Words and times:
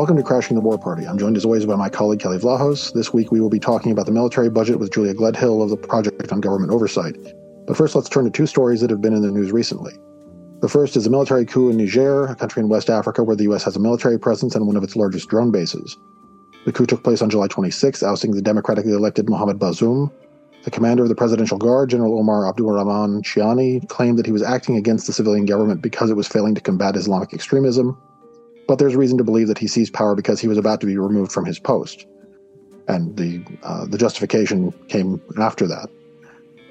Welcome 0.00 0.16
to 0.16 0.22
Crashing 0.22 0.54
the 0.54 0.62
War 0.62 0.78
Party. 0.78 1.06
I'm 1.06 1.18
joined 1.18 1.36
as 1.36 1.44
always 1.44 1.66
by 1.66 1.76
my 1.76 1.90
colleague 1.90 2.20
Kelley 2.20 2.38
Vlahos. 2.38 2.94
This 2.94 3.12
week 3.12 3.30
we 3.30 3.38
will 3.38 3.50
be 3.50 3.58
talking 3.58 3.92
about 3.92 4.06
the 4.06 4.12
military 4.12 4.48
budget 4.48 4.78
with 4.78 4.90
Julia 4.90 5.12
Gledhill 5.12 5.62
of 5.62 5.68
the 5.68 5.76
Project 5.76 6.32
on 6.32 6.40
Government 6.40 6.72
Oversight. 6.72 7.16
But 7.66 7.76
first, 7.76 7.94
let's 7.94 8.08
turn 8.08 8.24
to 8.24 8.30
two 8.30 8.46
stories 8.46 8.80
that 8.80 8.88
have 8.88 9.02
been 9.02 9.12
in 9.12 9.20
the 9.20 9.30
news 9.30 9.52
recently. 9.52 9.92
The 10.62 10.70
first 10.70 10.96
is 10.96 11.06
a 11.06 11.10
military 11.10 11.44
coup 11.44 11.68
in 11.68 11.76
Niger, 11.76 12.24
a 12.24 12.34
country 12.34 12.62
in 12.62 12.70
West 12.70 12.88
Africa 12.88 13.22
where 13.22 13.36
the 13.36 13.42
U.S. 13.42 13.62
has 13.64 13.76
a 13.76 13.78
military 13.78 14.18
presence 14.18 14.54
and 14.54 14.66
one 14.66 14.74
of 14.74 14.82
its 14.82 14.96
largest 14.96 15.28
drone 15.28 15.50
bases. 15.50 15.98
The 16.64 16.72
coup 16.72 16.86
took 16.86 17.04
place 17.04 17.20
on 17.20 17.28
July 17.28 17.48
26, 17.48 18.02
ousting 18.02 18.30
the 18.30 18.40
democratically 18.40 18.94
elected 18.94 19.28
Mohamed 19.28 19.58
Bazoum. 19.58 20.10
The 20.62 20.70
commander 20.70 21.02
of 21.02 21.10
the 21.10 21.14
Presidential 21.14 21.58
Guard, 21.58 21.90
General 21.90 22.18
Omar 22.18 22.46
Abdulrahman 22.46 23.20
Tchiani, 23.20 23.86
claimed 23.90 24.18
that 24.18 24.24
he 24.24 24.32
was 24.32 24.42
acting 24.42 24.76
against 24.76 25.06
the 25.06 25.12
civilian 25.12 25.44
government 25.44 25.82
because 25.82 26.08
it 26.08 26.16
was 26.16 26.26
failing 26.26 26.54
to 26.54 26.62
combat 26.62 26.96
Islamic 26.96 27.34
extremism, 27.34 27.98
but 28.70 28.78
there's 28.78 28.94
reason 28.94 29.18
to 29.18 29.24
believe 29.24 29.48
that 29.48 29.58
he 29.58 29.66
seized 29.66 29.92
power 29.92 30.14
because 30.14 30.38
he 30.38 30.46
was 30.46 30.56
about 30.56 30.80
to 30.80 30.86
be 30.86 30.96
removed 30.96 31.32
from 31.32 31.44
his 31.44 31.58
post. 31.58 32.06
And 32.86 33.16
the, 33.16 33.44
uh, 33.64 33.86
the 33.86 33.98
justification 33.98 34.70
came 34.86 35.20
after 35.40 35.66
that. 35.66 35.88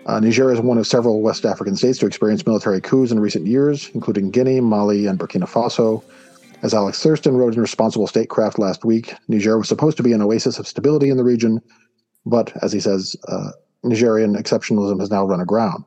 Uh, 0.05 0.21
Niger 0.21 0.49
is 0.53 0.61
one 0.61 0.77
of 0.77 0.87
several 0.87 1.21
West 1.21 1.43
African 1.43 1.75
states 1.75 1.99
to 1.99 2.05
experience 2.05 2.45
military 2.45 2.79
coups 2.79 3.11
in 3.11 3.19
recent 3.19 3.47
years, 3.47 3.91
including 3.93 4.31
Guinea, 4.31 4.61
Mali, 4.61 5.07
and 5.07 5.19
Burkina 5.19 5.43
Faso. 5.43 6.01
As 6.61 6.73
Alex 6.73 7.03
Thurston 7.03 7.35
wrote 7.35 7.55
in 7.55 7.59
Responsible 7.59 8.07
Statecraft 8.07 8.59
last 8.59 8.85
week, 8.85 9.13
Niger 9.27 9.57
was 9.57 9.67
supposed 9.67 9.97
to 9.97 10.03
be 10.03 10.13
an 10.13 10.21
oasis 10.21 10.57
of 10.57 10.69
stability 10.69 11.09
in 11.09 11.17
the 11.17 11.25
region, 11.25 11.59
but, 12.25 12.53
as 12.63 12.71
he 12.71 12.79
says, 12.79 13.17
uh, 13.27 13.49
Nigerian 13.83 14.35
exceptionalism 14.35 15.01
has 15.01 15.11
now 15.11 15.25
run 15.25 15.41
aground. 15.41 15.83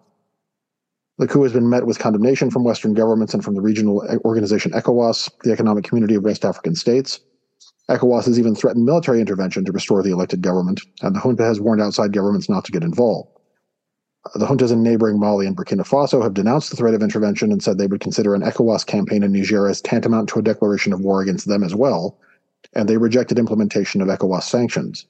The 1.18 1.28
coup 1.28 1.42
has 1.42 1.52
been 1.52 1.68
met 1.68 1.86
with 1.86 1.98
condemnation 1.98 2.50
from 2.50 2.64
Western 2.64 2.94
governments 2.94 3.34
and 3.34 3.44
from 3.44 3.54
the 3.54 3.60
regional 3.60 4.02
organization 4.24 4.72
ECOWAS, 4.72 5.30
the 5.44 5.52
Economic 5.52 5.84
Community 5.84 6.14
of 6.14 6.24
West 6.24 6.44
African 6.44 6.74
States. 6.74 7.20
ECOWAS 7.90 8.24
has 8.24 8.38
even 8.38 8.54
threatened 8.54 8.86
military 8.86 9.20
intervention 9.20 9.64
to 9.64 9.72
restore 9.72 10.02
the 10.02 10.10
elected 10.10 10.40
government, 10.40 10.80
and 11.02 11.14
the 11.14 11.20
junta 11.20 11.44
has 11.44 11.60
warned 11.60 11.82
outside 11.82 12.12
governments 12.12 12.48
not 12.48 12.64
to 12.64 12.72
get 12.72 12.82
involved. 12.82 13.28
The 14.34 14.46
juntas 14.46 14.72
in 14.72 14.82
neighboring 14.82 15.18
Mali 15.18 15.46
and 15.46 15.56
Burkina 15.56 15.86
Faso 15.86 16.22
have 16.22 16.32
denounced 16.32 16.70
the 16.70 16.76
threat 16.76 16.94
of 16.94 17.02
intervention 17.02 17.52
and 17.52 17.62
said 17.62 17.76
they 17.76 17.88
would 17.88 18.00
consider 18.00 18.34
an 18.34 18.42
ECOWAS 18.42 18.86
campaign 18.86 19.22
in 19.22 19.32
Niger 19.32 19.68
as 19.68 19.80
tantamount 19.82 20.28
to 20.30 20.38
a 20.38 20.42
declaration 20.42 20.92
of 20.92 21.00
war 21.00 21.20
against 21.20 21.48
them 21.48 21.62
as 21.62 21.74
well, 21.74 22.18
and 22.72 22.88
they 22.88 22.96
rejected 22.96 23.38
implementation 23.38 24.00
of 24.00 24.08
ECOWAS 24.08 24.44
sanctions. 24.44 25.06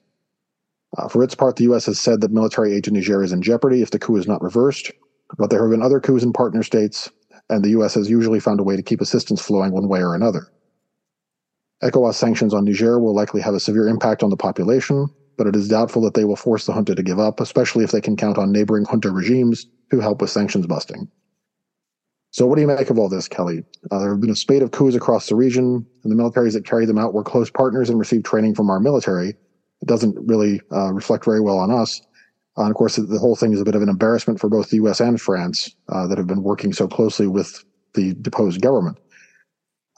Uh, 0.97 1.07
for 1.07 1.23
its 1.23 1.35
part, 1.35 1.55
the 1.55 1.63
U.S. 1.65 1.85
has 1.85 1.99
said 1.99 2.21
that 2.21 2.31
military 2.31 2.73
aid 2.73 2.83
to 2.83 2.91
Niger 2.91 3.23
is 3.23 3.31
in 3.31 3.41
jeopardy 3.41 3.81
if 3.81 3.91
the 3.91 3.99
coup 3.99 4.17
is 4.17 4.27
not 4.27 4.41
reversed, 4.41 4.91
but 5.37 5.49
there 5.49 5.61
have 5.61 5.71
been 5.71 5.81
other 5.81 5.99
coups 5.99 6.23
in 6.23 6.33
partner 6.33 6.63
states, 6.63 7.09
and 7.49 7.63
the 7.63 7.69
U.S. 7.71 7.93
has 7.95 8.09
usually 8.09 8.39
found 8.39 8.59
a 8.59 8.63
way 8.63 8.75
to 8.75 8.83
keep 8.83 9.01
assistance 9.01 9.41
flowing 9.41 9.71
one 9.71 9.87
way 9.87 10.01
or 10.01 10.15
another. 10.15 10.47
ECOWAS 11.83 12.15
sanctions 12.15 12.53
on 12.53 12.63
Niger 12.63 12.99
will 12.99 13.13
likely 13.13 13.41
have 13.41 13.53
a 13.53 13.59
severe 13.59 13.87
impact 13.87 14.23
on 14.23 14.29
the 14.29 14.37
population, 14.37 15.07
but 15.37 15.47
it 15.47 15.55
is 15.55 15.67
doubtful 15.67 16.01
that 16.03 16.13
they 16.13 16.23
will 16.23 16.35
force 16.35 16.65
the 16.65 16.73
junta 16.73 16.95
to 16.95 17.03
give 17.03 17.19
up, 17.19 17.39
especially 17.39 17.83
if 17.83 17.91
they 17.91 17.99
can 17.99 18.15
count 18.15 18.37
on 18.37 18.51
neighboring 18.51 18.85
junta 18.85 19.11
regimes 19.11 19.65
to 19.91 19.99
help 19.99 20.21
with 20.21 20.29
sanctions 20.29 20.65
busting. 20.65 21.09
So, 22.31 22.47
what 22.47 22.55
do 22.55 22.61
you 22.61 22.67
make 22.67 22.89
of 22.89 22.97
all 22.97 23.09
this, 23.09 23.27
Kelley? 23.27 23.63
Uh, 23.91 23.99
there 23.99 24.11
have 24.11 24.21
been 24.21 24.31
a 24.31 24.35
spate 24.35 24.63
of 24.63 24.71
coups 24.71 24.95
across 24.95 25.27
the 25.27 25.35
region, 25.35 25.85
and 26.03 26.11
the 26.11 26.15
militaries 26.15 26.53
that 26.53 26.65
carry 26.65 26.85
them 26.85 26.97
out 26.97 27.13
were 27.13 27.23
close 27.23 27.51
partners 27.51 27.89
and 27.89 27.99
received 27.99 28.25
training 28.25 28.55
from 28.55 28.69
our 28.71 28.79
military. 28.79 29.29
It 29.29 29.87
doesn't 29.87 30.17
really 30.19 30.61
uh, 30.71 30.93
reflect 30.93 31.25
very 31.25 31.41
well 31.41 31.59
on 31.59 31.69
us. 31.69 32.01
Uh, 32.57 32.63
and 32.63 32.71
of 32.71 32.75
course, 32.75 32.95
the 32.95 33.19
whole 33.19 33.35
thing 33.35 33.53
is 33.53 33.61
a 33.61 33.65
bit 33.65 33.75
of 33.75 33.81
an 33.81 33.89
embarrassment 33.89 34.39
for 34.39 34.49
both 34.49 34.69
the 34.69 34.77
U.S. 34.77 34.99
and 34.99 35.19
France 35.19 35.75
uh, 35.89 36.07
that 36.07 36.17
have 36.17 36.27
been 36.27 36.43
working 36.43 36.71
so 36.73 36.87
closely 36.87 37.27
with 37.27 37.63
the 37.93 38.13
deposed 38.15 38.61
government. 38.61 38.97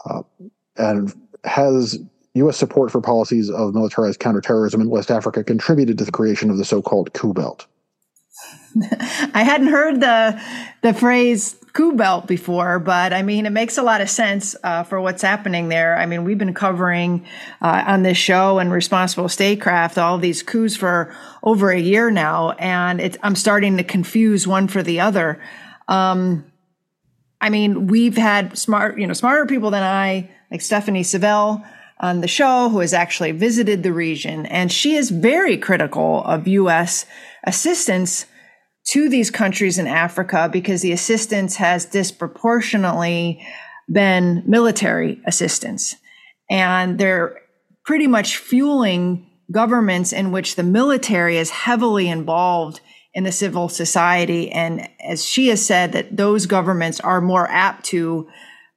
Uh, 0.06 0.22
and 0.78 1.14
has 1.44 2.00
U.S. 2.36 2.58
support 2.58 2.92
for 2.92 3.02
policies 3.02 3.50
of 3.50 3.74
militarized 3.74 4.20
counterterrorism 4.20 4.82
in 4.82 4.90
West 4.90 5.12
Africa 5.12 5.44
contributed 5.44 5.98
to 5.98 6.06
the 6.06 6.12
creation 6.12 6.50
of 6.50 6.58
the 6.58 6.66
so-called 6.66 7.14
coup 7.14 7.34
belt? 7.34 7.68
I 9.34 9.44
hadn't 9.44 9.68
heard 9.68 10.02
the 10.02 10.42
the 10.82 10.94
phrase 10.94 11.56
coup 11.76 11.94
belt 11.94 12.26
before, 12.26 12.80
but 12.80 13.12
I 13.12 13.22
mean, 13.22 13.46
it 13.46 13.52
makes 13.52 13.78
a 13.78 13.84
lot 13.84 14.00
of 14.00 14.10
sense 14.10 14.56
uh, 14.64 14.84
for 14.84 15.02
what's 15.02 15.22
happening 15.22 15.68
there. 15.68 15.98
I 15.98 16.06
mean, 16.06 16.24
we've 16.24 16.38
been 16.38 16.54
covering 16.54 17.26
uh, 17.62 17.84
on 17.86 18.02
this 18.02 18.18
show 18.18 18.60
and 18.60 18.72
Responsible 18.72 19.28
Statecraft 19.28 19.98
all 19.98 20.18
these 20.18 20.42
coups 20.42 20.78
for 20.78 21.14
over 21.44 21.70
a 21.72 21.80
year 21.80 22.10
now, 22.10 22.52
and 22.52 23.18
I'm 23.22 23.36
starting 23.36 23.76
to 23.76 23.84
confuse 23.84 24.48
one 24.48 24.70
for 24.70 24.82
the 24.82 25.02
other. 25.02 25.42
Um, 25.90 26.50
I 27.42 27.50
mean, 27.50 27.88
we've 27.88 28.16
had 28.16 28.58
smart, 28.58 28.98
you 28.98 29.06
know, 29.06 29.14
smarter 29.14 29.46
people 29.46 29.70
than 29.70 29.84
I, 29.84 30.32
like 30.50 30.62
Stephanie 30.62 31.04
Savell 31.04 31.62
on 32.00 32.22
the 32.22 32.28
show, 32.30 32.70
who 32.70 32.80
has 32.80 32.94
actually 32.94 33.34
visited 33.34 33.84
the 33.84 33.92
region, 33.92 34.46
and 34.46 34.72
she 34.72 34.96
is 34.96 35.10
very 35.10 35.58
critical 35.58 36.24
of 36.24 36.48
U.S. 36.48 37.06
assistance 37.44 38.28
to 38.90 39.10
these 39.10 39.32
countries 39.32 39.78
in 39.78 39.88
Africa 39.88 40.50
because 40.52 40.82
the 40.82 40.92
assistance 40.92 41.56
has 41.56 41.86
disproportionately 41.86 43.46
been 43.92 44.44
military 44.46 45.22
assistance. 45.26 45.96
And 46.50 46.98
they're 46.98 47.42
pretty 47.84 48.08
much 48.08 48.38
fueling 48.38 49.30
governments 49.52 50.12
in 50.12 50.32
which 50.32 50.56
the 50.56 50.64
military 50.64 51.38
is 51.38 51.50
heavily 51.50 52.08
involved 52.08 52.82
in 53.14 53.24
the 53.24 53.32
civil 53.32 53.70
society. 53.70 54.52
And 54.52 54.90
as 55.04 55.24
she 55.24 55.48
has 55.48 55.66
said, 55.66 55.94
that 55.94 56.18
those 56.18 56.46
governments 56.46 57.00
are 57.00 57.22
more 57.22 57.50
apt 57.50 57.86
to 57.86 58.28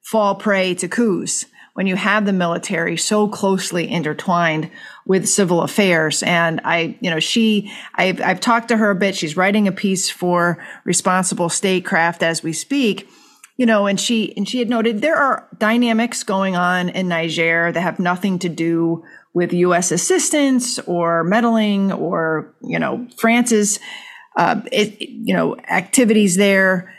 fall 0.02 0.34
prey 0.34 0.74
to 0.74 0.88
coups 0.88 1.44
when 1.78 1.86
you 1.86 1.94
have 1.94 2.26
the 2.26 2.32
military 2.32 2.96
so 2.96 3.28
closely 3.28 3.88
intertwined 3.88 4.68
with 5.06 5.28
civil 5.28 5.62
affairs. 5.62 6.24
And 6.24 6.60
I, 6.64 6.98
you 7.00 7.08
know, 7.08 7.20
she, 7.20 7.72
I've, 7.94 8.20
I've 8.20 8.40
talked 8.40 8.66
to 8.70 8.76
her 8.78 8.90
a 8.90 8.96
bit. 8.96 9.14
She's 9.14 9.36
writing 9.36 9.68
a 9.68 9.72
piece 9.72 10.10
for 10.10 10.58
Responsible 10.82 11.48
Statecraft 11.48 12.24
as 12.24 12.42
we 12.42 12.52
speak. 12.52 13.08
You 13.58 13.64
know, 13.64 13.86
and 13.86 14.00
she 14.00 14.36
and 14.36 14.48
she 14.48 14.58
had 14.58 14.68
noted 14.68 15.02
there 15.02 15.16
are 15.16 15.46
dynamics 15.56 16.24
going 16.24 16.56
on 16.56 16.88
in 16.88 17.06
Niger 17.06 17.70
that 17.70 17.80
have 17.80 18.00
nothing 18.00 18.40
to 18.40 18.48
do 18.48 19.04
with 19.32 19.52
U.S. 19.52 19.92
assistance 19.92 20.80
or 20.80 21.22
meddling 21.22 21.92
or 21.92 22.52
you 22.60 22.80
know 22.80 23.06
France's 23.18 23.78
uh, 24.36 24.62
it, 24.72 25.00
you 25.00 25.32
know 25.32 25.56
activities 25.68 26.34
there. 26.34 26.92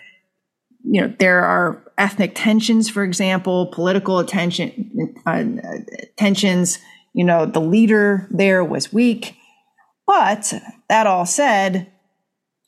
You 0.84 1.02
know 1.02 1.14
there 1.20 1.44
are 1.44 1.84
ethnic 1.98 2.32
tensions, 2.36 2.90
for 2.90 3.04
example, 3.04 3.68
political 3.68 4.20
attention, 4.20 5.16
uh, 5.26 5.44
tensions. 6.18 6.80
You 7.14 7.26
know, 7.26 7.46
the 7.46 7.60
leader 7.60 8.28
there 8.32 8.64
was 8.64 8.94
weak. 8.94 9.36
But 10.06 10.54
that 10.90 11.06
all 11.06 11.26
said, 11.26 11.92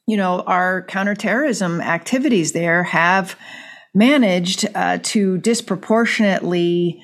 you 0.07 0.17
know, 0.17 0.41
our 0.41 0.83
counterterrorism 0.83 1.81
activities 1.81 2.51
there 2.51 2.83
have 2.83 3.35
managed 3.93 4.67
uh, 4.75 4.99
to 5.03 5.37
disproportionately 5.39 7.01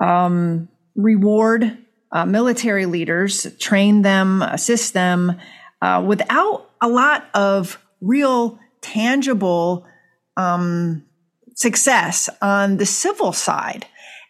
um, 0.00 0.68
reward 0.96 1.78
uh, 2.12 2.26
military 2.26 2.86
leaders, 2.86 3.46
train 3.58 4.02
them, 4.02 4.42
assist 4.42 4.94
them, 4.94 5.38
uh, 5.82 6.02
without 6.04 6.70
a 6.80 6.88
lot 6.88 7.28
of 7.34 7.78
real 8.00 8.58
tangible 8.80 9.86
um, 10.40 11.04
success 11.54 12.28
on 12.40 12.78
the 12.78 12.86
civil 12.86 13.32
side. 13.32 13.86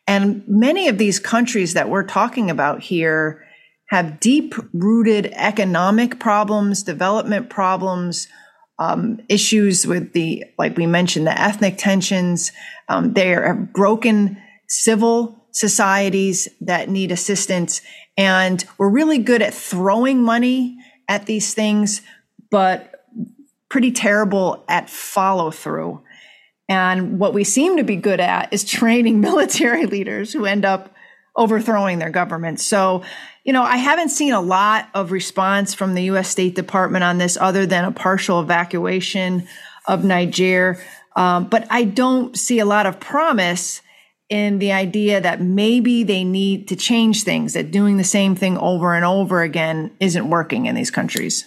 And 0.06 0.43
many 0.48 0.88
of 0.88 0.98
these 0.98 1.21
countries 1.21 1.75
that 1.75 1.88
we're 1.88 2.06
talking 2.06 2.50
about 2.50 2.82
here 2.82 3.45
have 3.91 4.18
deep 4.21 4.54
rooted 4.72 5.27
economic 5.34 6.18
problems, 6.18 6.83
development 6.83 7.48
problems, 7.51 8.28
um, 8.78 9.21
issues 9.28 9.86
with 9.86 10.12
the, 10.12 10.45
like 10.59 10.77
we 10.77 10.86
mentioned, 10.86 11.27
the 11.27 11.41
ethnic 11.41 11.77
tensions. 11.77 12.51
Um, 12.89 13.12
they 13.12 13.34
are 13.34 13.54
broken 13.54 14.36
civil 14.68 15.47
societies 15.53 16.48
that 16.60 16.89
need 16.89 17.12
assistance. 17.12 17.83
And 18.16 18.65
we're 18.78 18.91
really 18.91 19.18
good 19.18 19.42
at 19.42 19.54
throwing 19.54 20.22
money 20.22 20.77
at 21.09 21.27
these 21.27 21.54
things, 21.54 22.03
but 22.51 22.90
pretty 23.71 23.93
terrible 23.93 24.63
at 24.69 24.91
follow 24.91 25.51
through. 25.51 26.03
And 26.69 27.19
what 27.19 27.33
we 27.33 27.45
seem 27.45 27.78
to 27.78 27.83
be 27.83 27.97
good 27.97 28.21
at 28.21 28.53
is 28.53 28.65
training 28.65 29.21
military 29.22 29.87
leaders 29.87 30.33
who 30.33 30.45
end 30.45 30.65
up 30.65 30.95
overthrowing 31.37 31.99
their 31.99 32.11
government. 32.11 32.61
So, 32.61 33.03
you 33.45 33.53
know, 33.53 33.63
I 33.63 33.77
haven't 33.77 34.11
seen 34.11 34.33
a 34.33 34.41
lot 34.41 34.89
of 34.95 35.13
response 35.13 35.72
from 35.72 35.95
the 35.95 36.03
US 36.03 36.28
State 36.28 36.55
Department 36.55 37.05
on 37.05 37.19
this 37.19 37.39
other 37.41 37.65
than 37.65 37.84
a 37.84 37.93
partial 37.93 38.41
evacuation 38.41 39.47
of 39.87 40.05
Niger. 40.05 40.78
Um, 41.17 41.49
but 41.49 41.67
I 41.71 41.84
don't 41.84 42.37
see 42.37 42.59
a 42.59 42.65
lot 42.65 42.87
of 42.87 43.01
promise 43.01 43.81
in 44.28 44.59
the 44.61 44.71
idea 44.71 45.21
that 45.21 45.41
maybe 45.41 46.05
they 46.05 46.22
need 46.22 46.69
to 46.69 46.77
change 46.77 47.25
things, 47.25 47.55
that 47.55 47.72
doing 47.72 47.97
the 47.97 48.05
same 48.05 48.37
thing 48.37 48.57
over 48.59 48.95
and 48.95 49.05
over 49.05 49.43
again 49.43 49.91
isn't 49.99 50.31
working 50.31 50.67
in 50.67 50.77
these 50.77 50.91
countries. 50.91 51.45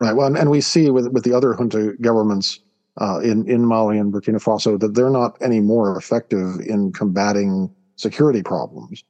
Right. 0.00 0.14
Well, 0.14 0.34
and 0.36 0.50
we 0.50 0.60
see 0.60 0.90
with, 0.90 1.08
with 1.08 1.24
the 1.24 1.32
other 1.32 1.54
junta 1.54 1.94
governments 2.00 2.60
uh, 3.00 3.20
in 3.20 3.48
in 3.48 3.64
Mali 3.64 3.98
and 3.98 4.12
Burkina 4.12 4.42
Faso 4.42 4.78
that 4.78 4.94
they're 4.94 5.10
not 5.10 5.36
any 5.40 5.60
more 5.60 5.96
effective 5.96 6.60
in 6.66 6.92
combating 6.92 7.70
security 7.96 8.42
problems. 8.42 9.04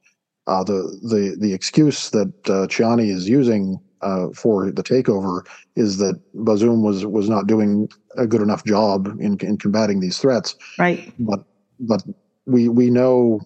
Uh, 0.47 0.63
the 0.63 0.97
the 1.03 1.35
the 1.39 1.53
excuse 1.53 2.09
that 2.11 2.31
uh, 2.45 2.67
Tchiani 2.67 3.09
is 3.09 3.27
using 3.27 3.79
uh, 4.01 4.27
for 4.33 4.71
the 4.71 4.83
takeover 4.83 5.45
is 5.75 5.97
that 5.97 6.21
Bazoum 6.35 6.83
was 6.83 7.05
was 7.05 7.29
not 7.29 7.47
doing 7.47 7.89
a 8.15 8.25
good 8.25 8.41
enough 8.41 8.63
job 8.63 9.07
in 9.19 9.37
in 9.39 9.57
combating 9.57 9.99
these 9.99 10.17
threats. 10.17 10.55
Right. 10.79 11.11
But 11.19 11.43
but 11.79 12.03
we 12.45 12.69
we 12.69 12.89
know 12.89 13.41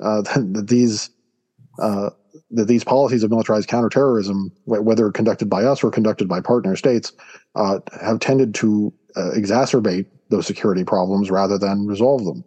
uh, 0.00 0.22
that, 0.22 0.52
that, 0.54 0.68
these 0.68 1.10
uh, 1.78 2.10
that 2.52 2.66
these 2.66 2.84
policies 2.84 3.22
of 3.22 3.30
militarized 3.30 3.68
counterterrorism, 3.68 4.52
whether 4.64 5.10
conducted 5.12 5.48
by 5.48 5.62
us 5.64 5.84
or 5.84 5.90
conducted 5.90 6.28
by 6.28 6.40
partner 6.40 6.74
states, 6.76 7.12
uh, 7.54 7.78
have 8.00 8.18
tended 8.20 8.54
to 8.56 8.92
exacerbate 9.16 10.06
those 10.30 10.46
security 10.46 10.84
problems 10.84 11.30
rather 11.30 11.58
than 11.58 11.86
resolve 11.86 12.24
them. 12.24 12.44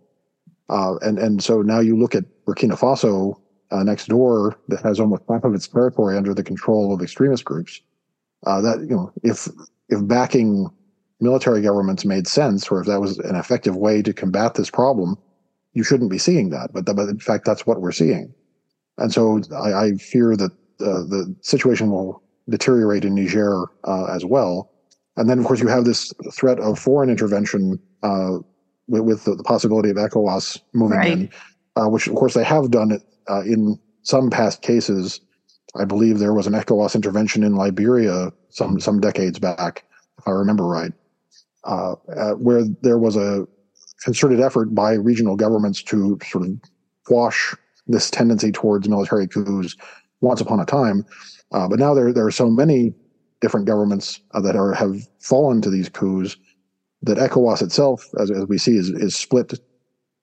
and 0.69 1.19
and 1.19 1.44
so 1.44 1.61
now 1.61 1.79
you 1.79 1.97
look 1.97 2.15
at 2.15 2.25
Burkina 2.45 2.77
Faso 2.77 3.39
uh, 3.73 3.83
next 3.83 4.07
door 4.07 4.57
that 4.67 4.81
has 4.83 5.00
almost 5.00 5.23
half 5.27 5.44
of 5.44 5.53
its 5.53 5.67
territory 5.67 6.15
under 6.15 6.33
the 6.33 6.44
control 6.44 6.94
of 6.94 7.01
extremist 7.01 7.44
groups. 7.44 7.81
Uh, 8.45 8.61
that 8.61 8.79
you 8.81 8.95
know, 8.95 9.11
if 9.23 9.47
if 9.89 10.07
backing 10.07 10.69
military 11.19 11.61
governments 11.61 12.06
made 12.06 12.27
sense, 12.27 12.69
or 12.69 12.81
if 12.81 12.88
that 12.88 13.01
was 13.01 13.17
an 13.19 13.35
effective 13.35 13.75
way 13.75 14.01
to 14.01 14.13
combat 14.13 14.53
this 14.56 14.69
problem, 14.69 15.17
you 15.73 15.83
shouldn't 15.83 16.11
be 16.11 16.17
seeing 16.17 16.49
that. 16.49 16.71
But, 16.73 16.85
but 16.85 17.09
in 17.09 17.19
fact, 17.19 17.45
that's 17.45 17.65
what 17.65 17.81
we're 17.81 17.91
seeing. 17.91 18.33
And 18.98 19.12
so 19.12 19.42
I, 19.56 19.74
I 19.74 19.94
fear 19.94 20.36
that 20.36 20.51
uh, 20.80 21.04
the 21.04 21.36
situation 21.42 21.92
will 21.92 22.22
deteriorate 22.50 23.06
in 23.06 23.16
Niger 23.16 23.66
uh, 23.86 24.06
as 24.06 24.25
well. 24.25 24.72
And 25.16 25.30
then, 25.30 25.40
of 25.40 25.45
course, 25.45 25.60
you 25.60 25.68
have 25.68 25.86
this 25.86 26.13
threat 26.31 26.60
of 26.60 26.80
foreign 26.80 27.10
intervention 27.10 27.80
uh, 28.01 28.40
with, 28.88 29.01
with 29.01 29.25
the, 29.25 29.36
the, 29.36 29.44
possibility 29.44 29.90
of 29.90 29.98
ECOWAS 29.98 30.60
moving 30.74 30.98
right. 30.98 31.12
in, 31.12 31.30
uh, 31.75 31.88
which, 31.88 32.07
of 32.07 32.16
course, 32.16 32.34
they 32.34 32.44
have 32.44 32.72
done 32.72 32.92
it 32.92 33.01
uh, 33.30 33.42
in 33.42 33.80
some 34.01 34.30
past 34.30 34.62
cases, 34.62 35.22
I 35.75 35.86
believe 35.86 36.19
there 36.19 36.34
was 36.34 36.48
an 36.48 36.54
ECOWAS 36.54 36.95
intervention 36.95 37.44
in 37.44 37.56
Liberia 37.56 38.31
some 38.50 38.80
some 38.80 39.00
decades 39.00 39.40
back, 39.40 39.84
if 40.19 40.28
I 40.28 40.31
remember 40.31 40.66
right, 40.66 40.92
uh, 41.63 41.95
uh, 42.16 42.34
where 42.34 42.63
there 42.81 43.00
was 43.00 43.16
a 43.16 43.48
concerted 44.04 44.40
effort 44.40 44.75
by 44.75 44.94
regional 44.94 45.36
governments 45.36 45.81
to 45.84 46.19
sort 46.24 46.45
of 46.45 46.60
quash 47.06 47.56
this 47.88 48.09
tendency 48.09 48.51
towards 48.51 48.89
military 48.89 49.27
coups 49.27 49.75
once 50.21 50.41
upon 50.41 50.59
a 50.59 50.65
time. 50.65 51.06
Uh, 51.51 51.68
but 51.68 51.80
now 51.80 51.94
there 51.94 52.12
there 52.12 52.25
are 52.25 52.31
so 52.31 52.50
many 52.50 52.94
different 53.41 53.68
governments 53.68 54.21
uh, 54.31 54.41
that 54.41 54.56
are 54.56 54.74
have 54.74 55.07
fallen 55.19 55.62
to 55.62 55.69
these 55.69 55.89
coups 55.89 56.38
that 57.01 57.18
ECOWAS 57.18 57.62
itself, 57.62 58.07
as, 58.19 58.31
as 58.31 58.45
we 58.47 58.57
see, 58.57 58.77
is 58.77 58.89
is 58.89 59.15
split 59.15 59.59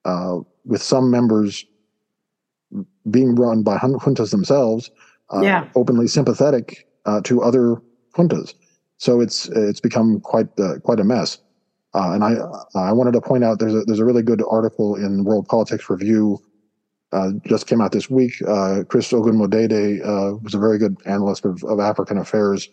uh, 0.05 0.39
with 0.65 0.81
some 0.81 1.11
members 1.11 1.65
being 3.09 3.35
run 3.35 3.63
by 3.63 3.77
juntas 3.77 4.31
themselves, 4.31 4.89
uh, 5.33 5.41
yeah. 5.41 5.67
openly 5.75 6.07
sympathetic 6.07 6.87
uh, 7.05 7.21
to 7.21 7.41
other 7.41 7.81
juntas. 8.15 8.53
So 8.97 9.21
it's 9.21 9.47
it's 9.49 9.79
become 9.79 10.19
quite 10.21 10.47
uh, 10.59 10.79
quite 10.79 10.99
a 10.99 11.03
mess. 11.03 11.37
Uh, 11.93 12.11
and 12.13 12.23
I 12.23 12.37
I 12.75 12.91
wanted 12.91 13.13
to 13.13 13.21
point 13.21 13.43
out 13.43 13.59
there's 13.59 13.73
a 13.73 13.83
there's 13.85 13.99
a 13.99 14.05
really 14.05 14.23
good 14.23 14.43
article 14.49 14.95
in 14.95 15.23
World 15.23 15.47
Politics 15.47 15.89
Review 15.89 16.39
uh, 17.11 17.31
just 17.45 17.67
came 17.67 17.81
out 17.81 17.91
this 17.91 18.09
week. 18.09 18.33
Uh, 18.47 18.83
Chris 18.87 19.11
Ogunmodede 19.11 20.01
uh, 20.05 20.37
was 20.37 20.53
a 20.53 20.59
very 20.59 20.77
good 20.77 20.97
analyst 21.05 21.45
of, 21.45 21.63
of 21.63 21.79
African 21.79 22.17
affairs, 22.17 22.69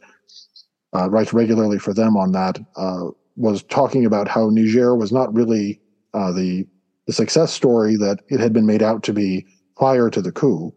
uh, 0.95 1.09
writes 1.11 1.33
regularly 1.33 1.79
for 1.79 1.93
them 1.93 2.17
on 2.17 2.33
that. 2.33 2.59
Uh, 2.77 3.07
was 3.37 3.63
talking 3.65 4.05
about 4.05 4.29
how 4.29 4.49
Niger 4.51 4.97
was 4.97 5.13
not 5.13 5.33
really 5.35 5.81
the 6.13 6.67
the 7.09 7.13
success 7.15 7.53
story 7.53 7.97
that 7.97 8.21
it 8.29 8.39
had 8.39 8.53
been 8.53 8.67
made 8.67 8.83
out 8.83 9.03
to 9.03 9.15
be 9.15 9.47
prior 9.77 10.11
to 10.11 10.21
the 10.21 10.31
coup. 10.31 10.75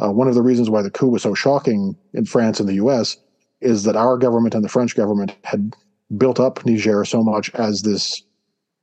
Uh, 0.00 0.12
one 0.12 0.28
of 0.28 0.34
the 0.34 0.42
reasons 0.42 0.68
why 0.68 0.82
the 0.82 0.90
coup 0.90 1.08
was 1.08 1.22
so 1.22 1.34
shocking 1.34 1.96
in 2.12 2.26
France 2.26 2.60
and 2.60 2.68
the 2.68 2.74
US 2.74 3.16
is 3.62 3.84
that 3.84 3.96
our 3.96 4.18
government 4.18 4.54
and 4.54 4.62
the 4.62 4.68
French 4.68 4.94
government 4.94 5.34
had 5.42 5.74
built 6.18 6.38
up 6.38 6.64
Niger 6.66 7.04
so 7.06 7.22
much 7.22 7.50
as 7.54 7.80
this 7.80 8.22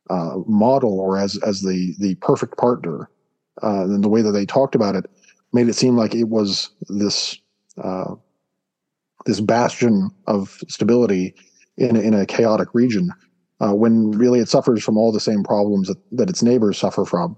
uh, 0.09 0.37
model 0.47 0.99
or 0.99 1.17
as 1.17 1.37
as 1.37 1.61
the 1.61 1.93
the 1.99 2.15
perfect 2.15 2.57
partner. 2.57 3.09
Uh, 3.63 3.83
and 3.83 4.03
the 4.03 4.09
way 4.09 4.21
that 4.21 4.31
they 4.31 4.45
talked 4.45 4.75
about 4.75 4.95
it 4.95 5.05
made 5.53 5.67
it 5.67 5.73
seem 5.73 5.95
like 5.95 6.13
it 6.13 6.25
was 6.25 6.69
this 6.89 7.39
uh, 7.83 8.15
this 9.25 9.39
bastion 9.41 10.09
of 10.27 10.61
stability 10.67 11.33
in 11.77 11.95
in 11.95 12.13
a 12.13 12.25
chaotic 12.25 12.69
region. 12.73 13.09
Uh, 13.59 13.73
when 13.73 14.11
really 14.11 14.39
it 14.39 14.47
suffers 14.47 14.83
from 14.83 14.97
all 14.97 15.11
the 15.11 15.19
same 15.19 15.43
problems 15.43 15.87
that, 15.87 15.97
that 16.11 16.29
its 16.29 16.43
neighbors 16.43 16.77
suffer 16.77 17.05
from, 17.05 17.35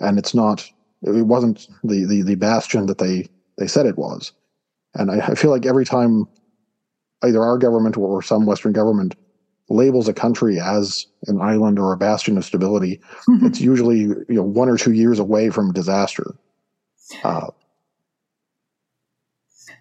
and 0.00 0.18
it's 0.18 0.34
not 0.34 0.70
it 1.02 1.26
wasn't 1.26 1.68
the, 1.82 2.04
the, 2.04 2.22
the 2.22 2.34
bastion 2.36 2.86
that 2.86 2.98
they, 2.98 3.28
they 3.58 3.66
said 3.66 3.86
it 3.86 3.98
was. 3.98 4.32
And 4.94 5.10
I, 5.10 5.18
I 5.18 5.34
feel 5.34 5.50
like 5.50 5.66
every 5.66 5.84
time 5.84 6.26
either 7.22 7.42
our 7.42 7.58
government 7.58 7.96
or 7.96 8.22
some 8.22 8.46
Western 8.46 8.72
government 8.72 9.16
labels 9.68 10.08
a 10.08 10.14
country 10.14 10.60
as 10.60 11.06
an 11.26 11.40
island 11.40 11.78
or 11.78 11.92
a 11.92 11.96
bastion 11.96 12.36
of 12.36 12.44
stability, 12.44 13.00
mm-hmm. 13.28 13.46
it's 13.46 13.60
usually 13.60 14.00
you 14.00 14.26
know 14.28 14.42
one 14.42 14.68
or 14.68 14.76
two 14.76 14.92
years 14.92 15.18
away 15.18 15.50
from 15.50 15.72
disaster. 15.72 16.34
Uh, 17.24 17.48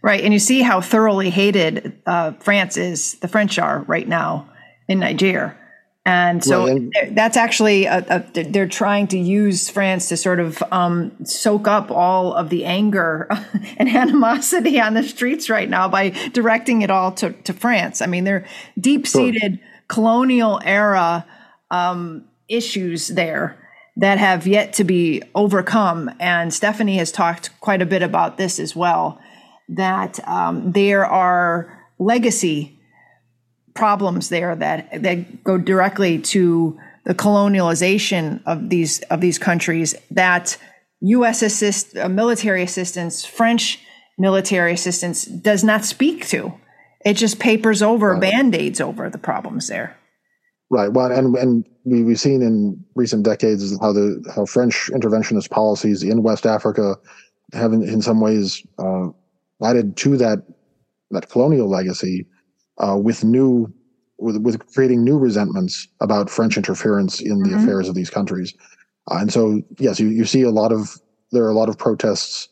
right, 0.01 0.23
and 0.23 0.33
you 0.33 0.39
see 0.39 0.61
how 0.61 0.81
thoroughly 0.81 1.29
hated 1.29 1.99
uh, 2.05 2.31
France 2.39 2.77
is. 2.77 3.15
The 3.15 3.27
French 3.27 3.59
are 3.59 3.79
right 3.87 4.07
now 4.07 4.49
in 4.87 4.99
Niger. 4.99 5.57
And 6.03 6.43
so 6.43 6.65
and, 6.65 6.91
that's 7.11 7.37
actually 7.37 7.85
a, 7.85 8.03
a, 8.09 8.43
they're 8.43 8.67
trying 8.67 9.07
to 9.09 9.19
use 9.19 9.69
France 9.69 10.09
to 10.09 10.17
sort 10.17 10.39
of 10.39 10.63
um, 10.71 11.11
soak 11.23 11.67
up 11.67 11.91
all 11.91 12.33
of 12.33 12.49
the 12.49 12.65
anger 12.65 13.27
and 13.77 13.87
animosity 13.87 14.79
on 14.79 14.95
the 14.95 15.03
streets 15.03 15.47
right 15.47 15.69
now 15.69 15.87
by 15.87 16.09
directing 16.33 16.81
it 16.81 16.89
all 16.89 17.11
to, 17.13 17.33
to 17.43 17.53
France. 17.53 18.01
I 18.01 18.07
mean, 18.07 18.23
they're 18.23 18.47
deep 18.79 19.05
seated 19.05 19.59
sure. 19.59 19.70
Colonial 19.91 20.61
era 20.63 21.25
um, 21.69 22.23
issues 22.47 23.09
there 23.09 23.57
that 23.97 24.17
have 24.17 24.47
yet 24.47 24.71
to 24.71 24.85
be 24.85 25.21
overcome. 25.35 26.09
And 26.17 26.53
Stephanie 26.53 26.95
has 26.95 27.11
talked 27.11 27.49
quite 27.59 27.81
a 27.81 27.85
bit 27.85 28.01
about 28.01 28.37
this 28.37 28.57
as 28.57 28.73
well. 28.73 29.19
That 29.67 30.25
um, 30.27 30.71
there 30.71 31.05
are 31.05 31.77
legacy 31.99 32.79
problems 33.73 34.29
there 34.29 34.55
that 34.55 35.03
that 35.03 35.43
go 35.43 35.57
directly 35.57 36.19
to 36.19 36.77
the 37.05 37.15
colonialization 37.15 38.41
of 38.45 38.69
these 38.69 39.01
of 39.03 39.19
these 39.19 39.37
countries 39.37 39.93
that 40.09 40.57
U.S. 41.01 41.41
assist 41.41 41.97
uh, 41.97 42.07
military 42.07 42.63
assistance, 42.63 43.25
French 43.25 43.79
military 44.17 44.73
assistance 44.73 45.25
does 45.25 45.63
not 45.63 45.83
speak 45.83 46.27
to. 46.27 46.53
It 47.05 47.13
just 47.13 47.39
papers 47.39 47.81
over 47.81 48.13
right. 48.13 48.21
band 48.21 48.55
aids 48.55 48.79
over 48.81 49.09
the 49.09 49.17
problems 49.17 49.67
there. 49.67 49.97
Right. 50.69 50.91
Well, 50.91 51.11
and 51.11 51.35
and 51.35 51.65
we, 51.83 52.03
we've 52.03 52.19
seen 52.19 52.41
in 52.41 52.83
recent 52.95 53.23
decades 53.23 53.77
how 53.79 53.91
the 53.91 54.23
how 54.35 54.45
French 54.45 54.89
interventionist 54.93 55.49
policies 55.49 56.03
in 56.03 56.23
West 56.23 56.45
Africa 56.45 56.95
have 57.53 57.73
in, 57.73 57.83
in 57.83 58.01
some 58.01 58.21
ways 58.21 58.65
uh, 58.79 59.07
added 59.63 59.97
to 59.97 60.17
that 60.17 60.43
that 61.11 61.29
colonial 61.29 61.69
legacy 61.69 62.25
uh, 62.77 62.97
with 62.97 63.23
new 63.23 63.71
with, 64.17 64.37
with 64.37 64.65
creating 64.73 65.03
new 65.03 65.17
resentments 65.17 65.87
about 65.99 66.29
French 66.29 66.55
interference 66.55 67.19
in 67.19 67.39
the 67.39 67.49
mm-hmm. 67.49 67.63
affairs 67.63 67.89
of 67.89 67.95
these 67.95 68.09
countries. 68.09 68.53
Uh, 69.09 69.17
and 69.17 69.33
so, 69.33 69.61
yes, 69.79 69.99
you, 69.99 70.09
you 70.09 70.25
see 70.25 70.43
a 70.43 70.51
lot 70.51 70.71
of 70.71 70.97
there 71.31 71.43
are 71.43 71.49
a 71.49 71.55
lot 71.55 71.69
of 71.69 71.77
protests 71.77 72.47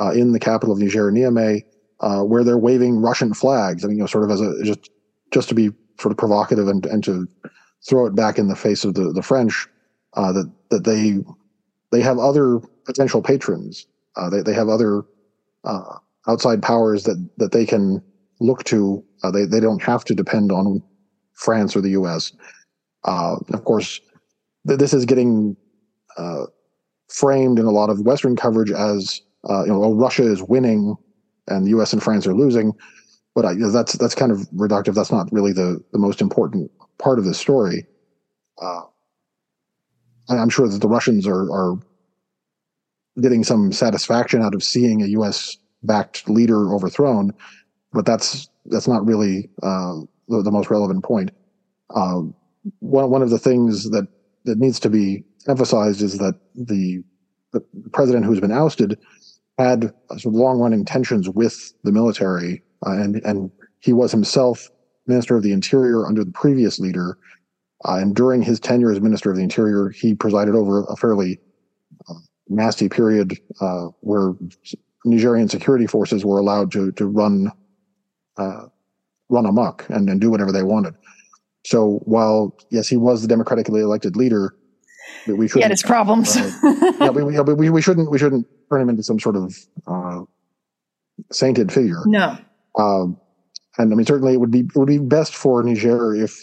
uh, 0.00 0.10
in 0.10 0.32
the 0.32 0.40
capital 0.40 0.72
of 0.72 0.80
Niger, 0.80 1.12
Niamey, 1.12 1.62
uh, 2.00 2.22
where 2.22 2.44
they're 2.44 2.58
waving 2.58 3.00
Russian 3.00 3.34
flags. 3.34 3.84
I 3.84 3.88
mean, 3.88 3.98
you 3.98 4.02
know, 4.02 4.06
sort 4.06 4.24
of 4.24 4.30
as 4.30 4.40
a 4.40 4.62
just 4.64 4.90
just 5.30 5.48
to 5.48 5.54
be 5.54 5.70
sort 5.98 6.12
of 6.12 6.18
provocative 6.18 6.68
and, 6.68 6.84
and 6.86 7.04
to 7.04 7.28
throw 7.88 8.06
it 8.06 8.14
back 8.14 8.38
in 8.38 8.48
the 8.48 8.56
face 8.56 8.84
of 8.84 8.94
the 8.94 9.12
the 9.12 9.22
French 9.22 9.68
uh, 10.14 10.32
that 10.32 10.50
that 10.70 10.84
they 10.84 11.18
they 11.92 12.00
have 12.00 12.18
other 12.18 12.60
potential 12.84 13.22
patrons. 13.22 13.86
Uh, 14.16 14.30
they 14.30 14.42
they 14.42 14.54
have 14.54 14.68
other 14.68 15.02
uh, 15.64 15.98
outside 16.26 16.62
powers 16.62 17.04
that 17.04 17.28
that 17.36 17.52
they 17.52 17.66
can 17.66 18.02
look 18.40 18.64
to. 18.64 19.04
Uh, 19.22 19.30
they 19.30 19.44
they 19.44 19.60
don't 19.60 19.82
have 19.82 20.04
to 20.04 20.14
depend 20.14 20.50
on 20.50 20.82
France 21.34 21.76
or 21.76 21.80
the 21.80 21.90
U.S. 21.90 22.32
Uh, 23.04 23.36
of 23.52 23.64
course, 23.64 24.00
th- 24.66 24.78
this 24.78 24.92
is 24.92 25.04
getting 25.04 25.56
uh, 26.16 26.46
framed 27.08 27.58
in 27.58 27.66
a 27.66 27.70
lot 27.70 27.90
of 27.90 28.00
Western 28.00 28.36
coverage 28.36 28.70
as 28.70 29.20
uh, 29.48 29.62
you 29.64 29.72
know, 29.72 29.78
well, 29.78 29.94
Russia 29.94 30.22
is 30.22 30.42
winning 30.42 30.96
and 31.50 31.66
the 31.66 31.70
U.S. 31.70 31.92
and 31.92 32.02
France 32.02 32.26
are 32.26 32.34
losing. 32.34 32.72
But 33.34 33.44
I, 33.44 33.54
that's 33.54 33.92
that's 33.94 34.14
kind 34.14 34.32
of 34.32 34.38
reductive. 34.50 34.94
That's 34.94 35.12
not 35.12 35.30
really 35.32 35.52
the 35.52 35.82
the 35.92 35.98
most 35.98 36.20
important 36.20 36.70
part 36.98 37.18
of 37.18 37.24
this 37.24 37.38
story. 37.38 37.86
Uh, 38.60 38.82
I'm 40.28 40.50
sure 40.50 40.68
that 40.68 40.80
the 40.80 40.88
Russians 40.88 41.26
are 41.26 41.50
are 41.52 41.78
getting 43.20 43.44
some 43.44 43.72
satisfaction 43.72 44.42
out 44.42 44.54
of 44.54 44.62
seeing 44.62 45.02
a 45.02 45.06
U.S. 45.06 45.56
backed 45.82 46.28
leader 46.28 46.72
overthrown 46.72 47.34
but 47.92 48.06
that's 48.06 48.48
that's 48.66 48.88
not 48.88 49.06
really 49.06 49.48
uh, 49.62 49.94
the, 50.28 50.42
the, 50.42 50.50
most 50.50 50.70
relevant 50.70 51.04
point. 51.04 51.30
Um, 51.94 52.34
one 52.80 53.10
one 53.10 53.22
of 53.22 53.30
the 53.30 53.38
things 53.38 53.90
that 53.90 54.06
that 54.44 54.58
needs 54.58 54.80
to 54.80 54.90
be 54.90 55.24
emphasized 55.48 56.02
is 56.02 56.18
that 56.18 56.38
the 56.54 57.02
the 57.52 57.62
president 57.92 58.24
who's 58.24 58.40
been 58.40 58.52
ousted 58.52 58.98
had 59.60 59.92
sort 60.10 60.26
of 60.26 60.34
long-running 60.34 60.84
tensions 60.84 61.28
with 61.28 61.72
the 61.84 61.92
military, 61.92 62.62
uh, 62.86 62.92
and 62.92 63.16
and 63.24 63.50
he 63.80 63.92
was 63.92 64.10
himself 64.10 64.68
minister 65.06 65.36
of 65.36 65.42
the 65.42 65.52
interior 65.52 66.06
under 66.06 66.24
the 66.24 66.30
previous 66.32 66.78
leader, 66.78 67.18
uh, 67.84 67.96
and 67.96 68.14
during 68.14 68.42
his 68.42 68.60
tenure 68.60 68.92
as 68.92 69.00
minister 69.00 69.30
of 69.30 69.36
the 69.36 69.42
interior, 69.42 69.90
he 69.90 70.14
presided 70.14 70.54
over 70.54 70.84
a 70.84 70.96
fairly 70.96 71.40
uh, 72.08 72.14
nasty 72.48 72.88
period 72.88 73.38
uh, 73.60 73.86
where 74.00 74.34
Nigerian 75.04 75.48
security 75.48 75.86
forces 75.86 76.24
were 76.24 76.38
allowed 76.38 76.72
to 76.72 76.92
to 76.92 77.06
run 77.06 77.50
uh, 78.36 78.66
run 79.28 79.46
amok 79.46 79.86
and, 79.88 80.08
and 80.10 80.20
do 80.20 80.30
whatever 80.30 80.52
they 80.52 80.62
wanted. 80.62 80.94
So 81.64 82.00
while 82.04 82.56
yes, 82.70 82.88
he 82.88 82.96
was 82.96 83.22
the 83.22 83.28
democratically 83.28 83.80
elected 83.80 84.16
leader, 84.16 84.54
we 85.26 85.48
should. 85.48 85.58
He 85.58 85.62
had 85.62 85.70
his 85.70 85.82
problems. 85.82 86.36
uh, 86.36 86.50
yeah, 87.00 87.10
we, 87.10 87.54
we, 87.54 87.70
we 87.70 87.82
shouldn't 87.82 88.10
we 88.10 88.18
shouldn't 88.18 88.46
turn 88.70 88.82
him 88.82 88.88
into 88.88 89.02
some 89.02 89.18
sort 89.18 89.36
of 89.36 89.56
uh, 89.86 90.20
sainted 91.32 91.72
figure. 91.72 92.02
No. 92.06 92.38
Um, 92.78 93.20
and 93.78 93.92
I 93.92 93.96
mean, 93.96 94.06
certainly 94.06 94.34
it 94.34 94.40
would 94.40 94.50
be 94.50 94.60
it 94.60 94.76
would 94.76 94.88
be 94.88 94.98
best 94.98 95.34
for 95.34 95.62
Niger 95.62 96.14
if 96.14 96.38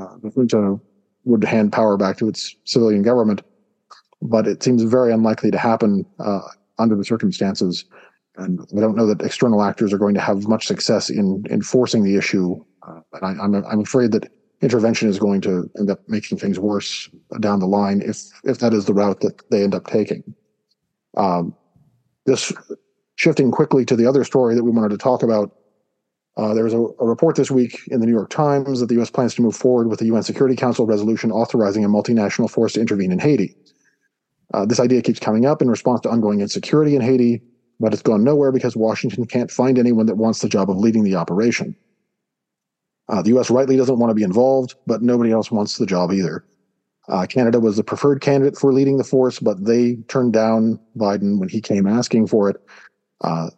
uh, 0.00 0.16
the 0.22 0.30
junta 0.30 0.80
would 1.24 1.44
hand 1.44 1.72
power 1.72 1.96
back 1.96 2.16
to 2.18 2.28
its 2.28 2.56
civilian 2.64 3.02
government, 3.02 3.42
but 4.22 4.46
it 4.46 4.62
seems 4.62 4.82
very 4.82 5.12
unlikely 5.12 5.50
to 5.50 5.58
happen 5.58 6.06
uh, 6.18 6.40
under 6.78 6.96
the 6.96 7.04
circumstances. 7.04 7.84
And 8.36 8.60
I 8.76 8.80
don't 8.80 8.96
know 8.96 9.06
that 9.06 9.22
external 9.22 9.62
actors 9.62 9.92
are 9.92 9.98
going 9.98 10.14
to 10.14 10.20
have 10.20 10.48
much 10.48 10.66
success 10.66 11.10
in 11.10 11.44
enforcing 11.50 12.04
the 12.04 12.16
issue. 12.16 12.64
Uh, 12.86 13.00
and 13.14 13.40
I, 13.40 13.44
I'm 13.44 13.54
I'm 13.54 13.80
afraid 13.80 14.12
that 14.12 14.30
intervention 14.62 15.08
is 15.08 15.18
going 15.18 15.40
to 15.42 15.70
end 15.78 15.90
up 15.90 16.00
making 16.08 16.38
things 16.38 16.58
worse 16.58 17.08
down 17.40 17.60
the 17.60 17.66
line 17.66 18.02
if 18.02 18.18
if 18.44 18.58
that 18.58 18.72
is 18.72 18.86
the 18.86 18.94
route 18.94 19.20
that 19.20 19.48
they 19.50 19.62
end 19.62 19.74
up 19.74 19.86
taking. 19.86 20.22
Um, 21.16 21.54
this 22.26 22.52
shifting 23.16 23.50
quickly 23.50 23.84
to 23.84 23.96
the 23.96 24.06
other 24.06 24.24
story 24.24 24.54
that 24.54 24.64
we 24.64 24.70
wanted 24.70 24.90
to 24.90 24.98
talk 24.98 25.22
about. 25.22 25.54
Uh, 26.36 26.54
there 26.54 26.64
was 26.64 26.72
a, 26.72 26.78
a, 26.78 27.06
report 27.06 27.36
this 27.36 27.50
week 27.50 27.78
in 27.88 28.00
the 28.00 28.06
New 28.06 28.14
York 28.14 28.30
Times 28.30 28.80
that 28.80 28.86
the 28.86 28.94
U.S. 28.94 29.10
plans 29.10 29.34
to 29.34 29.42
move 29.42 29.54
forward 29.54 29.88
with 29.88 29.98
the 29.98 30.06
UN 30.06 30.22
Security 30.22 30.56
Council 30.56 30.86
resolution 30.86 31.30
authorizing 31.30 31.84
a 31.84 31.88
multinational 31.88 32.48
force 32.48 32.74
to 32.74 32.80
intervene 32.80 33.12
in 33.12 33.18
Haiti. 33.18 33.54
Uh, 34.54 34.64
this 34.64 34.80
idea 34.80 35.02
keeps 35.02 35.20
coming 35.20 35.44
up 35.44 35.60
in 35.60 35.68
response 35.68 36.00
to 36.00 36.10
ongoing 36.10 36.40
insecurity 36.40 36.96
in 36.96 37.02
Haiti, 37.02 37.42
but 37.78 37.92
it's 37.92 38.02
gone 38.02 38.24
nowhere 38.24 38.52
because 38.52 38.76
Washington 38.76 39.26
can't 39.26 39.50
find 39.50 39.78
anyone 39.78 40.06
that 40.06 40.16
wants 40.16 40.40
the 40.40 40.48
job 40.48 40.70
of 40.70 40.78
leading 40.78 41.04
the 41.04 41.16
operation. 41.16 41.76
Uh, 43.08 43.20
the 43.22 43.30
U.S. 43.30 43.50
rightly 43.50 43.76
doesn't 43.76 43.98
want 43.98 44.10
to 44.10 44.14
be 44.14 44.22
involved, 44.22 44.76
but 44.86 45.02
nobody 45.02 45.32
else 45.32 45.50
wants 45.50 45.78
the 45.78 45.86
job 45.86 46.12
either. 46.12 46.44
Uh, 47.10 47.26
Canada 47.26 47.58
was 47.58 47.76
the 47.76 47.84
preferred 47.84 48.20
candidate 48.20 48.56
for 48.56 48.72
leading 48.72 48.96
the 48.96 49.04
force, 49.04 49.40
but 49.40 49.64
they 49.64 49.96
turned 50.06 50.32
down 50.32 50.78
Biden 50.96 51.38
when 51.38 51.48
he 51.48 51.60
came 51.60 51.86
asking 51.86 52.28
for 52.28 52.48
it. 52.48 52.56
Uh, 53.22 53.50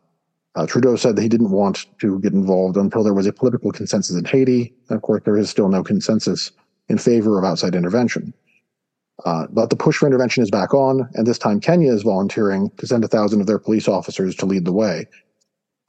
uh, 0.54 0.66
Trudeau 0.66 0.96
said 0.96 1.16
that 1.16 1.22
he 1.22 1.28
didn't 1.28 1.50
want 1.50 1.86
to 2.00 2.18
get 2.20 2.32
involved 2.32 2.76
until 2.76 3.04
there 3.04 3.14
was 3.14 3.26
a 3.26 3.32
political 3.32 3.70
consensus 3.70 4.16
in 4.16 4.24
Haiti. 4.24 4.74
And 4.88 4.96
of 4.96 5.02
course, 5.02 5.22
there 5.24 5.36
is 5.36 5.50
still 5.50 5.68
no 5.68 5.82
consensus 5.84 6.50
in 6.88 6.98
favor 6.98 7.38
of 7.38 7.44
outside 7.44 7.74
intervention. 7.74 8.32
Uh, 9.24 9.46
but 9.50 9.70
the 9.70 9.76
push 9.76 9.96
for 9.96 10.06
intervention 10.06 10.42
is 10.42 10.50
back 10.50 10.74
on, 10.74 11.08
and 11.14 11.26
this 11.26 11.38
time 11.38 11.60
Kenya 11.60 11.92
is 11.92 12.02
volunteering 12.02 12.70
to 12.78 12.86
send 12.86 13.04
a 13.04 13.08
thousand 13.08 13.40
of 13.40 13.46
their 13.46 13.58
police 13.58 13.86
officers 13.86 14.34
to 14.36 14.46
lead 14.46 14.64
the 14.64 14.72
way. 14.72 15.06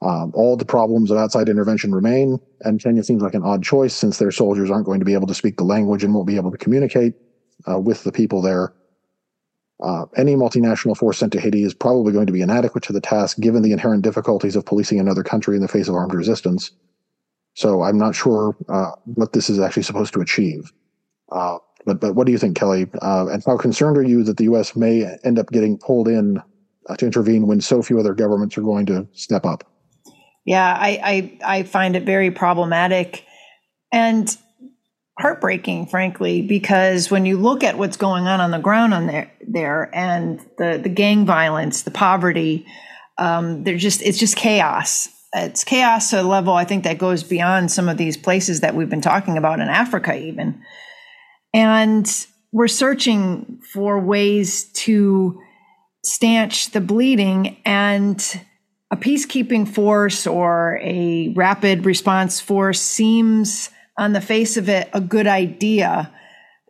Um, 0.02 0.32
all 0.34 0.56
the 0.56 0.66
problems 0.66 1.10
of 1.10 1.16
outside 1.16 1.48
intervention 1.48 1.94
remain, 1.94 2.38
and 2.60 2.82
Kenya 2.82 3.02
seems 3.02 3.22
like 3.22 3.34
an 3.34 3.42
odd 3.42 3.62
choice 3.62 3.94
since 3.94 4.18
their 4.18 4.30
soldiers 4.30 4.70
aren't 4.70 4.84
going 4.84 5.00
to 5.00 5.06
be 5.06 5.14
able 5.14 5.26
to 5.26 5.34
speak 5.34 5.56
the 5.56 5.64
language 5.64 6.04
and 6.04 6.14
won't 6.14 6.26
be 6.26 6.36
able 6.36 6.50
to 6.50 6.58
communicate 6.58 7.14
uh, 7.68 7.78
with 7.78 8.04
the 8.04 8.12
people 8.12 8.40
there. 8.40 8.72
Uh, 9.82 10.06
any 10.16 10.34
multinational 10.34 10.96
force 10.96 11.18
sent 11.18 11.32
to 11.32 11.40
Haiti 11.40 11.64
is 11.64 11.74
probably 11.74 12.12
going 12.12 12.26
to 12.26 12.32
be 12.32 12.42
inadequate 12.42 12.84
to 12.84 12.92
the 12.92 13.00
task 13.00 13.38
given 13.40 13.62
the 13.62 13.72
inherent 13.72 14.02
difficulties 14.02 14.56
of 14.56 14.64
policing 14.64 15.00
another 15.00 15.22
country 15.22 15.56
in 15.56 15.62
the 15.62 15.68
face 15.68 15.88
of 15.88 15.94
armed 15.94 16.14
resistance. 16.14 16.70
So 17.54 17.82
I'm 17.82 17.98
not 17.98 18.14
sure 18.14 18.56
uh, 18.68 18.92
what 19.04 19.32
this 19.32 19.50
is 19.50 19.58
actually 19.58 19.82
supposed 19.82 20.14
to 20.14 20.20
achieve. 20.20 20.72
Uh, 21.30 21.58
but 21.84 22.00
but 22.00 22.14
what 22.14 22.26
do 22.26 22.32
you 22.32 22.38
think, 22.38 22.56
Kelley? 22.56 22.86
Uh, 23.02 23.26
and 23.26 23.42
how 23.44 23.56
concerned 23.56 23.96
are 23.96 24.02
you 24.02 24.22
that 24.24 24.36
the 24.36 24.44
U.S. 24.44 24.74
may 24.74 25.06
end 25.24 25.38
up 25.38 25.50
getting 25.50 25.76
pulled 25.78 26.08
in 26.08 26.40
uh, 26.88 26.96
to 26.96 27.06
intervene 27.06 27.46
when 27.46 27.60
so 27.60 27.82
few 27.82 27.98
other 27.98 28.14
governments 28.14 28.56
are 28.56 28.62
going 28.62 28.86
to 28.86 29.06
step 29.12 29.44
up? 29.44 29.64
Yeah, 30.44 30.76
I, 30.78 31.38
I, 31.42 31.58
I 31.58 31.62
find 31.62 31.96
it 31.96 32.04
very 32.04 32.30
problematic 32.30 33.24
and 33.92 34.36
heartbreaking, 35.18 35.86
frankly, 35.86 36.42
because 36.42 37.10
when 37.10 37.24
you 37.24 37.36
look 37.36 37.62
at 37.62 37.78
what's 37.78 37.96
going 37.96 38.26
on 38.26 38.40
on 38.40 38.50
the 38.50 38.58
ground 38.58 38.92
on 38.92 39.06
there, 39.06 39.32
there 39.46 39.94
and 39.94 40.40
the, 40.58 40.80
the 40.82 40.88
gang 40.88 41.24
violence, 41.24 41.82
the 41.82 41.90
poverty, 41.90 42.66
um, 43.18 43.62
they're 43.64 43.76
just 43.76 44.02
it's 44.02 44.18
just 44.18 44.36
chaos. 44.36 45.08
It's 45.32 45.64
chaos 45.64 46.10
to 46.10 46.20
a 46.20 46.22
level 46.22 46.54
I 46.54 46.64
think 46.64 46.84
that 46.84 46.98
goes 46.98 47.22
beyond 47.22 47.70
some 47.70 47.88
of 47.88 47.96
these 47.96 48.16
places 48.16 48.60
that 48.60 48.74
we've 48.74 48.90
been 48.90 49.00
talking 49.00 49.36
about 49.36 49.60
in 49.60 49.68
Africa, 49.68 50.16
even. 50.16 50.62
And 51.52 52.26
we're 52.52 52.68
searching 52.68 53.60
for 53.72 53.98
ways 53.98 54.64
to 54.72 55.40
stanch 56.04 56.70
the 56.70 56.80
bleeding 56.80 57.56
and 57.64 58.40
a 58.90 58.96
peacekeeping 58.96 59.66
force 59.66 60.26
or 60.26 60.78
a 60.82 61.32
rapid 61.34 61.84
response 61.84 62.40
force 62.40 62.80
seems 62.80 63.70
on 63.98 64.12
the 64.12 64.20
face 64.20 64.56
of 64.56 64.68
it 64.68 64.88
a 64.92 65.00
good 65.00 65.26
idea. 65.26 66.12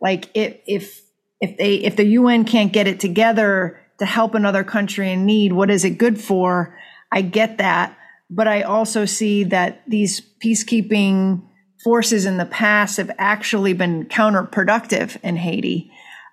Like 0.01 0.29
if 0.33 0.57
if 0.65 1.01
if 1.41 1.57
they 1.57 1.75
if 1.75 1.95
the 1.95 2.05
UN 2.05 2.45
can't 2.45 2.73
get 2.73 2.87
it 2.87 2.99
together 2.99 3.79
to 3.99 4.05
help 4.05 4.35
another 4.35 4.63
country 4.63 5.11
in 5.11 5.25
need 5.25 5.53
what 5.53 5.69
is 5.69 5.85
it 5.85 5.97
good 5.97 6.19
for? 6.19 6.77
I 7.11 7.21
get 7.21 7.57
that. 7.57 7.97
But 8.29 8.47
i 8.47 8.63
also 8.63 9.05
see 9.05 9.43
that 9.45 9.83
these 9.87 10.21
peacekeeping 10.43 11.43
forces 11.83 12.25
in 12.25 12.37
the 12.37 12.45
past 12.45 12.97
have 12.97 13.11
actually 13.19 13.73
been 13.73 14.05
counterproductive 14.05 15.17
in 15.23 15.35
haiti. 15.35 15.91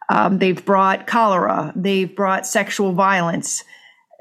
Um, 0.08 0.38
they've 0.38 0.64
brought 0.64 1.06
cholera. 1.06 1.72
They've 1.76 2.14
brought 2.14 2.46
sexual 2.46 2.92
violence. 2.92 3.62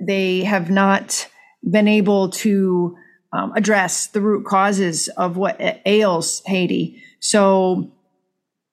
They 0.05 0.43
have 0.43 0.69
not 0.69 1.27
been 1.69 1.87
able 1.87 2.29
to 2.29 2.97
um, 3.33 3.53
address 3.55 4.07
the 4.07 4.21
root 4.21 4.45
causes 4.45 5.07
of 5.09 5.37
what 5.37 5.59
ails 5.85 6.41
Haiti. 6.45 7.01
So, 7.19 7.91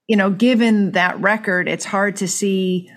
you 0.06 0.16
know, 0.16 0.30
given 0.30 0.92
that 0.92 1.20
record, 1.20 1.68
it's 1.68 1.84
hard 1.84 2.16
to 2.16 2.28
see 2.28 2.90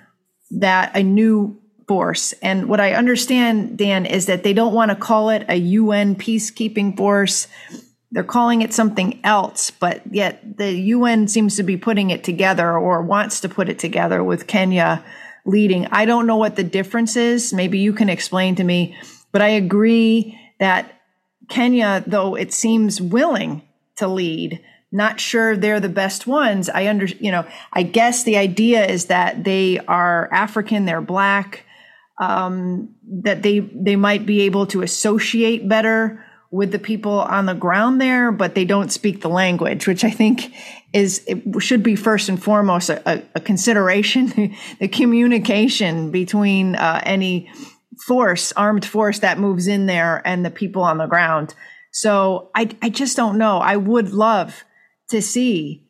that 0.52 0.96
a 0.96 1.04
new 1.04 1.60
force. 1.88 2.34
And 2.42 2.68
what 2.68 2.80
I 2.80 2.94
understand, 2.94 3.78
Dan, 3.78 4.06
is 4.06 4.26
that 4.28 4.44
they 4.44 4.54
don't 4.54 4.74
want 4.74 4.90
to 4.90 4.96
call 4.96 5.30
it 5.30 5.46
a 5.50 5.56
UN 5.56 6.16
peacekeeping 6.16 6.98
force. 6.98 7.48
They're 8.12 8.24
calling 8.24 8.62
it 8.62 8.74
something 8.74 9.20
else, 9.24 9.72
but 9.72 10.02
yet 10.14 10.58
the 10.58 10.72
UN 10.72 11.28
seems 11.28 11.56
to 11.58 11.64
be 11.64 11.78
putting 11.78 12.10
it 12.10 12.24
together 12.24 12.78
or 12.78 13.02
wants 13.02 13.42
to 13.42 13.50
put 13.50 13.70
it 13.70 13.80
together 13.80 14.24
with 14.24 14.48
Kenya 14.48 15.04
leading. 15.46 15.88
I 15.88 16.06
don't 16.06 16.28
know 16.28 16.38
what 16.38 16.56
the 16.56 16.64
difference 16.64 17.16
is. 17.16 17.54
Maybe 17.54 17.80
you 17.80 17.94
can 17.94 18.10
explain 18.10 18.56
to 18.56 18.64
me 18.64 18.96
but 19.32 19.42
I 19.42 19.50
agree 19.50 20.38
that 20.60 21.01
Kenya, 21.52 22.04
though 22.08 22.36
it 22.36 22.54
seems 22.54 23.02
willing 23.02 23.62
to 23.98 24.08
lead, 24.08 24.60
not 24.92 25.20
sure 25.20 25.56
they're 25.56 25.80
the 25.80 25.90
best 25.90 26.26
ones. 26.26 26.70
I 26.70 26.88
under, 26.88 27.06
you 27.06 27.32
know, 27.32 27.46
I 27.74 27.84
guess 27.84 28.24
the 28.24 28.38
idea 28.38 28.86
is 28.86 29.06
that 29.06 29.44
they 29.44 29.80
are 29.80 30.30
African, 30.32 30.86
they're 30.86 31.02
black, 31.02 31.66
um, 32.22 32.96
that 33.24 33.44
they 33.44 33.60
they 33.60 33.96
might 33.96 34.26
be 34.26 34.42
able 34.42 34.66
to 34.68 34.82
associate 34.82 35.68
better 35.68 36.24
with 36.52 36.72
the 36.72 36.80
people 36.80 37.20
on 37.20 37.46
the 37.46 37.54
ground 37.54 38.02
there, 38.02 38.32
but 38.32 38.56
they 38.56 38.66
don't 38.66 38.92
speak 38.92 39.22
the 39.22 39.30
language, 39.30 39.88
which 39.88 40.04
I 40.04 40.12
think 40.12 40.54
is 40.94 41.26
should 41.60 41.84
be 41.84 41.96
first 41.96 42.28
and 42.28 42.42
foremost 42.42 42.90
a, 42.90 43.24
a 43.36 43.40
consideration. 43.40 44.56
the 44.80 44.88
communication 44.88 46.12
between 46.12 46.76
uh, 46.76 47.02
any 47.04 47.50
force, 48.08 48.52
armed 48.54 48.86
force 48.86 49.20
that 49.20 49.40
moves 49.40 49.68
in 49.68 49.86
there 49.86 50.22
and 50.26 50.46
the 50.46 50.52
people 50.52 50.84
on 50.84 50.98
the 50.98 51.08
ground. 51.08 51.54
So 51.92 52.50
I, 52.56 52.70
I 52.82 52.90
just 52.90 53.18
don't 53.18 53.38
know. 53.38 53.58
I 53.60 53.76
would 53.78 54.12
love 54.12 54.64
to 55.10 55.22
see 55.22 55.88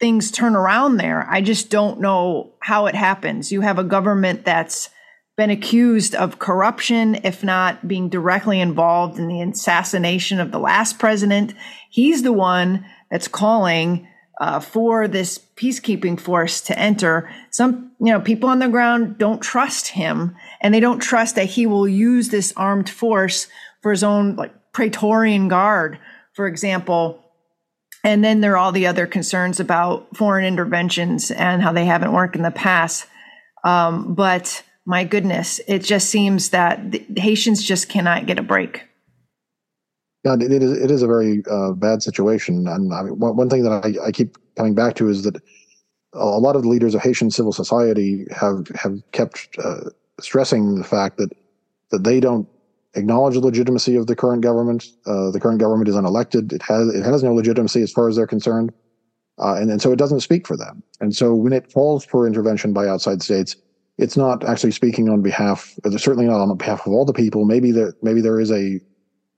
things 0.00 0.30
turn 0.30 0.56
around 0.56 0.96
there. 0.96 1.26
I 1.30 1.40
just 1.40 1.70
don't 1.70 2.00
know 2.00 2.54
how 2.60 2.86
it 2.86 2.94
happens. 2.94 3.52
You 3.52 3.60
have 3.60 3.78
a 3.78 3.84
government 3.84 4.44
that's 4.44 4.90
been 5.36 5.50
accused 5.50 6.14
of 6.14 6.38
corruption, 6.38 7.16
if 7.24 7.42
not 7.42 7.86
being 7.86 8.08
directly 8.08 8.60
involved 8.60 9.18
in 9.18 9.28
the 9.28 9.42
assassination 9.42 10.40
of 10.40 10.52
the 10.52 10.58
last 10.58 10.98
president. 10.98 11.54
He's 11.90 12.22
the 12.22 12.32
one 12.32 12.84
that's 13.10 13.28
calling 13.28 14.06
uh, 14.40 14.60
for 14.60 15.08
this 15.08 15.38
peacekeeping 15.56 16.18
force 16.18 16.60
to 16.62 16.78
enter. 16.78 17.30
Some, 17.50 17.92
you 18.00 18.12
know, 18.12 18.20
people 18.20 18.48
on 18.48 18.58
the 18.58 18.68
ground 18.68 19.18
don't 19.18 19.40
trust 19.40 19.88
him 19.88 20.36
and 20.64 20.72
they 20.72 20.80
don't 20.80 20.98
trust 20.98 21.34
that 21.36 21.44
he 21.44 21.66
will 21.66 21.86
use 21.86 22.30
this 22.30 22.54
armed 22.56 22.88
force 22.88 23.48
for 23.82 23.90
his 23.90 24.02
own 24.02 24.34
like 24.34 24.54
Praetorian 24.72 25.46
Guard, 25.46 25.98
for 26.32 26.48
example. 26.48 27.22
And 28.02 28.24
then 28.24 28.40
there 28.40 28.54
are 28.54 28.56
all 28.56 28.72
the 28.72 28.86
other 28.86 29.06
concerns 29.06 29.60
about 29.60 30.16
foreign 30.16 30.46
interventions 30.46 31.30
and 31.30 31.62
how 31.62 31.72
they 31.72 31.84
haven't 31.84 32.12
worked 32.12 32.34
in 32.34 32.42
the 32.42 32.50
past. 32.50 33.06
Um, 33.62 34.14
but 34.14 34.64
my 34.86 35.04
goodness, 35.04 35.60
it 35.68 35.80
just 35.80 36.08
seems 36.08 36.48
that 36.50 36.92
the 36.92 37.04
Haitians 37.20 37.62
just 37.62 37.90
cannot 37.90 38.24
get 38.24 38.38
a 38.38 38.42
break. 38.42 38.84
Yeah, 40.24 40.36
it 40.40 40.62
is. 40.62 40.72
It 40.80 40.90
is 40.90 41.02
a 41.02 41.06
very 41.06 41.42
uh, 41.50 41.72
bad 41.72 42.02
situation, 42.02 42.66
and 42.66 42.94
I 42.94 43.02
mean, 43.02 43.18
one, 43.18 43.36
one 43.36 43.50
thing 43.50 43.62
that 43.64 43.84
I, 43.84 44.06
I, 44.06 44.10
keep 44.10 44.38
coming 44.56 44.74
back 44.74 44.94
to 44.94 45.08
is 45.08 45.22
that 45.24 45.36
a 46.14 46.24
lot 46.24 46.56
of 46.56 46.62
the 46.62 46.68
leaders 46.68 46.94
of 46.94 47.02
Haitian 47.02 47.30
civil 47.30 47.52
society 47.52 48.26
have 48.30 48.68
have 48.68 49.02
kept 49.12 49.48
uh, 49.62 49.90
stressing 50.20 50.76
the 50.76 50.84
fact 50.84 51.16
that 51.18 51.30
that 51.90 52.04
they 52.04 52.20
don't 52.20 52.48
acknowledge 52.94 53.34
the 53.34 53.40
legitimacy 53.40 53.96
of 53.96 54.06
the 54.06 54.16
current 54.16 54.42
government. 54.42 54.86
Uh, 55.06 55.30
the 55.30 55.40
current 55.40 55.60
government 55.60 55.88
is 55.88 55.94
unelected. 55.94 56.52
It 56.52 56.62
has 56.62 56.88
it 56.88 57.04
has 57.04 57.22
no 57.22 57.34
legitimacy 57.34 57.82
as 57.82 57.92
far 57.92 58.08
as 58.08 58.16
they're 58.16 58.26
concerned, 58.26 58.72
uh, 59.38 59.54
and 59.54 59.70
and 59.70 59.82
so 59.82 59.92
it 59.92 59.98
doesn't 59.98 60.20
speak 60.20 60.46
for 60.46 60.56
them. 60.56 60.82
And 61.00 61.14
so 61.14 61.34
when 61.34 61.52
it 61.52 61.72
calls 61.72 62.04
for 62.04 62.26
intervention 62.26 62.72
by 62.72 62.88
outside 62.88 63.22
states, 63.22 63.56
it's 63.98 64.16
not 64.16 64.44
actually 64.44 64.72
speaking 64.72 65.08
on 65.08 65.22
behalf. 65.22 65.74
Certainly 65.96 66.26
not 66.26 66.40
on 66.40 66.56
behalf 66.56 66.86
of 66.86 66.92
all 66.92 67.04
the 67.04 67.12
people. 67.12 67.44
Maybe 67.44 67.72
there 67.72 67.94
maybe 68.02 68.20
there 68.20 68.40
is 68.40 68.50
a 68.50 68.80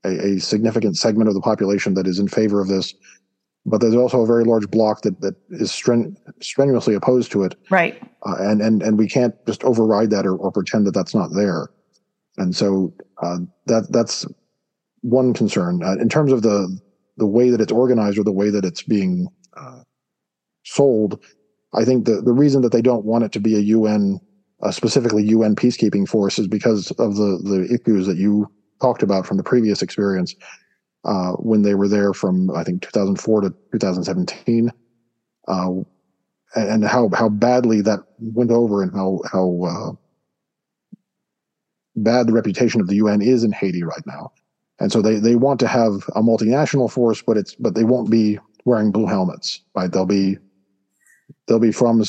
a, 0.05 0.37
a, 0.37 0.39
significant 0.39 0.97
segment 0.97 1.29
of 1.29 1.35
the 1.35 1.41
population 1.41 1.95
that 1.95 2.07
is 2.07 2.21
in 2.21 2.29
favor 2.29 2.61
of 2.61 2.69
this, 2.69 2.95
but 3.67 3.81
there's 3.81 3.97
also 3.97 4.21
a 4.23 4.27
very 4.27 4.45
large 4.45 4.71
block 4.71 5.03
that 5.03 5.21
that 5.21 5.35
is 5.51 5.71
stren- 5.71 6.17
strenuously 6.41 6.95
opposed 6.95 7.33
to 7.33 7.43
it. 7.43 7.57
Right. 7.69 8.01
Uh, 8.25 8.37
and 8.39 8.63
and 8.63 8.83
and 8.83 8.97
we 8.97 9.09
can't 9.09 9.35
just 9.47 9.65
override 9.65 10.11
that 10.11 10.25
or, 10.25 10.37
or 10.37 10.53
pretend 10.53 10.87
that 10.87 10.95
that's 10.95 11.15
not 11.15 11.31
there. 11.35 11.69
And 12.39 12.55
so 12.55 12.95
uh, 13.23 13.39
that 13.67 13.89
that's 13.91 14.25
one 15.01 15.35
concern 15.35 15.83
uh, 15.83 15.97
in 16.01 16.09
terms 16.09 16.33
of 16.33 16.43
the 16.43 16.79
the 17.17 17.27
way 17.27 17.51
that 17.51 17.61
it's 17.61 17.73
organized 17.73 18.19
or 18.19 18.25
the 18.25 18.33
way 18.33 18.51
that 18.51 18.65
it's 18.65 18.83
being 18.83 19.29
uh, 19.57 19.81
sold. 20.65 21.23
I 21.75 21.85
think 21.85 22.07
the 22.07 22.23
the 22.23 22.33
reason 22.33 22.63
that 22.63 22.73
they 22.73 22.83
don't 22.83 23.05
want 23.05 23.25
it 23.25 23.33
to 23.33 23.41
be 23.41 23.57
a 23.57 23.61
UN, 23.61 24.21
specifically 24.71 25.25
UN 25.25 25.57
peacekeeping 25.57 26.09
force, 26.09 26.39
is 26.39 26.47
because 26.47 26.93
of 26.93 27.17
the 27.17 27.41
the 27.43 27.65
issues 27.75 28.07
that 28.07 28.17
you 28.17 28.47
talked 28.81 29.03
about 29.03 29.27
from 29.27 29.39
the 29.39 29.43
previous 29.43 29.83
experience 29.83 30.35
uh, 31.07 31.33
when 31.35 31.63
they 31.63 31.75
were 31.75 31.89
there 31.89 32.13
from 32.13 32.51
I 32.51 32.65
think 32.65 32.83
2004 32.83 33.43
to 33.43 33.55
2017, 33.73 34.73
uh, 35.49 35.71
and 36.55 36.85
how 36.85 37.09
how 37.15 37.29
badly 37.29 37.81
that 37.83 38.01
went 38.19 38.51
over 38.51 38.83
and 38.83 38.93
how 38.93 39.21
how 39.31 39.63
uh, 39.65 39.93
bad 41.95 42.27
the 42.27 42.33
reputation 42.33 42.81
of 42.81 42.89
the 42.89 42.97
UN 42.97 43.23
is 43.23 43.45
in 43.45 43.53
Haiti 43.53 43.83
right 43.83 44.07
now. 44.07 44.33
And 44.79 44.93
so 44.93 45.01
they, 45.01 45.19
they 45.19 45.37
want 45.37 45.59
to 45.61 45.67
have 45.69 45.93
a 46.15 46.23
multinational 46.23 46.91
force, 46.91 47.23
but 47.23 47.37
it's 47.37 47.55
but 47.55 47.75
they 47.75 47.85
won't 47.85 48.11
be 48.11 48.39
wearing 48.65 48.91
blue 48.91 49.07
helmets, 49.07 49.63
right? 49.75 49.91
They'll 49.91 50.07
be 50.07 50.37
they'll 51.47 51.61
be 51.61 51.73
from 51.73 52.03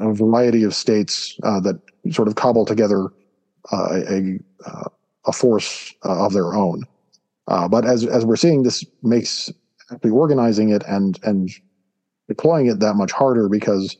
a 0.00 0.12
variety 0.14 0.64
of 0.64 0.74
states 0.74 1.38
uh, 1.42 1.60
that 1.60 1.80
sort 2.10 2.26
of 2.26 2.36
cobble 2.36 2.64
together 2.64 3.10
uh, 3.70 4.00
a, 4.08 4.38
a 4.66 4.90
a 5.26 5.32
force 5.32 5.94
uh, 6.04 6.26
of 6.26 6.32
their 6.32 6.54
own. 6.54 6.84
Uh, 7.48 7.68
but 7.68 7.84
as 7.84 8.06
as 8.06 8.24
we're 8.24 8.36
seeing, 8.36 8.62
this 8.62 8.84
makes 9.02 9.50
actually 9.92 10.10
organizing 10.10 10.70
it 10.70 10.82
and 10.88 11.18
and 11.24 11.50
deploying 12.28 12.66
it 12.66 12.80
that 12.80 12.94
much 12.94 13.12
harder 13.12 13.48
because 13.48 13.96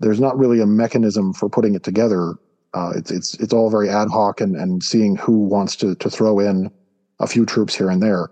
there's 0.00 0.20
not 0.20 0.38
really 0.38 0.60
a 0.60 0.66
mechanism 0.66 1.32
for 1.32 1.48
putting 1.48 1.74
it 1.74 1.82
together. 1.82 2.34
Uh, 2.74 2.92
it's 2.96 3.10
it's 3.10 3.34
it's 3.34 3.52
all 3.52 3.70
very 3.70 3.88
ad 3.88 4.08
hoc 4.08 4.40
and 4.40 4.56
and 4.56 4.82
seeing 4.82 5.16
who 5.16 5.38
wants 5.38 5.76
to 5.76 5.94
to 5.96 6.10
throw 6.10 6.38
in 6.38 6.70
a 7.18 7.26
few 7.26 7.46
troops 7.46 7.74
here 7.74 7.90
and 7.90 8.02
there. 8.02 8.30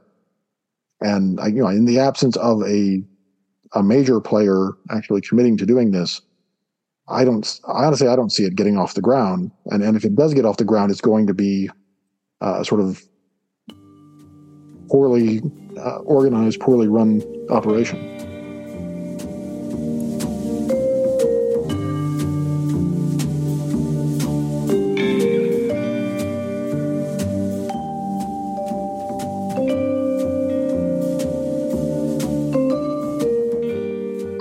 And 1.01 1.39
you 1.47 1.63
know, 1.63 1.69
in 1.69 1.85
the 1.85 2.01
absence 2.01 2.37
of 2.37 2.63
a 2.63 3.03
a 3.75 3.83
major 3.83 4.21
player 4.21 4.71
actually 4.91 5.21
committing 5.21 5.57
to 5.59 5.67
doing 5.67 5.91
this, 5.91 6.21
I 7.09 7.25
don't 7.25 7.61
I 7.67 7.85
honestly 7.85 8.09
I 8.09 8.17
don't 8.17 8.33
see 8.33 8.45
it 8.45 8.57
getting 8.57 8.77
off 8.77 8.95
the 8.95 9.01
ground. 9.01 9.53
And 9.67 9.83
and 9.83 9.97
if 9.97 10.05
it 10.05 10.15
does 10.15 10.35
get 10.35 10.45
off 10.45 10.59
the 10.59 10.65
ground, 10.65 10.91
it's 10.91 11.01
going 11.01 11.27
to 11.27 11.35
be 11.35 11.71
uh, 12.41 12.63
sort 12.63 12.81
of 12.81 13.03
poorly 14.89 15.43
uh, 15.77 15.99
organized, 15.99 16.61
poorly 16.61 16.89
run 16.89 17.23
operation. 17.51 18.17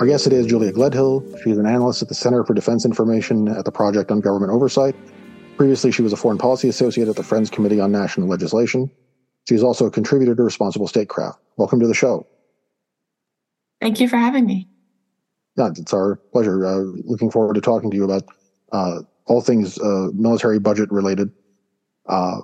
Our 0.00 0.06
guest 0.06 0.24
today 0.24 0.36
is 0.36 0.46
Julia 0.46 0.72
Gledhill. 0.72 1.42
She's 1.42 1.58
an 1.58 1.66
analyst 1.66 2.02
at 2.02 2.08
the 2.08 2.14
Center 2.14 2.44
for 2.44 2.54
Defense 2.54 2.84
Information 2.84 3.48
at 3.48 3.64
the 3.64 3.72
Project 3.72 4.10
on 4.10 4.20
Government 4.20 4.52
Oversight 4.52 4.94
Previously, 5.58 5.90
she 5.90 6.02
was 6.02 6.12
a 6.12 6.16
foreign 6.16 6.38
policy 6.38 6.68
associate 6.68 7.08
at 7.08 7.16
the 7.16 7.24
Friends 7.24 7.50
Committee 7.50 7.80
on 7.80 7.90
National 7.90 8.28
Legislation. 8.28 8.88
She 9.48 9.54
is 9.54 9.62
also 9.62 9.86
a 9.86 9.90
contributor 9.90 10.34
to 10.34 10.42
Responsible 10.42 10.86
Statecraft. 10.86 11.40
Welcome 11.56 11.80
to 11.80 11.86
the 11.86 11.94
show. 11.94 12.26
Thank 13.80 13.98
you 13.98 14.06
for 14.06 14.18
having 14.18 14.44
me. 14.44 14.68
Yeah, 15.56 15.70
it's 15.74 15.94
our 15.94 16.16
pleasure. 16.32 16.66
Uh, 16.66 16.84
looking 17.04 17.30
forward 17.30 17.54
to 17.54 17.62
talking 17.62 17.90
to 17.90 17.96
you 17.96 18.04
about 18.04 18.24
uh, 18.72 19.00
all 19.24 19.40
things 19.40 19.78
uh, 19.78 20.10
military 20.12 20.58
budget 20.58 20.92
related. 20.92 21.32
Uh, 22.06 22.40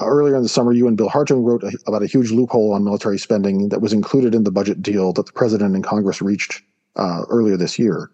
earlier 0.00 0.34
in 0.34 0.42
the 0.42 0.48
summer, 0.48 0.72
you 0.72 0.88
and 0.88 0.96
Bill 0.96 1.08
Hartung 1.08 1.44
wrote 1.44 1.62
a, 1.62 1.70
about 1.86 2.02
a 2.02 2.06
huge 2.06 2.32
loophole 2.32 2.72
on 2.72 2.82
military 2.82 3.18
spending 3.18 3.68
that 3.68 3.80
was 3.80 3.92
included 3.92 4.34
in 4.34 4.42
the 4.42 4.50
budget 4.50 4.82
deal 4.82 5.12
that 5.12 5.26
the 5.26 5.32
president 5.32 5.76
and 5.76 5.84
Congress 5.84 6.20
reached 6.20 6.60
uh, 6.96 7.22
earlier 7.28 7.56
this 7.56 7.78
year. 7.78 8.10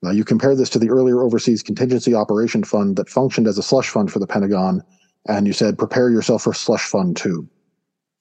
Now, 0.00 0.10
you 0.10 0.24
compare 0.24 0.56
this 0.56 0.70
to 0.70 0.78
the 0.78 0.88
earlier 0.88 1.20
Overseas 1.20 1.62
Contingency 1.62 2.14
Operation 2.14 2.64
Fund 2.64 2.96
that 2.96 3.10
functioned 3.10 3.46
as 3.46 3.58
a 3.58 3.62
slush 3.62 3.90
fund 3.90 4.10
for 4.10 4.20
the 4.20 4.26
Pentagon, 4.26 4.82
and 5.26 5.46
you 5.46 5.52
said 5.52 5.78
prepare 5.78 6.10
yourself 6.10 6.42
for 6.42 6.54
slush 6.54 6.86
fund 6.86 7.16
two. 7.16 7.48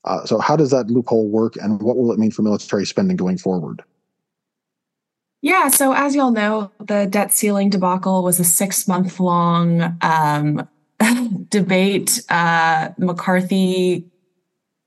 Uh, 0.04 0.26
so, 0.26 0.40
how 0.40 0.56
does 0.56 0.72
that 0.72 0.88
loophole 0.88 1.30
work, 1.30 1.56
and 1.58 1.82
what 1.82 1.96
will 1.96 2.12
it 2.12 2.20
mean 2.20 2.32
for 2.32 2.42
military 2.42 2.86
spending 2.86 3.18
going 3.18 3.38
forward? 3.38 3.84
Yeah, 5.42 5.70
so 5.70 5.94
as 5.94 6.16
y'all 6.16 6.32
know, 6.32 6.72
the 6.80 7.08
debt 7.08 7.32
ceiling 7.32 7.70
debacle 7.70 8.24
was 8.24 8.40
a 8.40 8.44
six 8.44 8.88
month 8.88 9.20
long 9.20 9.98
um, 10.02 10.68
debate. 11.50 12.22
Uh, 12.30 12.90
McCarthy 12.98 14.06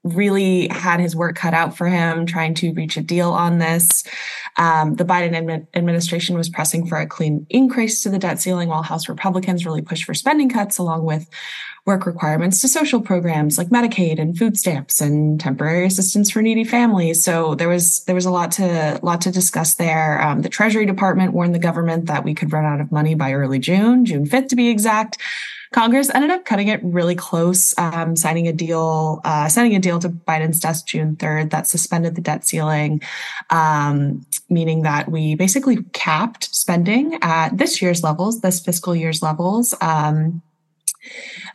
really 0.05 0.69
had 0.69 1.01
his 1.01 1.17
work 1.17 1.35
cut 1.35 1.55
out 1.55 1.77
for 1.77 1.89
him 1.89 2.27
trying 2.27 2.55
to 2.55 2.73
reach 2.75 2.97
a 2.97 3.01
deal 3.01 3.33
on 3.33 3.59
this. 3.59 4.05
Um, 4.57 4.95
the 4.95 5.05
Biden 5.05 5.33
admi- 5.33 5.67
administration 5.75 6.37
was 6.37 6.49
pressing 6.49 6.87
for 6.87 6.99
a 6.99 7.07
clean 7.07 7.47
increase 7.51 8.03
to 8.03 8.11
the 8.11 8.19
debt 8.19 8.41
ceiling, 8.41 8.69
while 8.69 8.83
House 8.83 9.09
Republicans 9.09 9.65
really 9.67 9.83
pushed 9.83 10.05
for 10.05 10.15
spending 10.15 10.51
cuts 10.51 10.79
along 10.79 11.05
with 11.05 11.29
work 11.87 12.07
requirements 12.07 12.63
to 12.63 12.69
social 12.69 13.01
programs 13.01 13.59
like 13.59 13.69
Medicaid 13.69 14.19
and 14.19 14.37
food 14.37 14.57
stamps 14.57 15.01
and 15.01 15.39
temporary 15.39 15.87
assistance 15.87 16.31
for 16.31 16.41
needy 16.41 16.65
families. 16.65 17.23
So 17.23 17.55
there 17.55 17.69
was 17.69 18.05
there 18.05 18.15
was 18.15 18.25
a 18.25 18.31
lot 18.31 18.53
to 18.53 18.99
lot 19.03 19.21
to 19.23 19.31
discuss 19.31 19.75
there. 19.75 20.21
Um, 20.23 20.43
the 20.43 20.49
Treasury 20.49 20.87
Department 20.87 21.35
warned 21.35 21.55
the 21.55 21.59
government 21.59 22.07
that 22.07 22.25
we 22.25 22.35
could 22.35 22.53
run 22.53 22.65
out 22.65 22.81
of 22.81 22.91
money 22.91 23.15
by 23.15 23.33
early 23.35 23.59
June, 23.59 24.07
June 24.07 24.27
5th 24.27 24.49
to 24.49 24.57
be 24.57 24.69
exact. 24.69 25.19
Congress 25.75 26.09
ended 26.15 26.31
up 26.31 26.45
cutting 26.45 26.69
it 26.69 26.81
really 26.85 27.17
close, 27.17 27.77
um, 27.79 28.15
signing 28.15 28.47
a 28.47 28.53
deal, 28.53 29.21
uh, 29.25 29.51
a 29.53 29.79
deal 29.81 29.99
to 29.99 30.09
Biden's 30.09 30.61
desk 30.61 30.87
June 30.87 31.17
3rd 31.17 31.51
that 31.51 31.67
suspended 31.67 32.15
the 32.15 32.21
debt 32.21 32.47
ceiling, 32.47 33.03
um, 33.51 34.25
meaning 34.49 34.83
that 34.83 35.11
we 35.11 35.35
basically 35.35 35.83
capped 35.93 36.55
spending 36.55 37.19
at 37.23 37.59
this 37.59 37.83
year's 37.83 38.05
levels, 38.05 38.41
this 38.41 38.61
fiscal 38.61 38.95
year's 38.95 39.21
levels, 39.21 39.75
um, 39.81 40.43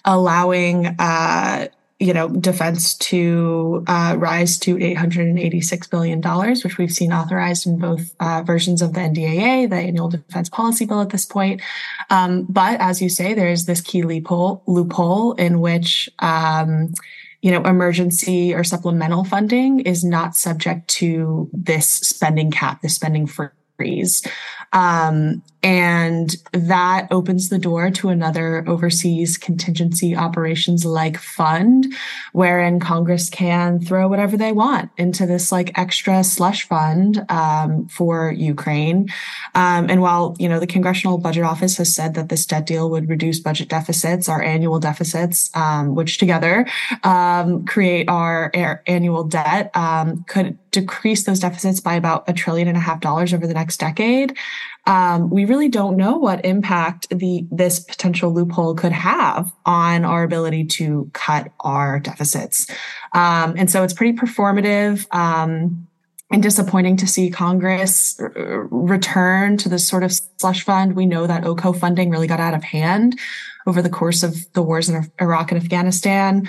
allowing 0.06 0.88
uh, 1.00 1.68
you 2.00 2.14
know, 2.14 2.30
defense 2.30 2.96
to 2.96 3.84
uh, 3.88 4.16
rise 4.18 4.58
to 4.58 4.78
$886 4.78 5.90
billion, 5.90 6.22
which 6.64 6.78
we've 6.78 6.92
seen 6.92 7.12
authorized 7.12 7.68
in 7.68 7.78
both 7.78 8.16
uh, 8.22 8.42
versions 8.42 8.82
of 8.82 8.94
the 8.94 9.02
NDAA, 9.02 9.70
the 9.70 9.76
annual 9.76 10.08
defense 10.08 10.48
policy 10.48 10.86
bill 10.86 11.02
at 11.02 11.10
this 11.10 11.26
point. 11.26 11.62
Um, 12.10 12.46
but 12.48 12.80
as 12.80 13.02
you 13.02 13.10
say, 13.10 13.34
there's 13.34 13.66
this 13.66 13.82
key 13.82 14.04
loophole, 14.04 14.64
loophole 14.66 15.34
in 15.34 15.60
which, 15.60 16.10
um, 16.20 16.94
you 17.42 17.52
know, 17.52 17.64
emergency 17.64 18.54
or 18.54 18.64
supplemental 18.64 19.26
funding 19.26 19.82
is 19.82 20.02
not 20.02 20.38
subject 20.38 20.88
to 20.88 21.50
this 21.52 21.90
spending 21.90 22.50
cap, 22.50 22.82
this 22.82 22.96
spending 22.96 23.28
freeze. 23.28 24.26
Um, 24.72 25.42
and 25.62 26.38
that 26.54 27.08
opens 27.12 27.50
the 27.50 27.60
door 27.60 27.92
to 27.92 28.10
another 28.10 28.64
overseas 28.68 29.38
contingency 29.38 30.16
operations 30.16 30.86
like 30.86 31.18
fund, 31.18 31.86
wherein 32.32 32.80
Congress 32.80 33.30
can 33.30 33.80
throw 33.82 34.08
whatever 34.08 34.38
they 34.38 34.54
want 34.54 34.90
into 34.98 35.26
this 35.26 35.52
like 35.52 35.78
extra 35.78 36.24
slush 36.24 36.66
fund 36.66 37.26
um, 37.30 37.88
for 37.88 38.32
Ukraine. 38.32 39.10
Um, 39.54 39.90
and 39.90 40.02
while, 40.02 40.36
you 40.40 40.48
know, 40.48 40.62
the 40.62 40.68
Congressional 40.68 41.18
Budget 41.18 41.44
Office 41.44 41.76
has 41.76 41.94
said 41.94 42.14
that 42.14 42.30
this 42.30 42.46
debt 42.46 42.66
deal 42.66 42.90
would 42.90 43.10
reduce 43.10 43.40
budget 43.40 43.68
deficits, 43.68 44.30
our 44.30 44.42
annual 44.42 44.80
deficits, 44.80 45.54
um, 45.56 45.94
which 45.94 46.20
together 46.20 46.66
um, 47.04 47.66
create 47.66 48.08
our, 48.08 48.52
annual 48.88 49.24
debt, 49.24 49.76
um, 49.76 50.24
could 50.28 50.58
decrease 50.72 51.24
those 51.24 51.40
deficits 51.40 51.80
by 51.80 51.96
about 51.96 52.28
a 52.28 52.34
trillion 52.34 52.68
and 52.68 52.78
a 52.78 52.82
half 52.82 53.00
dollars 53.00 53.34
over 53.34 53.48
the 53.48 53.54
next 53.54 53.78
decade. 53.78 54.38
Um, 54.86 55.30
we 55.30 55.46
really 55.46 55.70
don't 55.70 55.98
know 55.98 56.18
what 56.18 56.44
impact 56.46 57.10
the 57.10 57.46
this 57.52 57.80
potential 57.80 58.34
loophole 58.34 58.76
could 58.76 58.92
have 58.92 59.52
on 59.66 60.06
our 60.06 60.24
ability 60.24 60.66
to 60.66 61.10
cut 61.14 61.52
our 61.60 62.00
deficits. 62.00 62.68
Um, 63.14 63.56
and 63.58 63.70
so 63.70 63.84
it's 63.84 63.94
pretty 63.94 64.18
performative. 64.18 65.06
Um, 65.14 65.88
and 66.32 66.44
disappointing 66.44 66.96
to 66.98 67.08
see 67.08 67.32
Congress 67.32 68.20
return 68.20 69.58
to 69.58 69.68
this 69.68 69.88
sort 69.88 70.04
of 70.04 70.14
slush 70.38 70.64
fund. 70.64 70.96
We 70.96 71.08
know 71.08 71.26
that 71.26 71.44
OCO 71.44 71.74
funding 71.74 72.12
really 72.12 72.28
got 72.28 72.40
out 72.40 72.54
of 72.54 72.64
hand 72.64 73.20
over 73.66 73.82
the 73.82 73.90
course 73.90 74.22
of 74.22 74.52
the 74.54 74.62
wars 74.62 74.90
in 74.90 75.10
Iraq 75.20 75.52
and 75.52 75.62
Afghanistan. 75.62 76.48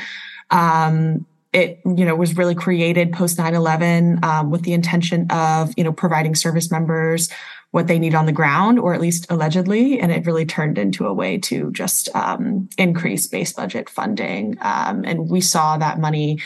Um, 0.51 1.25
it 1.53 1.81
you 1.85 2.05
know 2.05 2.15
was 2.15 2.37
really 2.37 2.55
created 2.55 3.13
post 3.13 3.39
9-11 3.39 4.23
um, 4.25 4.51
with 4.51 4.63
the 4.63 4.73
intention 4.73 5.27
of 5.31 5.73
you 5.77 5.85
know 5.85 5.93
providing 5.93 6.35
service 6.35 6.71
members 6.71 7.29
what 7.73 7.87
they 7.87 7.99
need 7.99 8.15
on 8.15 8.27
the 8.27 8.33
ground 8.33 8.79
or 8.79 8.95
at 8.95 9.01
least 9.01 9.27
allegedly 9.31 10.01
and 10.01 10.11
it 10.11 10.27
really 10.27 10.45
turned 10.45 10.79
into 10.79 11.07
a 11.07 11.15
way 11.15 11.39
to 11.39 11.71
just 11.73 12.09
um, 12.17 12.69
increase 12.79 13.27
base 13.27 13.53
budget 13.53 13.89
funding. 13.89 14.57
Um, 14.61 15.05
and 15.05 15.29
we 15.29 15.41
saw 15.41 15.79
that 15.79 16.01
money 16.01 16.41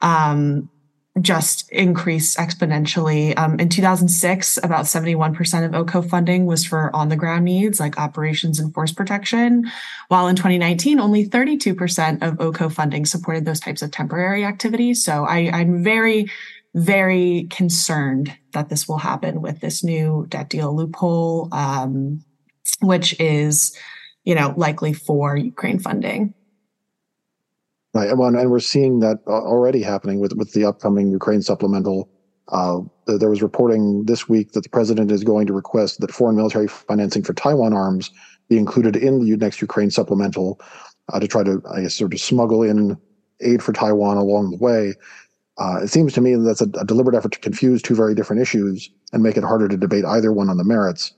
um, 0.00 0.70
just 1.20 1.70
increased 1.70 2.36
exponentially. 2.38 3.36
Um, 3.38 3.58
in 3.58 3.68
2006, 3.68 4.58
about 4.62 4.84
71% 4.84 5.64
of 5.64 5.72
OCO 5.72 6.08
funding 6.08 6.46
was 6.46 6.64
for 6.64 6.94
on 6.94 7.08
the 7.08 7.16
ground 7.16 7.44
needs 7.44 7.80
like 7.80 7.98
operations 7.98 8.58
and 8.58 8.72
force 8.72 8.92
protection, 8.92 9.70
while 10.08 10.28
in 10.28 10.36
2019, 10.36 11.00
only 11.00 11.26
32% 11.26 12.22
of 12.22 12.38
OCO 12.40 12.72
funding 12.72 13.06
supported 13.06 13.44
those 13.44 13.60
types 13.60 13.82
of 13.82 13.90
temporary 13.90 14.44
activities. 14.44 15.04
So 15.04 15.24
I, 15.24 15.50
I'm 15.52 15.82
very, 15.82 16.30
very 16.74 17.46
concerned 17.50 18.36
that 18.52 18.68
this 18.68 18.88
will 18.88 18.98
happen 18.98 19.40
with 19.40 19.60
this 19.60 19.82
new 19.82 20.26
debt 20.28 20.50
deal 20.50 20.74
loophole, 20.74 21.48
um, 21.52 22.22
which 22.80 23.18
is, 23.20 23.76
you 24.24 24.34
know, 24.34 24.54
likely 24.56 24.92
for 24.92 25.36
Ukraine 25.36 25.78
funding. 25.78 26.34
Right, 27.98 28.10
and 28.10 28.50
we're 28.52 28.60
seeing 28.60 29.00
that 29.00 29.18
already 29.26 29.82
happening 29.82 30.20
with 30.20 30.32
with 30.34 30.52
the 30.52 30.64
upcoming 30.64 31.10
Ukraine 31.10 31.42
supplemental. 31.42 32.08
Uh, 32.46 32.82
there 33.08 33.28
was 33.28 33.42
reporting 33.42 34.04
this 34.04 34.28
week 34.28 34.52
that 34.52 34.62
the 34.62 34.68
president 34.68 35.10
is 35.10 35.24
going 35.24 35.48
to 35.48 35.52
request 35.52 36.00
that 36.00 36.12
foreign 36.12 36.36
military 36.36 36.68
financing 36.68 37.24
for 37.24 37.32
Taiwan 37.32 37.72
arms 37.72 38.12
be 38.48 38.56
included 38.56 38.94
in 38.94 39.18
the 39.18 39.36
next 39.36 39.60
Ukraine 39.60 39.90
supplemental 39.90 40.60
uh, 41.12 41.18
to 41.18 41.26
try 41.26 41.42
to, 41.42 41.60
I 41.68 41.82
guess, 41.82 41.96
sort 41.96 42.14
of 42.14 42.20
smuggle 42.20 42.62
in 42.62 42.96
aid 43.40 43.64
for 43.64 43.72
Taiwan 43.72 44.16
along 44.16 44.52
the 44.52 44.58
way. 44.58 44.94
Uh, 45.58 45.80
it 45.82 45.88
seems 45.88 46.12
to 46.12 46.20
me 46.20 46.36
that 46.36 46.42
that's 46.42 46.60
a, 46.60 46.70
a, 46.80 46.84
deliberate 46.84 47.16
effort 47.16 47.32
to 47.32 47.40
confuse 47.40 47.82
two 47.82 47.96
very 47.96 48.14
different 48.14 48.40
issues 48.40 48.88
and 49.12 49.24
make 49.24 49.36
it 49.36 49.42
harder 49.42 49.66
to 49.66 49.76
debate 49.76 50.04
either 50.04 50.32
one 50.32 50.48
on 50.48 50.56
the 50.56 50.62
merits, 50.62 51.14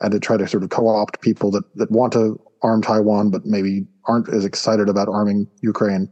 and 0.00 0.10
to 0.10 0.18
try 0.18 0.36
to 0.36 0.48
sort 0.48 0.64
of 0.64 0.70
co-opt 0.70 1.20
people 1.20 1.52
that 1.52 1.62
that 1.76 1.92
want 1.92 2.12
to 2.12 2.40
arm 2.62 2.82
Taiwan 2.82 3.30
but 3.30 3.46
maybe 3.46 3.86
aren't 4.06 4.28
as 4.30 4.44
excited 4.44 4.88
about 4.88 5.08
arming 5.08 5.46
Ukraine. 5.60 6.10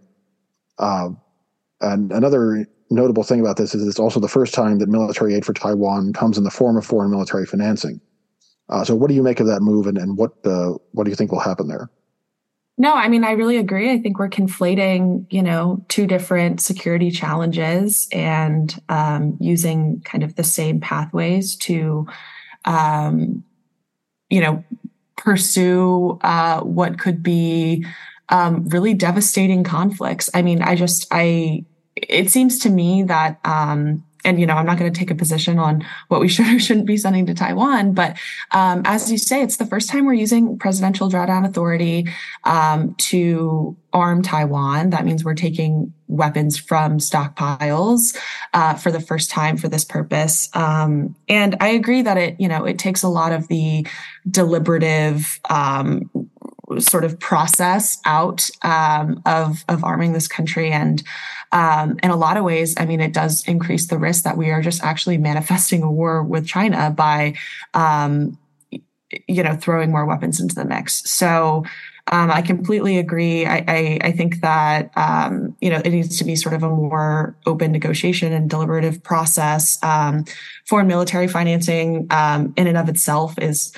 Uh, 0.78 1.10
and 1.80 2.12
another 2.12 2.66
notable 2.90 3.22
thing 3.22 3.40
about 3.40 3.56
this 3.56 3.74
is 3.74 3.86
it's 3.86 3.98
also 3.98 4.20
the 4.20 4.28
first 4.28 4.54
time 4.54 4.78
that 4.78 4.88
military 4.88 5.34
aid 5.34 5.44
for 5.44 5.52
Taiwan 5.52 6.12
comes 6.12 6.38
in 6.38 6.44
the 6.44 6.50
form 6.50 6.76
of 6.76 6.86
foreign 6.86 7.10
military 7.10 7.46
financing. 7.46 8.00
Uh, 8.68 8.84
so, 8.84 8.94
what 8.94 9.08
do 9.08 9.14
you 9.14 9.22
make 9.22 9.40
of 9.40 9.46
that 9.46 9.60
move, 9.60 9.86
and, 9.86 9.98
and 9.98 10.16
what 10.16 10.32
uh, 10.44 10.72
what 10.92 11.04
do 11.04 11.10
you 11.10 11.16
think 11.16 11.32
will 11.32 11.40
happen 11.40 11.68
there? 11.68 11.90
No, 12.78 12.94
I 12.94 13.08
mean, 13.08 13.22
I 13.22 13.32
really 13.32 13.58
agree. 13.58 13.92
I 13.92 13.98
think 13.98 14.18
we're 14.18 14.30
conflating, 14.30 15.26
you 15.30 15.42
know, 15.42 15.84
two 15.88 16.06
different 16.06 16.60
security 16.60 17.10
challenges 17.10 18.08
and 18.12 18.80
um, 18.88 19.36
using 19.40 20.00
kind 20.04 20.24
of 20.24 20.36
the 20.36 20.42
same 20.42 20.80
pathways 20.80 21.54
to, 21.56 22.06
um, 22.64 23.44
you 24.30 24.40
know, 24.40 24.64
pursue 25.16 26.18
uh, 26.22 26.60
what 26.62 26.98
could 26.98 27.22
be 27.22 27.84
um, 28.28 28.68
really 28.68 28.94
devastating 28.94 29.64
conflicts. 29.64 30.30
I 30.34 30.42
mean, 30.42 30.62
I 30.62 30.74
just, 30.74 31.06
I, 31.10 31.64
it 31.96 32.30
seems 32.30 32.58
to 32.60 32.70
me 32.70 33.02
that, 33.04 33.38
um, 33.44 34.04
and 34.24 34.38
you 34.38 34.46
know, 34.46 34.54
I'm 34.54 34.66
not 34.66 34.78
going 34.78 34.92
to 34.92 34.98
take 34.98 35.10
a 35.10 35.14
position 35.14 35.58
on 35.58 35.84
what 36.08 36.20
we 36.20 36.28
should 36.28 36.46
or 36.46 36.58
shouldn't 36.58 36.86
be 36.86 36.96
sending 36.96 37.26
to 37.26 37.34
Taiwan, 37.34 37.92
but 37.92 38.16
um, 38.52 38.82
as 38.84 39.10
you 39.10 39.18
say, 39.18 39.42
it's 39.42 39.56
the 39.56 39.66
first 39.66 39.90
time 39.90 40.06
we're 40.06 40.12
using 40.12 40.58
presidential 40.58 41.10
drawdown 41.10 41.46
authority 41.46 42.08
um, 42.44 42.94
to 42.98 43.76
arm 43.92 44.22
Taiwan. 44.22 44.90
That 44.90 45.04
means 45.04 45.24
we're 45.24 45.34
taking 45.34 45.92
weapons 46.08 46.58
from 46.58 46.98
stockpiles 46.98 48.16
uh, 48.54 48.74
for 48.74 48.90
the 48.90 49.00
first 49.00 49.30
time 49.30 49.56
for 49.56 49.68
this 49.68 49.84
purpose. 49.84 50.48
Um, 50.54 51.16
and 51.28 51.56
I 51.60 51.68
agree 51.68 52.02
that 52.02 52.16
it, 52.16 52.40
you 52.40 52.48
know, 52.48 52.64
it 52.64 52.78
takes 52.78 53.02
a 53.02 53.08
lot 53.08 53.32
of 53.32 53.48
the 53.48 53.86
deliberative 54.30 55.40
um, 55.50 56.10
sort 56.80 57.04
of 57.04 57.18
process 57.18 57.98
out 58.04 58.48
um, 58.62 59.22
of 59.26 59.64
of 59.68 59.84
arming 59.84 60.12
this 60.12 60.28
country 60.28 60.70
and 60.70 61.02
um, 61.52 61.98
in 62.02 62.10
a 62.10 62.16
lot 62.16 62.36
of 62.36 62.44
ways 62.44 62.74
i 62.78 62.86
mean 62.86 63.00
it 63.00 63.12
does 63.12 63.46
increase 63.46 63.86
the 63.86 63.98
risk 63.98 64.24
that 64.24 64.36
we 64.36 64.50
are 64.50 64.62
just 64.62 64.82
actually 64.82 65.18
manifesting 65.18 65.82
a 65.82 65.90
war 65.90 66.22
with 66.22 66.46
china 66.46 66.90
by 66.90 67.34
um, 67.74 68.38
you 69.28 69.42
know 69.42 69.54
throwing 69.54 69.90
more 69.90 70.06
weapons 70.06 70.40
into 70.40 70.54
the 70.54 70.64
mix 70.64 71.08
so 71.10 71.64
um, 72.10 72.32
I 72.32 72.42
completely 72.42 72.98
agree. 72.98 73.46
I, 73.46 73.64
I, 73.68 73.98
I 74.02 74.12
think 74.12 74.40
that 74.40 74.90
um, 74.96 75.56
you 75.60 75.70
know 75.70 75.80
it 75.84 75.90
needs 75.90 76.18
to 76.18 76.24
be 76.24 76.34
sort 76.34 76.54
of 76.54 76.64
a 76.64 76.68
more 76.68 77.36
open 77.46 77.70
negotiation 77.70 78.32
and 78.32 78.50
deliberative 78.50 79.02
process. 79.04 79.80
Um, 79.84 80.24
foreign 80.66 80.88
military 80.88 81.28
financing, 81.28 82.08
in 82.10 82.66
and 82.66 82.76
of 82.76 82.88
itself, 82.88 83.38
is 83.38 83.72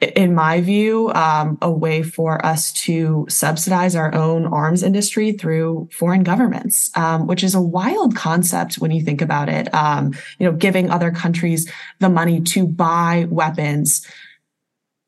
in 0.00 0.34
my 0.34 0.60
view, 0.60 1.10
um, 1.12 1.58
a 1.60 1.70
way 1.70 2.02
for 2.02 2.44
us 2.44 2.72
to 2.72 3.26
subsidize 3.28 3.94
our 3.94 4.14
own 4.14 4.46
arms 4.46 4.82
industry 4.82 5.32
through 5.32 5.88
foreign 5.92 6.22
governments, 6.22 6.90
um, 6.96 7.26
which 7.26 7.44
is 7.44 7.54
a 7.54 7.60
wild 7.60 8.16
concept 8.16 8.76
when 8.76 8.90
you 8.90 9.02
think 9.02 9.20
about 9.20 9.48
it. 9.48 9.72
Um, 9.74 10.12
you 10.38 10.46
know, 10.46 10.52
giving 10.52 10.90
other 10.90 11.10
countries 11.10 11.70
the 11.98 12.08
money 12.08 12.40
to 12.40 12.66
buy 12.66 13.26
weapons 13.30 14.06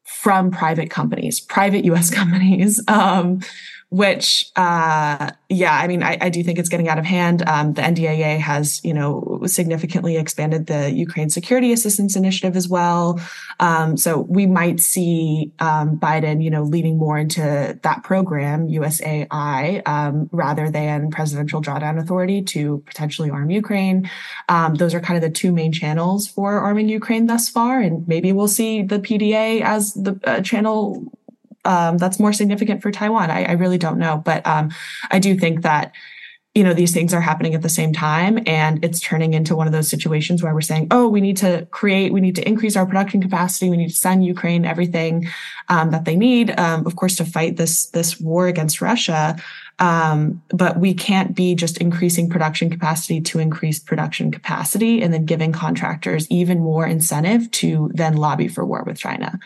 from 0.05 0.51
private 0.51 0.91
companies, 0.91 1.41
private 1.41 1.85
U.S. 1.87 2.11
companies, 2.11 2.83
um, 2.89 3.41
which 3.93 4.51
uh, 4.57 5.31
yeah 5.51 5.75
i 5.75 5.87
mean 5.87 6.03
I, 6.03 6.17
I, 6.19 6.31
do 6.31 6.43
think 6.43 6.59
it's 6.59 6.71
getting 6.71 6.89
out 6.89 6.99
of 6.99 7.05
hand. 7.05 7.47
Um, 7.47 7.75
the 7.75 7.83
ndaa 7.83 8.39
has 8.39 8.83
you 8.83 8.95
know 8.95 9.43
significantly 9.45 10.17
expanded 10.17 10.67
the 10.67 10.91
ukraine 10.91 11.29
security 11.29 11.73
assistance 11.73 12.17
initiative 12.17 12.57
as 12.57 12.69
well. 12.71 13.21
Um, 13.61 13.99
so 13.99 14.21
we 14.21 14.47
might 14.47 14.81
see 14.81 15.53
um, 15.59 15.99
biden 15.99 16.43
you 16.43 16.49
know 16.49 16.63
leaning 16.63 16.97
more 16.97 17.19
into 17.19 17.79
that 17.83 18.03
program 18.03 18.67
usai 18.67 19.87
um, 19.87 20.31
rather 20.33 20.71
than 20.71 21.11
presidential 21.11 21.61
drawdown 21.61 22.01
authority 22.01 22.41
to 22.55 22.83
potentially 22.87 23.29
arm 23.29 23.51
ukraine. 23.51 24.11
Um, 24.49 24.77
those 24.77 24.95
are 24.95 25.01
kind 25.01 25.23
of 25.23 25.23
the 25.23 25.39
two 25.39 25.53
main 25.53 25.71
channels 25.71 26.27
for 26.27 26.61
arming 26.61 26.89
ukraine 26.89 27.27
thus 27.27 27.51
far 27.51 27.79
and 27.79 28.09
maybe 28.09 28.33
we'll 28.33 28.49
see 28.49 28.83
the 28.83 28.99
pda 28.99 29.61
as 29.61 29.93
the 29.93 30.19
uh, 30.25 30.41
channel 30.41 31.13
um, 31.65 31.99
that's 31.99 32.19
more 32.19 32.33
significant 32.33 32.83
for 32.83 32.91
Taiwan. 32.91 33.31
I, 33.31 33.45
I 33.45 33.53
really 33.53 33.79
don't 33.79 33.99
know, 33.99 34.23
but 34.25 34.47
um, 34.47 34.71
I 35.11 35.19
do 35.19 35.37
think 35.37 35.63
that 35.63 35.93
you 36.55 36.63
know 36.63 36.75
these 36.75 36.93
things 36.93 37.15
are 37.15 37.21
happening 37.21 37.55
at 37.55 37.63
the 37.63 37.69
same 37.69 37.93
time 37.93 38.39
and 38.47 38.85
it's 38.85 39.01
turning 39.01 39.33
into 39.33 39.57
one 39.57 39.67
of 39.67 39.73
those 39.73 39.89
situations 39.89 40.43
where 40.43 40.53
we're 40.53 40.61
saying 40.61 40.87
oh 40.91 41.09
we 41.09 41.21
need 41.21 41.37
to 41.39 41.67
create 41.71 42.13
we 42.13 42.21
need 42.21 42.37
to 42.37 42.47
increase 42.47 42.77
our 42.77 42.85
production 42.85 43.23
capacity. 43.23 43.71
We 43.71 43.79
need 43.79 43.89
to 43.89 43.97
send 43.97 44.25
ukraine 44.25 44.67
everything 44.67 45.29
um, 45.69 45.93
that 45.93 46.05
they 46.05 46.17
need 46.17 46.59
um, 46.59 46.87
of 46.87 46.97
course 46.97 47.17
to 47.17 47.25
fight 47.25 47.57
this 47.57 47.87
this 47.87 48.21
war 48.21 48.49
against 48.49 48.81
russia. 48.81 49.37
Um, 49.79 50.43
but 50.51 50.79
we 50.79 50.93
can't 50.93 51.35
be 51.35 51.55
just 51.55 51.79
increasing 51.79 52.29
production 52.29 52.69
capacity 52.69 53.21
to 53.23 53.39
increase 53.39 53.79
production 53.79 54.31
capacity 54.31 55.03
and 55.03 55.13
then 55.13 55.25
giving 55.25 55.53
contractors 55.53 56.31
even 56.31 56.61
more 56.61 56.87
incentive 56.87 57.51
to 57.53 57.91
then 57.95 58.17
lobby 58.17 58.49
for 58.49 58.65
war 58.65 58.85
with 58.85 58.99
china 58.99 59.41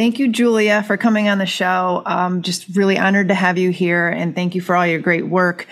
Thank 0.00 0.18
you, 0.18 0.28
Julia, 0.28 0.82
for 0.82 0.96
coming 0.96 1.28
on 1.28 1.36
the 1.36 1.44
show. 1.44 2.02
Um, 2.06 2.40
just 2.40 2.74
really 2.74 2.96
honored 2.96 3.28
to 3.28 3.34
have 3.34 3.58
you 3.58 3.68
here, 3.68 4.08
and 4.08 4.34
thank 4.34 4.54
you 4.54 4.62
for 4.62 4.74
all 4.74 4.86
your 4.86 4.98
great 4.98 5.28
work. 5.28 5.66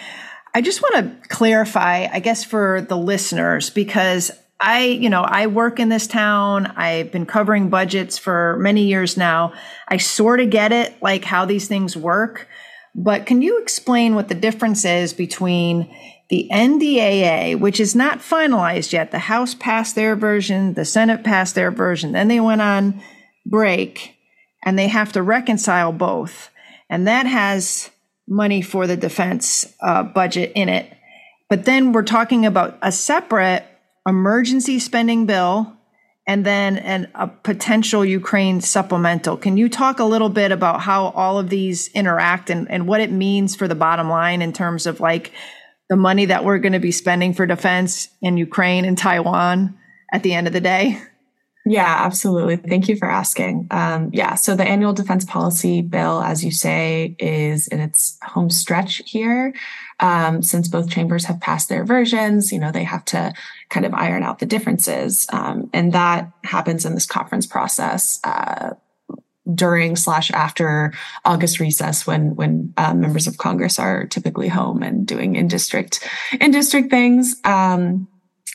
I 0.55 0.61
just 0.61 0.83
want 0.83 0.97
to 0.97 1.29
clarify, 1.29 2.09
I 2.13 2.21
guess, 2.21 2.45
for 2.45 2.83
the 2.83 2.95
listeners, 2.95 3.71
because 3.71 4.31
I, 4.61 4.85
you 4.85 5.09
know, 5.09 5.23
I 5.23 5.47
work 5.47 5.81
in 5.81 5.89
this 5.89 6.07
town. 6.07 6.67
I've 6.77 7.11
been 7.11 7.25
covering 7.25 7.71
budgets 7.71 8.19
for 8.19 8.59
many 8.59 8.83
years 8.83 9.17
now. 9.17 9.55
I 9.89 9.97
sort 9.97 10.41
of 10.41 10.51
get 10.51 10.73
it, 10.73 10.95
like 11.01 11.25
how 11.25 11.47
these 11.47 11.67
things 11.67 11.97
work. 11.97 12.49
But 12.95 13.25
can 13.25 13.41
you 13.41 13.63
explain 13.63 14.15
what 14.15 14.29
the 14.29 14.35
difference 14.35 14.85
is 14.85 15.15
between 15.15 15.91
the 16.29 16.51
NDAA, 16.53 17.59
which 17.59 17.81
is 17.81 17.97
not 17.97 18.19
finalized 18.19 18.93
yet? 18.93 19.11
The 19.11 19.21
House 19.21 19.55
passed 19.55 19.95
their 19.95 20.15
version, 20.15 20.75
the 20.75 20.85
Senate 20.85 21.25
passed 21.25 21.55
their 21.55 21.71
version, 21.71 22.13
then 22.13 22.29
they 22.29 22.41
went 22.41 22.61
on 22.61 23.03
break 23.47 24.17
and 24.69 24.79
they 24.79 24.89
have 24.89 25.13
to 25.13 25.23
reconcile 25.23 25.93
both. 25.93 26.51
And 26.91 27.09
that 27.09 27.25
has 27.25 27.89
money 28.29 28.61
for 28.61 28.87
the 28.87 28.99
defense 28.99 29.65
uh, 29.81 30.03
budget 30.03 30.53
in 30.55 30.69
it. 30.69 30.95
But 31.49 31.65
then 31.65 31.93
we're 31.93 32.03
talking 32.03 32.45
about 32.45 32.79
a 32.83 32.93
separate 32.93 33.65
emergency 34.07 34.79
spending 34.79 35.25
bill 35.25 35.75
and 36.27 36.45
then 36.45 36.77
an, 36.77 37.11
a 37.15 37.29
potential 37.29 38.05
Ukraine 38.05 38.61
supplemental. 38.61 39.39
Can 39.39 39.57
you 39.57 39.71
talk 39.71 40.01
a 40.01 40.05
little 40.05 40.29
bit 40.29 40.53
about 40.53 40.83
how 40.83 41.07
all 41.07 41.39
of 41.39 41.49
these 41.49 41.89
interact 41.95 42.51
and, 42.51 42.71
and 42.71 42.87
what 42.87 43.01
it 43.01 43.11
means 43.11 43.57
for 43.57 43.69
the 43.69 43.75
bottom 43.75 44.11
line 44.11 44.43
in 44.43 44.53
terms 44.53 44.85
of 44.85 45.01
like 45.01 45.33
the 45.89 45.97
money 45.97 46.27
that 46.27 46.45
we're 46.45 46.59
going 46.59 46.75
to 46.75 46.79
be 46.79 46.93
spending 46.93 47.33
for 47.33 47.47
defense 47.47 48.11
in 48.21 48.37
Ukraine 48.37 48.85
and 48.85 48.99
Taiwan 48.99 49.79
at 50.13 50.23
the 50.23 50.35
end 50.35 50.47
of 50.47 50.53
the 50.53 50.61
day? 50.61 51.01
Yeah, 51.69 51.97
absolutely. 52.01 52.57
Thank 52.57 52.89
you 52.89 52.97
for 52.97 53.11
asking. 53.11 53.67
Um, 53.71 54.09
yeah, 54.13 54.37
so 54.37 54.57
the 54.57 54.65
annual 54.65 54.95
defense 54.95 55.27
policy 55.27 55.83
bill, 55.83 56.23
as 56.23 56.43
you 56.43 56.51
say, 56.51 57.15
is 57.19 57.69
in 57.69 57.79
its 57.81 58.17
home 58.23 58.49
stretch 58.49 59.03
here. 59.05 59.53
Um, 60.01 60.43
since 60.43 60.69
both 60.69 60.89
chambers 60.89 61.27
have 61.27 61.41
passed 61.41 61.69
their 61.69 61.85
versions, 61.85 62.53
you 62.53 62.59
know, 62.59 62.73
they 62.73 62.85
have 62.85 63.05
to 63.07 63.35
kind 63.69 63.85
of 63.85 63.93
iron 63.93 64.23
out 64.23 64.39
the 64.39 64.47
differences. 64.47 65.27
Um, 65.31 65.69
and 65.75 65.93
that 65.93 66.31
happens 66.45 66.87
in 66.87 66.95
this 66.95 67.07
conference 67.07 67.47
process. 67.47 68.19
Uh, 68.25 68.75
during 69.55 69.97
slash 69.97 70.31
after 70.33 70.93
August 71.25 71.59
recess 71.59 72.07
when 72.07 72.37
when 72.37 72.73
uh, 72.77 72.93
members 72.93 73.27
of 73.27 73.39
Congress 73.39 73.79
are 73.79 74.07
typically 74.07 74.49
home 74.49 74.83
and 74.83 75.07
doing 75.07 75.37
in 75.37 75.49
district 75.49 76.07
in 76.39 76.51
district 76.51 76.91
things. 76.91 77.35
Um, 77.45 78.09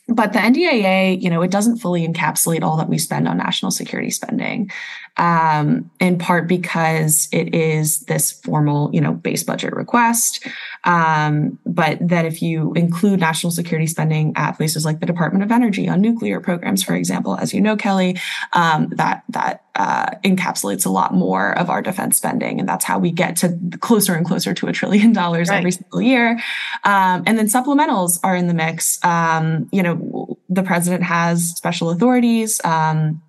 but 0.07 0.33
the 0.33 0.39
NDAA, 0.39 1.21
you 1.21 1.29
know, 1.29 1.41
it 1.41 1.51
doesn't 1.51 1.77
fully 1.77 2.05
encapsulate 2.07 2.61
all 2.61 2.75
that 2.77 2.89
we 2.89 2.97
spend 2.97 3.27
on 3.27 3.37
national 3.37 3.71
security 3.71 4.09
spending, 4.09 4.69
um, 5.17 5.91
in 5.99 6.17
part 6.17 6.47
because 6.47 7.27
it 7.31 7.53
is 7.53 8.01
this 8.01 8.31
formal, 8.31 8.89
you 8.93 9.01
know, 9.01 9.13
base 9.13 9.43
budget 9.43 9.73
request. 9.73 10.47
Um, 10.85 11.59
but 11.65 11.97
that 12.07 12.25
if 12.25 12.41
you 12.41 12.73
include 12.73 13.19
national 13.19 13.51
security 13.51 13.87
spending 13.87 14.33
at 14.35 14.53
places 14.53 14.85
like 14.85 14.99
the 14.99 15.05
Department 15.05 15.43
of 15.43 15.51
Energy 15.51 15.87
on 15.87 16.01
nuclear 16.01 16.39
programs, 16.39 16.83
for 16.83 16.95
example, 16.95 17.35
as 17.35 17.53
you 17.53 17.61
know, 17.61 17.77
Kelley, 17.77 18.19
um, 18.53 18.89
that 18.95 19.23
that 19.29 19.63
uh, 19.75 20.07
encapsulates 20.23 20.85
a 20.85 20.89
lot 20.89 21.13
more 21.13 21.57
of 21.57 21.69
our 21.69 21.81
defense 21.81 22.17
spending, 22.17 22.59
and 22.59 22.67
that's 22.67 22.85
how 22.85 22.97
we 22.97 23.11
get 23.11 23.35
to 23.37 23.57
closer 23.79 24.15
and 24.15 24.25
closer 24.25 24.53
to 24.53 24.67
a 24.67 24.73
trillion 24.73 25.13
dollars 25.13 25.49
right. 25.49 25.57
every 25.57 25.71
single 25.71 26.01
year. 26.01 26.39
Um, 26.83 27.23
and 27.25 27.37
then 27.37 27.45
supplementals 27.45 28.19
are 28.23 28.35
in 28.35 28.47
the 28.47 28.53
mix. 28.53 29.03
Um, 29.05 29.69
you 29.71 29.83
know, 29.83 30.37
the 30.49 30.63
president 30.63 31.03
has 31.03 31.49
special 31.49 31.91
authorities. 31.91 32.59
Um, 32.63 33.21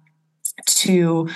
to 0.66 1.28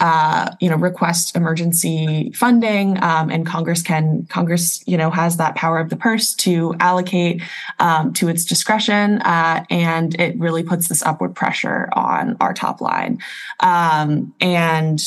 uh, 0.00 0.50
you 0.60 0.68
know 0.68 0.76
request 0.76 1.36
emergency 1.36 2.32
funding 2.34 3.02
um, 3.02 3.30
and 3.30 3.46
congress 3.46 3.82
can 3.82 4.26
congress 4.28 4.82
you 4.86 4.96
know 4.96 5.10
has 5.10 5.36
that 5.36 5.54
power 5.54 5.78
of 5.78 5.90
the 5.90 5.96
purse 5.96 6.34
to 6.34 6.74
allocate 6.80 7.42
um, 7.78 8.12
to 8.12 8.28
its 8.28 8.44
discretion 8.44 9.20
uh, 9.22 9.64
and 9.70 10.18
it 10.20 10.38
really 10.38 10.62
puts 10.62 10.88
this 10.88 11.02
upward 11.02 11.34
pressure 11.34 11.88
on 11.92 12.36
our 12.40 12.52
top 12.52 12.80
line. 12.80 13.18
Um, 13.60 14.34
and 14.40 15.00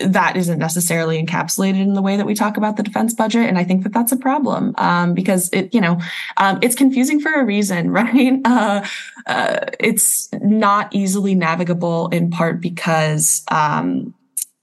that 0.00 0.36
isn't 0.36 0.60
necessarily 0.60 1.20
encapsulated 1.20 1.80
in 1.80 1.94
the 1.94 2.02
way 2.02 2.16
that 2.16 2.24
we 2.24 2.34
talk 2.34 2.56
about 2.56 2.76
the 2.76 2.84
defense 2.84 3.14
budget 3.14 3.48
and 3.48 3.58
i 3.58 3.64
think 3.64 3.82
that 3.82 3.92
that's 3.92 4.12
a 4.12 4.16
problem 4.16 4.72
um, 4.78 5.12
because 5.12 5.50
it 5.52 5.74
you 5.74 5.80
know 5.80 6.00
um, 6.36 6.56
it's 6.62 6.76
confusing 6.76 7.18
for 7.18 7.32
a 7.32 7.44
reason 7.44 7.90
right? 8.02 8.40
Uh, 8.44 8.84
uh, 9.26 9.58
it's 9.80 10.28
not 10.40 10.94
easily 10.94 11.34
navigable 11.34 12.08
in 12.10 12.30
part 12.30 12.60
because 12.60 13.42
um, 13.50 14.14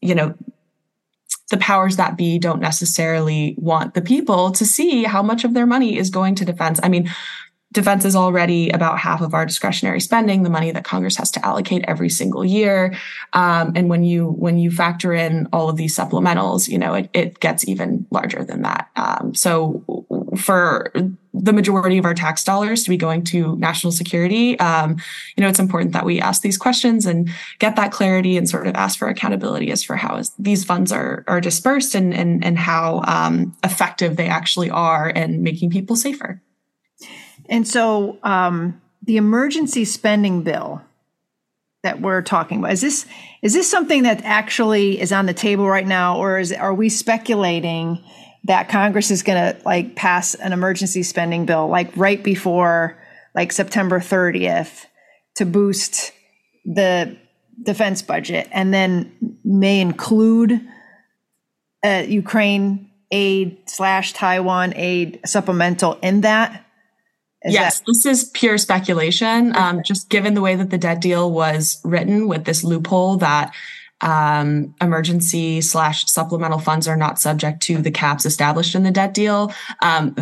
you 0.01 0.15
know 0.15 0.33
the 1.49 1.57
powers 1.57 1.97
that 1.97 2.17
be 2.17 2.37
don't 2.39 2.61
necessarily 2.61 3.55
want 3.57 3.93
the 3.93 4.01
people 4.01 4.51
to 4.51 4.65
see 4.65 5.03
how 5.03 5.23
much 5.23 5.43
of 5.43 5.53
their 5.53 5.65
money 5.65 5.97
is 5.97 6.09
going 6.09 6.35
to 6.35 6.45
defense. 6.45 6.79
I 6.83 6.89
mean 6.89 7.09
defense 7.71 8.03
is 8.03 8.15
already 8.15 8.69
about 8.71 8.97
half 8.97 9.21
of 9.21 9.35
our 9.35 9.45
discretionary 9.45 10.01
spending 10.01 10.41
the 10.41 10.49
money 10.49 10.71
that 10.71 10.83
congress 10.83 11.15
has 11.17 11.29
to 11.29 11.45
allocate 11.45 11.85
every 11.87 12.09
single 12.09 12.43
year. 12.43 12.95
Um, 13.33 13.73
and 13.75 13.89
when 13.89 14.03
you 14.03 14.29
when 14.29 14.57
you 14.57 14.71
factor 14.71 15.13
in 15.13 15.47
all 15.53 15.69
of 15.69 15.77
these 15.77 15.95
supplementals 15.95 16.67
you 16.67 16.79
know 16.79 16.95
it, 16.95 17.09
it 17.13 17.39
gets 17.39 17.67
even 17.67 18.07
larger 18.09 18.43
than 18.43 18.63
that. 18.63 18.89
Um, 18.95 19.35
so 19.35 19.83
for 20.37 20.91
the 21.33 21.53
majority 21.53 21.97
of 21.97 22.05
our 22.05 22.13
tax 22.13 22.43
dollars 22.43 22.83
to 22.83 22.89
be 22.89 22.97
going 22.97 23.23
to 23.23 23.55
national 23.57 23.91
security. 23.91 24.59
Um, 24.59 24.97
you 25.35 25.41
know 25.41 25.49
it's 25.49 25.59
important 25.59 25.93
that 25.93 26.05
we 26.05 26.19
ask 26.19 26.41
these 26.41 26.57
questions 26.57 27.05
and 27.05 27.29
get 27.59 27.75
that 27.75 27.91
clarity 27.91 28.37
and 28.37 28.49
sort 28.49 28.67
of 28.67 28.75
ask 28.75 28.97
for 28.97 29.07
accountability 29.07 29.71
as 29.71 29.83
for 29.83 29.95
how 29.95 30.21
these 30.37 30.63
funds 30.63 30.91
are 30.91 31.23
are 31.27 31.41
dispersed 31.41 31.95
and 31.95 32.13
and, 32.13 32.43
and 32.43 32.57
how 32.57 33.01
um, 33.07 33.55
effective 33.63 34.15
they 34.15 34.27
actually 34.27 34.69
are 34.69 35.09
in 35.09 35.43
making 35.43 35.69
people 35.69 35.95
safer. 35.95 36.41
And 37.47 37.67
so 37.67 38.19
um, 38.23 38.79
the 39.03 39.17
emergency 39.17 39.85
spending 39.85 40.43
bill 40.43 40.81
that 41.83 42.01
we're 42.01 42.21
talking 42.21 42.59
about 42.59 42.73
is 42.73 42.81
this 42.81 43.05
is 43.41 43.53
this 43.53 43.69
something 43.69 44.03
that 44.03 44.21
actually 44.23 44.99
is 44.99 45.11
on 45.11 45.25
the 45.25 45.33
table 45.33 45.67
right 45.67 45.87
now, 45.87 46.17
or 46.17 46.39
is 46.39 46.51
are 46.51 46.73
we 46.73 46.89
speculating 46.89 48.03
that 48.45 48.69
Congress 48.69 49.11
is 49.11 49.23
going 49.23 49.53
to 49.53 49.61
like 49.65 49.95
pass 49.95 50.33
an 50.35 50.53
emergency 50.53 51.03
spending 51.03 51.45
bill 51.45 51.67
like 51.67 51.95
right 51.95 52.23
before 52.23 52.97
like 53.35 53.51
September 53.51 53.99
30th 53.99 54.85
to 55.35 55.45
boost 55.45 56.11
the 56.65 57.17
defense 57.63 58.01
budget 58.01 58.47
and 58.51 58.73
then 58.73 59.37
may 59.43 59.81
include 59.81 60.61
uh, 61.83 62.03
Ukraine 62.07 62.89
aid 63.11 63.57
slash 63.67 64.13
Taiwan 64.13 64.73
aid 64.75 65.19
supplemental 65.25 65.93
in 66.01 66.21
that? 66.21 66.65
Is 67.43 67.53
yes, 67.53 67.79
that- 67.79 67.85
this 67.87 68.05
is 68.05 68.23
pure 68.25 68.57
speculation. 68.57 69.55
Um, 69.55 69.81
just 69.83 70.09
given 70.09 70.33
the 70.33 70.41
way 70.41 70.55
that 70.55 70.69
the 70.69 70.77
debt 70.77 71.01
deal 71.01 71.31
was 71.31 71.79
written 71.83 72.27
with 72.27 72.45
this 72.45 72.63
loophole 72.63 73.17
that 73.17 73.53
um, 74.01 74.73
emergency 74.81 75.61
slash 75.61 76.05
supplemental 76.05 76.59
funds 76.59 76.87
are 76.87 76.97
not 76.97 77.19
subject 77.19 77.61
to 77.63 77.81
the 77.81 77.91
caps 77.91 78.25
established 78.25 78.75
in 78.75 78.83
the 78.83 78.91
debt 78.91 79.13
deal. 79.13 79.53
Um, 79.81 80.15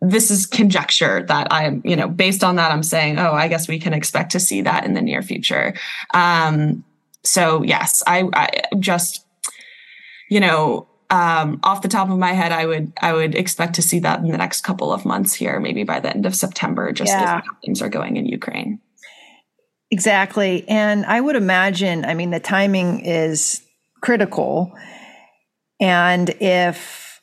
this 0.00 0.30
is 0.30 0.46
conjecture 0.46 1.24
that 1.28 1.48
I'm, 1.50 1.82
you 1.84 1.96
know, 1.96 2.08
based 2.08 2.44
on 2.44 2.56
that, 2.56 2.70
I'm 2.72 2.82
saying, 2.82 3.18
oh, 3.18 3.32
I 3.32 3.48
guess 3.48 3.68
we 3.68 3.78
can 3.78 3.94
expect 3.94 4.32
to 4.32 4.40
see 4.40 4.62
that 4.62 4.84
in 4.84 4.94
the 4.94 5.02
near 5.02 5.22
future. 5.22 5.74
Um, 6.14 6.84
so 7.24 7.62
yes, 7.62 8.02
I, 8.06 8.28
I 8.34 8.48
just, 8.78 9.24
you 10.28 10.40
know, 10.40 10.88
um, 11.10 11.60
off 11.62 11.82
the 11.82 11.88
top 11.88 12.08
of 12.08 12.18
my 12.18 12.32
head, 12.32 12.52
I 12.52 12.64
would 12.64 12.92
I 13.02 13.12
would 13.12 13.34
expect 13.34 13.74
to 13.74 13.82
see 13.82 13.98
that 14.00 14.20
in 14.20 14.28
the 14.28 14.38
next 14.38 14.62
couple 14.62 14.94
of 14.94 15.04
months 15.04 15.34
here, 15.34 15.60
maybe 15.60 15.84
by 15.84 16.00
the 16.00 16.08
end 16.08 16.24
of 16.24 16.34
September, 16.34 16.90
just 16.90 17.10
yeah. 17.10 17.42
as 17.44 17.44
things 17.62 17.82
are 17.82 17.90
going 17.90 18.16
in 18.16 18.24
Ukraine. 18.24 18.80
Exactly, 19.92 20.64
and 20.68 21.04
I 21.04 21.20
would 21.20 21.36
imagine. 21.36 22.06
I 22.06 22.14
mean, 22.14 22.30
the 22.30 22.40
timing 22.40 23.04
is 23.04 23.60
critical, 24.00 24.72
and 25.80 26.30
if 26.40 27.20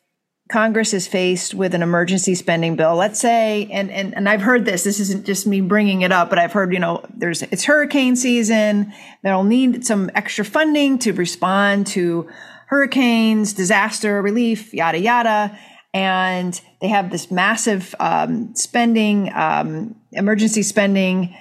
Congress 0.52 0.94
is 0.94 1.08
faced 1.08 1.56
with 1.56 1.74
an 1.74 1.82
emergency 1.82 2.36
spending 2.36 2.76
bill, 2.76 2.96
let's 2.96 3.20
say, 3.20 3.68
and, 3.72 3.90
and, 3.90 4.16
and 4.16 4.30
I've 4.30 4.42
heard 4.42 4.66
this, 4.66 4.84
this 4.84 5.00
isn't 5.00 5.26
just 5.26 5.48
me 5.48 5.62
bringing 5.62 6.04
it 6.04 6.12
up, 6.12 6.30
but 6.30 6.38
I've 6.38 6.52
heard, 6.52 6.72
you 6.72 6.80
know, 6.80 7.04
there's, 7.18 7.42
it's 7.42 7.64
hurricane 7.64 8.16
season. 8.16 8.94
They'll 9.24 9.44
need 9.44 9.84
some 9.84 10.12
extra 10.14 10.46
funding 10.46 11.00
to 11.00 11.14
respond 11.14 11.88
to 11.88 12.30
hurricanes, 12.68 13.54
disaster 13.54 14.22
relief, 14.22 14.76
yada, 14.76 15.00
yada. 15.00 15.58
And 15.92 16.60
they 16.82 16.88
have 16.88 17.10
this 17.10 17.32
massive 17.32 17.96
um, 18.00 18.54
spending, 18.56 19.34
um, 19.34 19.96
emergency 20.12 20.62
spending 20.62 21.36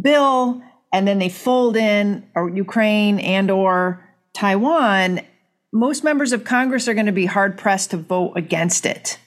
bill. 0.00 0.62
And 0.92 1.06
then 1.06 1.18
they 1.18 1.28
fold 1.28 1.76
in 1.76 2.28
or 2.34 2.48
Ukraine 2.48 3.18
and 3.18 3.50
or 3.50 4.04
Taiwan. 4.32 5.20
Most 5.72 6.02
members 6.02 6.32
of 6.32 6.44
Congress 6.44 6.88
are 6.88 6.94
going 6.94 7.06
to 7.06 7.12
be 7.12 7.26
hard 7.26 7.58
pressed 7.58 7.90
to 7.90 7.98
vote 7.98 8.32
against 8.36 8.86
it. 8.86 9.18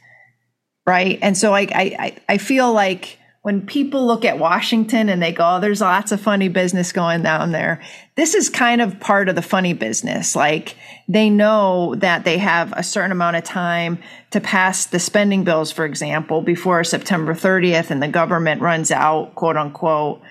Right. 0.88 1.20
And 1.22 1.38
so 1.38 1.54
I, 1.54 1.68
I, 1.72 2.18
I 2.28 2.38
feel 2.40 2.74
like 2.74 3.20
when 3.44 3.66
people 3.66 4.06
look 4.06 4.24
at 4.24 4.38
Washington 4.38 5.10
and 5.10 5.22
they 5.22 5.32
go, 5.32 5.56
oh, 5.56 5.60
there's 5.60 5.82
lots 5.82 6.12
of 6.12 6.22
funny 6.22 6.48
business 6.48 6.92
going 6.92 7.24
down 7.24 7.52
there. 7.52 7.82
This 8.16 8.36
is 8.36 8.50
kind 8.50 8.82
of 8.82 9.00
part 9.00 9.30
of 9.30 9.36
the 9.36 9.42
funny 9.42 9.74
business. 9.74 10.36
Like 10.36 10.76
they 11.08 11.30
know 11.30 11.96
that 11.96 12.24
they 12.24 12.38
have 12.38 12.72
a 12.74 12.84
certain 12.84 13.12
amount 13.12 13.38
of 13.38 13.44
time 13.44 13.98
to 14.30 14.40
pass 14.40 14.86
the 14.86 15.00
spending 15.00 15.44
bills, 15.44 15.72
for 15.72 15.86
example, 15.86 16.42
before 16.42 16.84
September 16.84 17.34
30th 17.34 17.90
and 17.90 18.02
the 18.02 18.08
government 18.08 18.62
runs 18.62 18.92
out, 18.92 19.34
quote 19.34 19.58
unquote. 19.58 20.22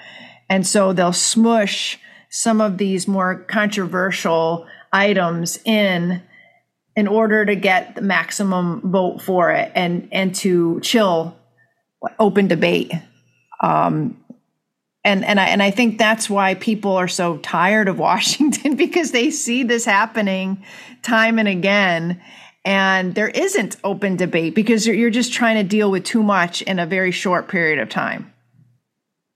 And 0.50 0.66
so 0.66 0.92
they'll 0.92 1.12
smush 1.12 1.98
some 2.28 2.60
of 2.60 2.76
these 2.76 3.08
more 3.08 3.36
controversial 3.36 4.66
items 4.92 5.60
in 5.64 6.22
in 6.96 7.06
order 7.06 7.46
to 7.46 7.54
get 7.54 7.94
the 7.94 8.02
maximum 8.02 8.80
vote 8.90 9.22
for 9.22 9.52
it 9.52 9.70
and 9.74 10.08
and 10.10 10.34
to 10.34 10.80
chill 10.80 11.36
open 12.18 12.48
debate. 12.48 12.92
Um, 13.62 14.22
and 15.04 15.24
and 15.24 15.38
I 15.38 15.46
and 15.46 15.62
I 15.62 15.70
think 15.70 15.98
that's 15.98 16.28
why 16.28 16.54
people 16.54 16.96
are 16.96 17.08
so 17.08 17.38
tired 17.38 17.88
of 17.88 17.98
Washington 18.10 18.74
because 18.74 19.12
they 19.12 19.30
see 19.30 19.62
this 19.62 19.84
happening 19.84 20.64
time 21.02 21.38
and 21.38 21.48
again, 21.48 22.20
and 22.64 23.14
there 23.14 23.28
isn't 23.28 23.76
open 23.84 24.16
debate 24.16 24.56
because 24.56 24.86
you're 24.86 25.10
just 25.10 25.32
trying 25.32 25.56
to 25.56 25.62
deal 25.62 25.92
with 25.92 26.04
too 26.04 26.24
much 26.24 26.60
in 26.62 26.80
a 26.80 26.86
very 26.86 27.12
short 27.12 27.46
period 27.46 27.78
of 27.78 27.88
time. 27.88 28.32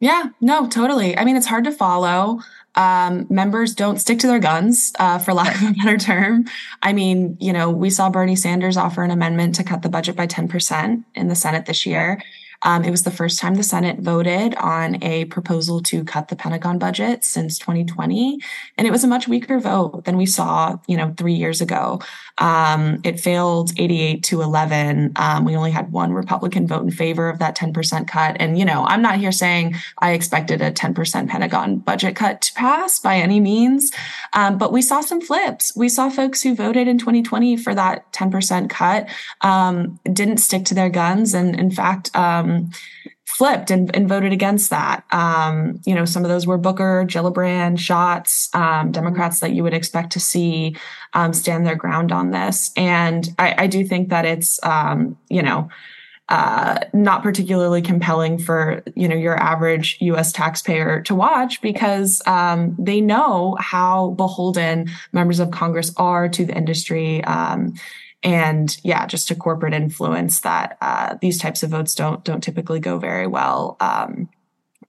Yeah, 0.04 0.24
no, 0.42 0.68
totally. 0.68 1.16
I 1.16 1.24
mean, 1.24 1.34
it's 1.34 1.46
hard 1.46 1.64
to 1.64 1.72
follow. 1.72 2.40
Um, 2.74 3.26
members 3.30 3.74
don't 3.74 3.98
stick 3.98 4.18
to 4.18 4.26
their 4.26 4.38
guns, 4.38 4.92
uh, 4.98 5.18
for 5.18 5.32
lack 5.32 5.56
of 5.56 5.62
a 5.70 5.72
better 5.72 5.96
term. 5.96 6.44
I 6.82 6.92
mean, 6.92 7.38
you 7.40 7.54
know, 7.54 7.70
we 7.70 7.88
saw 7.88 8.10
Bernie 8.10 8.36
Sanders 8.36 8.76
offer 8.76 9.02
an 9.02 9.10
amendment 9.10 9.54
to 9.54 9.64
cut 9.64 9.80
the 9.80 9.88
budget 9.88 10.14
by 10.14 10.26
10% 10.26 11.04
in 11.14 11.28
the 11.28 11.34
Senate 11.34 11.64
this 11.64 11.86
year. 11.86 12.22
Um, 12.64 12.82
it 12.82 12.90
was 12.90 13.04
the 13.04 13.10
first 13.10 13.38
time 13.38 13.54
the 13.54 13.62
Senate 13.62 14.00
voted 14.00 14.54
on 14.56 15.02
a 15.02 15.26
proposal 15.26 15.80
to 15.82 16.02
cut 16.04 16.28
the 16.28 16.36
Pentagon 16.36 16.78
budget 16.78 17.24
since 17.24 17.58
2020, 17.58 18.40
and 18.76 18.86
it 18.86 18.90
was 18.90 19.04
a 19.04 19.08
much 19.08 19.28
weaker 19.28 19.60
vote 19.60 20.04
than 20.04 20.16
we 20.16 20.26
saw, 20.26 20.78
you 20.86 20.96
know, 20.96 21.14
three 21.16 21.34
years 21.34 21.60
ago. 21.60 22.00
Um, 22.38 23.00
it 23.04 23.20
failed 23.20 23.70
88 23.76 24.22
to 24.24 24.42
11. 24.42 25.12
Um, 25.16 25.44
we 25.44 25.54
only 25.56 25.70
had 25.70 25.92
one 25.92 26.12
Republican 26.12 26.66
vote 26.66 26.82
in 26.82 26.90
favor 26.90 27.28
of 27.28 27.38
that 27.38 27.56
10% 27.56 28.08
cut. 28.08 28.36
And, 28.40 28.58
you 28.58 28.64
know, 28.64 28.84
I'm 28.86 29.02
not 29.02 29.18
here 29.18 29.30
saying 29.30 29.76
I 29.98 30.12
expected 30.12 30.60
a 30.60 30.72
10% 30.72 31.28
Pentagon 31.28 31.78
budget 31.78 32.16
cut 32.16 32.42
to 32.42 32.52
pass 32.54 32.98
by 32.98 33.16
any 33.16 33.38
means, 33.40 33.92
um, 34.32 34.58
but 34.58 34.72
we 34.72 34.82
saw 34.82 35.00
some 35.00 35.20
flips. 35.20 35.76
We 35.76 35.88
saw 35.88 36.08
folks 36.08 36.42
who 36.42 36.54
voted 36.54 36.88
in 36.88 36.98
2020 36.98 37.56
for 37.58 37.74
that 37.74 38.10
10% 38.12 38.68
cut 38.70 39.08
um, 39.42 40.00
didn't 40.12 40.38
stick 40.38 40.64
to 40.66 40.74
their 40.74 40.88
guns. 40.88 41.34
And 41.34 41.58
in 41.58 41.70
fact, 41.70 42.14
um, 42.16 42.53
flipped 43.26 43.70
and, 43.70 43.94
and, 43.96 44.08
voted 44.08 44.32
against 44.32 44.70
that. 44.70 45.02
Um, 45.10 45.80
you 45.84 45.94
know, 45.94 46.04
some 46.04 46.24
of 46.24 46.28
those 46.28 46.46
were 46.46 46.58
Booker, 46.58 47.04
Gillibrand, 47.08 47.78
Schatz, 47.78 48.48
um, 48.54 48.92
Democrats 48.92 49.40
that 49.40 49.52
you 49.52 49.64
would 49.64 49.74
expect 49.74 50.12
to 50.12 50.20
see 50.20 50.76
um, 51.14 51.32
stand 51.32 51.66
their 51.66 51.74
ground 51.74 52.12
on 52.12 52.30
this. 52.30 52.70
And 52.76 53.28
I, 53.38 53.54
I 53.64 53.66
do 53.66 53.84
think 53.84 54.10
that 54.10 54.24
it's, 54.24 54.62
um, 54.62 55.18
you 55.28 55.42
know, 55.42 55.68
uh, 56.30 56.80
not 56.94 57.22
particularly 57.22 57.82
compelling 57.82 58.38
for 58.38 58.82
you 58.96 59.06
know 59.06 59.14
your 59.14 59.36
average 59.36 59.98
U.S. 60.00 60.32
taxpayer 60.32 61.02
to 61.02 61.14
watch 61.14 61.60
because 61.60 62.22
um, 62.26 62.74
they 62.78 63.00
know 63.02 63.58
how 63.60 64.10
beholden 64.12 64.88
members 65.12 65.38
of 65.38 65.50
Congress 65.50 65.92
are 65.98 66.28
to 66.30 66.46
the 66.46 66.56
industry. 66.56 67.22
Um, 67.24 67.74
and 68.24 68.76
yeah, 68.82 69.06
just 69.06 69.30
a 69.30 69.34
corporate 69.34 69.74
influence 69.74 70.40
that 70.40 70.78
uh, 70.80 71.16
these 71.20 71.38
types 71.38 71.62
of 71.62 71.70
votes 71.70 71.94
don't 71.94 72.24
don't 72.24 72.42
typically 72.42 72.80
go 72.80 72.98
very 72.98 73.26
well. 73.26 73.76
Um, 73.80 74.30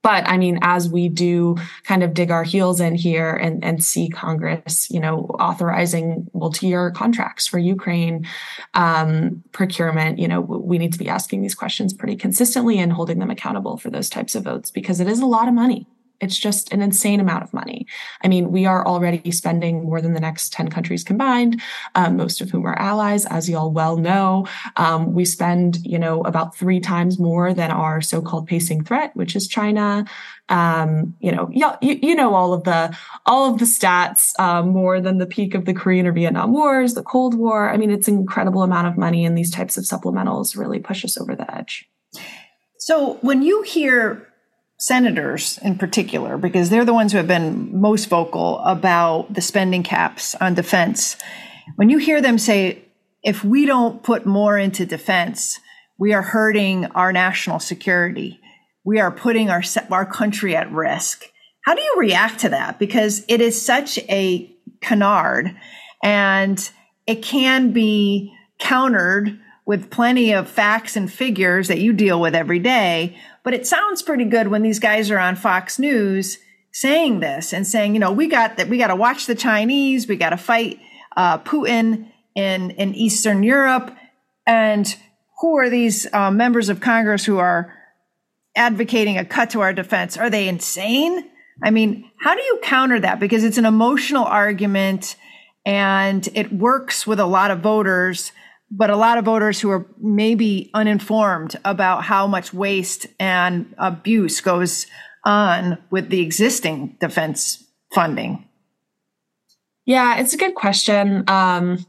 but 0.05 0.27
I 0.27 0.37
mean, 0.37 0.59
as 0.61 0.87
we 0.87 1.09
do 1.09 1.57
kind 1.83 2.03
of 2.03 2.13
dig 2.13 2.29
our 2.29 2.43
heels 2.43 2.79
in 2.79 2.93
here 2.93 3.33
and, 3.33 3.65
and 3.65 3.83
see 3.83 4.07
Congress, 4.07 4.87
you 4.91 4.99
know, 4.99 5.21
authorizing 5.39 6.29
multi-year 6.31 6.91
contracts 6.91 7.47
for 7.47 7.57
Ukraine 7.57 8.27
um, 8.75 9.43
procurement, 9.51 10.19
you 10.19 10.27
know, 10.27 10.41
we 10.41 10.77
need 10.77 10.93
to 10.93 10.99
be 10.99 11.09
asking 11.09 11.41
these 11.41 11.55
questions 11.55 11.91
pretty 11.91 12.15
consistently 12.15 12.77
and 12.77 12.93
holding 12.93 13.17
them 13.17 13.31
accountable 13.31 13.77
for 13.77 13.89
those 13.89 14.07
types 14.07 14.35
of 14.35 14.43
votes 14.43 14.69
because 14.69 14.99
it 14.99 15.07
is 15.07 15.21
a 15.21 15.25
lot 15.25 15.47
of 15.47 15.55
money. 15.55 15.87
It's 16.21 16.37
just 16.37 16.71
an 16.73 16.81
insane 16.81 17.19
amount 17.19 17.43
of 17.43 17.53
money. 17.53 17.87
I 18.23 18.27
mean, 18.27 18.51
we 18.51 18.65
are 18.65 18.85
already 18.85 19.31
spending 19.31 19.83
more 19.83 20.01
than 20.01 20.13
the 20.13 20.19
next 20.19 20.53
10 20.53 20.69
countries 20.69 21.03
combined, 21.03 21.61
um, 21.95 22.17
most 22.17 22.41
of 22.41 22.49
whom 22.49 22.65
are 22.65 22.77
allies, 22.79 23.25
as 23.25 23.49
you 23.49 23.57
all 23.57 23.71
well 23.71 23.97
know. 23.97 24.47
Um, 24.77 25.13
we 25.13 25.25
spend, 25.25 25.77
you 25.85 25.99
know, 25.99 26.21
about 26.21 26.55
three 26.55 26.79
times 26.79 27.19
more 27.19 27.53
than 27.53 27.71
our 27.71 28.01
so-called 28.01 28.47
pacing 28.47 28.83
threat, 28.83 29.15
which 29.15 29.35
is 29.35 29.47
China. 29.47 30.05
Um, 30.49 31.15
you 31.19 31.31
know, 31.31 31.49
you, 31.51 31.99
you 32.01 32.15
know 32.15 32.35
all 32.35 32.53
of 32.53 32.63
the 32.65 32.95
all 33.25 33.51
of 33.51 33.59
the 33.59 33.65
stats 33.65 34.39
um, 34.39 34.69
more 34.69 35.01
than 35.01 35.17
the 35.17 35.25
peak 35.25 35.55
of 35.55 35.65
the 35.65 35.73
Korean 35.73 36.05
or 36.05 36.11
Vietnam 36.11 36.53
Wars, 36.53 36.93
the 36.93 37.03
Cold 37.03 37.33
War. 37.33 37.69
I 37.69 37.77
mean, 37.77 37.89
it's 37.89 38.07
an 38.07 38.15
incredible 38.15 38.61
amount 38.61 38.87
of 38.87 38.97
money, 38.97 39.25
and 39.25 39.37
these 39.37 39.51
types 39.51 39.77
of 39.77 39.85
supplementals 39.85 40.55
really 40.55 40.79
push 40.79 41.03
us 41.03 41.17
over 41.17 41.35
the 41.35 41.51
edge. 41.55 41.89
So 42.77 43.15
when 43.21 43.41
you 43.41 43.63
hear 43.63 44.27
senators 44.77 45.57
in 45.63 45.77
particular, 45.77 46.37
because 46.37 46.69
they're 46.69 46.85
the 46.85 46.93
ones 46.93 47.11
who 47.11 47.17
have 47.17 47.27
been 47.27 47.79
most 47.79 48.05
vocal 48.09 48.59
about 48.59 49.33
the 49.33 49.41
spending 49.41 49.83
caps 49.83 50.35
on 50.35 50.53
defense. 50.53 51.17
When 51.75 51.89
you 51.89 51.97
hear 51.97 52.21
them 52.21 52.37
say, 52.37 52.83
if 53.23 53.43
we 53.43 53.65
don't 53.65 54.03
put 54.03 54.25
more 54.25 54.57
into 54.57 54.85
defense, 54.85 55.59
we 55.97 56.13
are 56.13 56.21
hurting 56.21 56.85
our 56.87 57.11
national 57.13 57.59
security. 57.59 58.39
We 58.83 58.99
are 58.99 59.11
putting 59.11 59.49
our, 59.49 59.63
our 59.89 60.05
country 60.05 60.55
at 60.55 60.71
risk. 60.71 61.25
How 61.63 61.73
do 61.73 61.81
you 61.81 61.95
react 61.97 62.41
to 62.41 62.49
that? 62.49 62.77
Because 62.77 63.25
it 63.27 63.41
is 63.41 63.59
such 63.59 63.97
a 63.97 64.53
canard 64.81 65.55
and 66.03 66.69
it 67.07 67.23
can 67.23 67.71
be 67.71 68.31
countered 68.59 69.39
with 69.65 69.89
plenty 69.89 70.33
of 70.33 70.47
facts 70.47 70.95
and 70.95 71.11
figures 71.11 71.69
that 71.69 71.79
you 71.79 71.93
deal 71.93 72.21
with 72.21 72.35
every 72.35 72.59
day. 72.59 73.17
But 73.45 73.53
it 73.53 73.65
sounds 73.65 74.01
pretty 74.01 74.25
good 74.25 74.49
when 74.49 74.63
these 74.63 74.79
guys 74.79 75.11
are 75.11 75.19
on 75.19 75.35
Fox 75.35 75.79
News 75.79 76.39
saying 76.73 77.19
this 77.19 77.53
and 77.53 77.65
saying, 77.65 77.93
you 77.93 77.99
know, 77.99 78.11
we 78.11 78.27
got 78.27 78.57
that, 78.57 78.67
we 78.67 78.79
got 78.79 78.87
to 78.87 78.95
watch 78.95 79.27
the 79.27 79.35
Chinese, 79.35 80.07
we 80.07 80.17
got 80.17 80.31
to 80.31 80.37
fight 80.37 80.79
uh, 81.15 81.37
Putin 81.37 82.11
in 82.35 82.71
in 82.71 82.93
Eastern 82.95 83.43
Europe, 83.43 83.95
and 84.45 84.97
who 85.39 85.57
are 85.57 85.69
these 85.69 86.11
uh, 86.11 86.31
members 86.31 86.69
of 86.69 86.81
Congress 86.81 87.23
who 87.23 87.37
are 87.37 87.71
advocating 88.55 89.17
a 89.17 89.23
cut 89.23 89.51
to 89.51 89.61
our 89.61 89.73
defense? 89.73 90.17
Are 90.17 90.29
they 90.29 90.47
insane? 90.47 91.29
I 91.63 91.69
mean, 91.69 92.09
how 92.19 92.35
do 92.35 92.41
you 92.41 92.59
counter 92.63 92.99
that? 92.99 93.19
Because 93.19 93.43
it's 93.43 93.57
an 93.57 93.65
emotional 93.65 94.25
argument 94.25 95.15
and 95.65 96.27
it 96.33 96.51
works 96.51 97.05
with 97.05 97.19
a 97.19 97.25
lot 97.25 97.51
of 97.51 97.59
voters 97.59 98.31
but 98.71 98.89
a 98.89 98.95
lot 98.95 99.17
of 99.17 99.25
voters 99.25 99.59
who 99.59 99.69
are 99.69 99.85
maybe 99.99 100.71
uninformed 100.73 101.55
about 101.63 102.03
how 102.03 102.27
much 102.27 102.53
waste 102.53 103.07
and 103.19 103.73
abuse 103.77 104.41
goes 104.41 104.87
on 105.23 105.77
with 105.91 106.09
the 106.09 106.21
existing 106.21 106.97
defense 106.99 107.63
funding? 107.93 108.47
Yeah, 109.85 110.19
it's 110.19 110.33
a 110.33 110.37
good 110.37 110.55
question. 110.55 111.23
Um, 111.27 111.85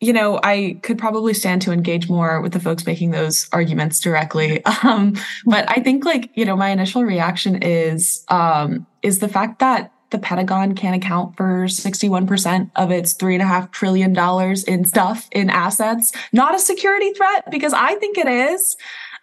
you 0.00 0.14
know, 0.14 0.40
I 0.42 0.80
could 0.82 0.96
probably 0.96 1.34
stand 1.34 1.60
to 1.62 1.72
engage 1.72 2.08
more 2.08 2.40
with 2.40 2.52
the 2.52 2.60
folks 2.60 2.86
making 2.86 3.10
those 3.10 3.48
arguments 3.52 4.00
directly. 4.00 4.62
Um, 4.82 5.14
but 5.44 5.68
I 5.68 5.80
think 5.82 6.06
like, 6.06 6.30
you 6.34 6.46
know, 6.46 6.56
my 6.56 6.70
initial 6.70 7.04
reaction 7.04 7.62
is, 7.62 8.24
um, 8.28 8.86
is 9.02 9.18
the 9.18 9.28
fact 9.28 9.58
that 9.58 9.92
the 10.10 10.18
Pentagon 10.18 10.74
can 10.74 10.94
account 10.94 11.36
for 11.36 11.64
61% 11.64 12.70
of 12.76 12.90
its 12.90 13.12
three 13.14 13.34
and 13.34 13.42
a 13.42 13.46
half 13.46 13.70
trillion 13.70 14.12
dollars 14.12 14.64
in 14.64 14.84
stuff 14.84 15.28
in 15.32 15.50
assets. 15.50 16.12
Not 16.32 16.54
a 16.54 16.58
security 16.58 17.12
threat 17.12 17.50
because 17.50 17.72
I 17.72 17.94
think 17.96 18.18
it 18.18 18.28
is. 18.28 18.76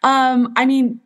Um, 0.04 0.54
I 0.56 0.65
mean, 0.65 1.00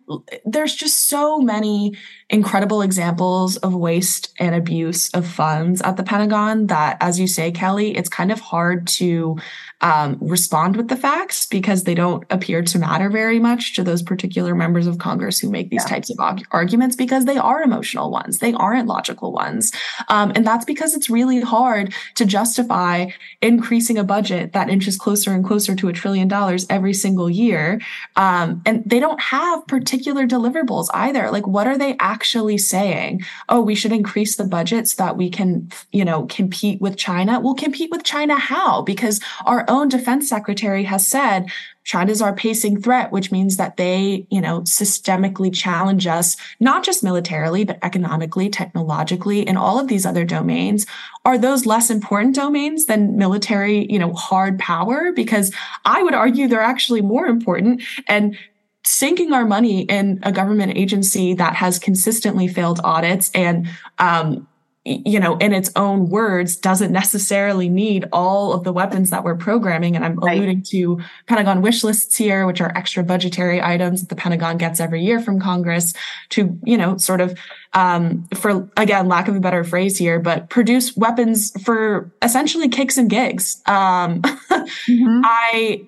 there's 0.46 0.76
just 0.76 1.08
so 1.08 1.40
many 1.40 1.96
incredible 2.30 2.82
examples 2.82 3.56
of 3.58 3.74
waste 3.74 4.34
and 4.38 4.54
abuse 4.54 5.10
of 5.12 5.26
funds 5.26 5.82
at 5.82 5.98
the 5.98 6.04
Pentagon 6.04 6.68
that, 6.68 6.98
as 7.00 7.20
you 7.20 7.28
say, 7.28 7.52
Kelley, 7.52 7.96
it's 7.96 8.10
kind 8.10 8.32
of 8.32 8.40
hard 8.40 8.88
to 8.88 9.38
um, 9.82 10.18
respond 10.22 10.76
with 10.76 10.88
the 10.88 10.96
facts 10.96 11.46
because 11.46 11.84
they 11.84 11.96
don't 11.96 12.24
appear 12.30 12.62
to 12.62 12.80
matter 12.80 13.10
very 13.10 13.40
much 13.40 13.76
to 13.76 13.84
those 13.84 14.02
particular 14.02 14.54
members 14.54 14.88
of 14.88 15.00
Congress 15.00 15.40
who 15.40 15.50
make 15.50 15.70
these 15.70 15.84
yeah. 15.84 15.96
types 15.96 16.10
of 16.10 16.18
arguments 16.52 16.96
because 16.96 17.26
they 17.26 17.38
are 17.38 17.62
emotional 17.64 18.12
ones. 18.12 18.40
They 18.40 18.54
aren't 18.54 18.88
logical 18.88 19.32
ones. 19.32 19.72
Um, 20.08 20.32
and 20.36 20.46
that's 20.46 20.66
because 20.66 20.94
it's 20.96 21.10
really 21.10 21.42
hard 21.42 21.94
to 22.16 22.26
justify 22.26 23.08
increasing 23.42 23.98
a 23.98 24.04
budget 24.04 24.54
that 24.54 24.70
inches 24.70 24.98
closer 24.98 25.32
and 25.32 25.44
closer 25.44 25.76
to 25.76 25.88
a 25.88 25.94
trillion 25.94 26.28
dollars 26.28 26.66
every 26.70 26.94
single 26.94 27.30
year. 27.30 27.82
Um, 28.16 28.62
and 28.66 28.84
they 28.86 29.00
don't 29.00 29.20
have 29.20 29.66
particular 29.68 30.28
deliverables 30.28 30.88
either. 30.94 31.32
Like, 31.32 31.48
what 31.48 31.68
are 31.68 31.78
they 31.78 31.96
actually 32.00 32.58
saying? 32.58 33.22
Oh, 33.50 33.62
we 33.62 33.76
should 33.76 33.92
increase 33.92 34.36
the 34.36 34.44
budget 34.44 34.88
so 34.88 35.04
that 35.04 35.18
we 35.18 35.30
can, 35.30 35.72
you 35.92 36.06
know, 36.06 36.26
compete 36.28 36.80
with 36.82 36.98
China. 36.98 37.40
We'll 37.40 37.56
compete 37.56 37.90
with 37.90 38.04
China 38.04 38.38
how? 38.38 38.84
Because 38.84 39.20
our 39.46 39.66
own 39.72 39.88
defense 39.88 40.30
secretary 40.30 40.84
has 40.84 41.08
said 41.08 41.50
China's 41.84 42.22
our 42.22 42.36
pacing 42.36 42.82
threat, 42.82 43.12
which 43.12 43.32
means 43.32 43.58
that 43.58 43.78
they, 43.78 44.28
you 44.30 44.40
know, 44.40 44.62
systemically 44.62 45.52
challenge 45.54 46.06
us, 46.06 46.38
not 46.60 46.84
just 46.84 47.04
militarily, 47.04 47.64
but 47.64 47.80
economically, 47.82 48.50
technologically, 48.50 49.48
and 49.48 49.58
all 49.58 49.80
of 49.80 49.88
these 49.88 50.06
other 50.06 50.24
domains. 50.24 50.86
Are 51.26 51.38
those 51.38 51.66
less 51.66 51.90
important 51.90 52.36
domains 52.36 52.86
than 52.86 53.18
military, 53.18 53.92
you 53.92 53.98
know, 53.98 54.14
hard 54.14 54.60
power? 54.60 55.12
Because 55.12 55.52
I 55.86 56.04
would 56.04 56.14
argue 56.14 56.48
they're 56.48 56.62
actually 56.62 57.02
more 57.02 57.26
important. 57.26 57.82
And 58.08 58.38
sinking 58.84 59.32
our 59.32 59.46
money 59.46 59.82
in 59.84 60.20
a 60.24 60.32
government 60.32 60.76
agency 60.76 61.34
that 61.36 61.56
has 61.56 61.80
consistently 61.80 62.48
failed 62.48 62.80
audits 62.84 63.32
and 63.34 63.68
um, 64.00 64.48
you 64.84 65.20
know, 65.20 65.38
in 65.38 65.54
its 65.54 65.70
own 65.76 66.10
words, 66.10 66.56
doesn't 66.56 66.92
necessarily 66.92 67.70
need 67.70 68.06
all 68.12 68.52
of 68.52 68.64
the 68.64 68.74
weapons 68.74 69.12
that 69.12 69.24
we're 69.24 69.36
programming. 69.36 69.96
And 69.96 70.04
I'm 70.04 70.16
right. 70.16 70.36
alluding 70.36 70.64
to 70.70 71.00
Pentagon 71.28 71.62
wish 71.62 71.84
lists 71.84 72.16
here, 72.16 72.48
which 72.48 72.62
are 72.62 72.76
extra 72.76 73.04
budgetary 73.04 73.62
items 73.62 74.02
that 74.02 74.10
the 74.10 74.16
Pentagon 74.16 74.58
gets 74.58 74.80
every 74.80 75.04
year 75.04 75.20
from 75.20 75.40
Congress 75.40 75.94
to, 76.30 76.58
you 76.64 76.78
know, 76.78 76.98
sort 76.98 77.22
of, 77.22 77.38
um, 77.74 78.28
for 78.34 78.68
again, 78.76 79.08
lack 79.08 79.28
of 79.28 79.36
a 79.36 79.40
better 79.40 79.64
phrase 79.64 79.98
here, 79.98 80.20
but 80.20 80.50
produce 80.50 80.98
weapons 80.98 81.52
for 81.64 82.12
essentially 82.24 82.68
kicks 82.68 82.98
and 82.98 83.08
gigs. 83.08 83.62
Um, 83.68 84.22
mm-hmm. 84.24 85.22
I, 85.24 85.86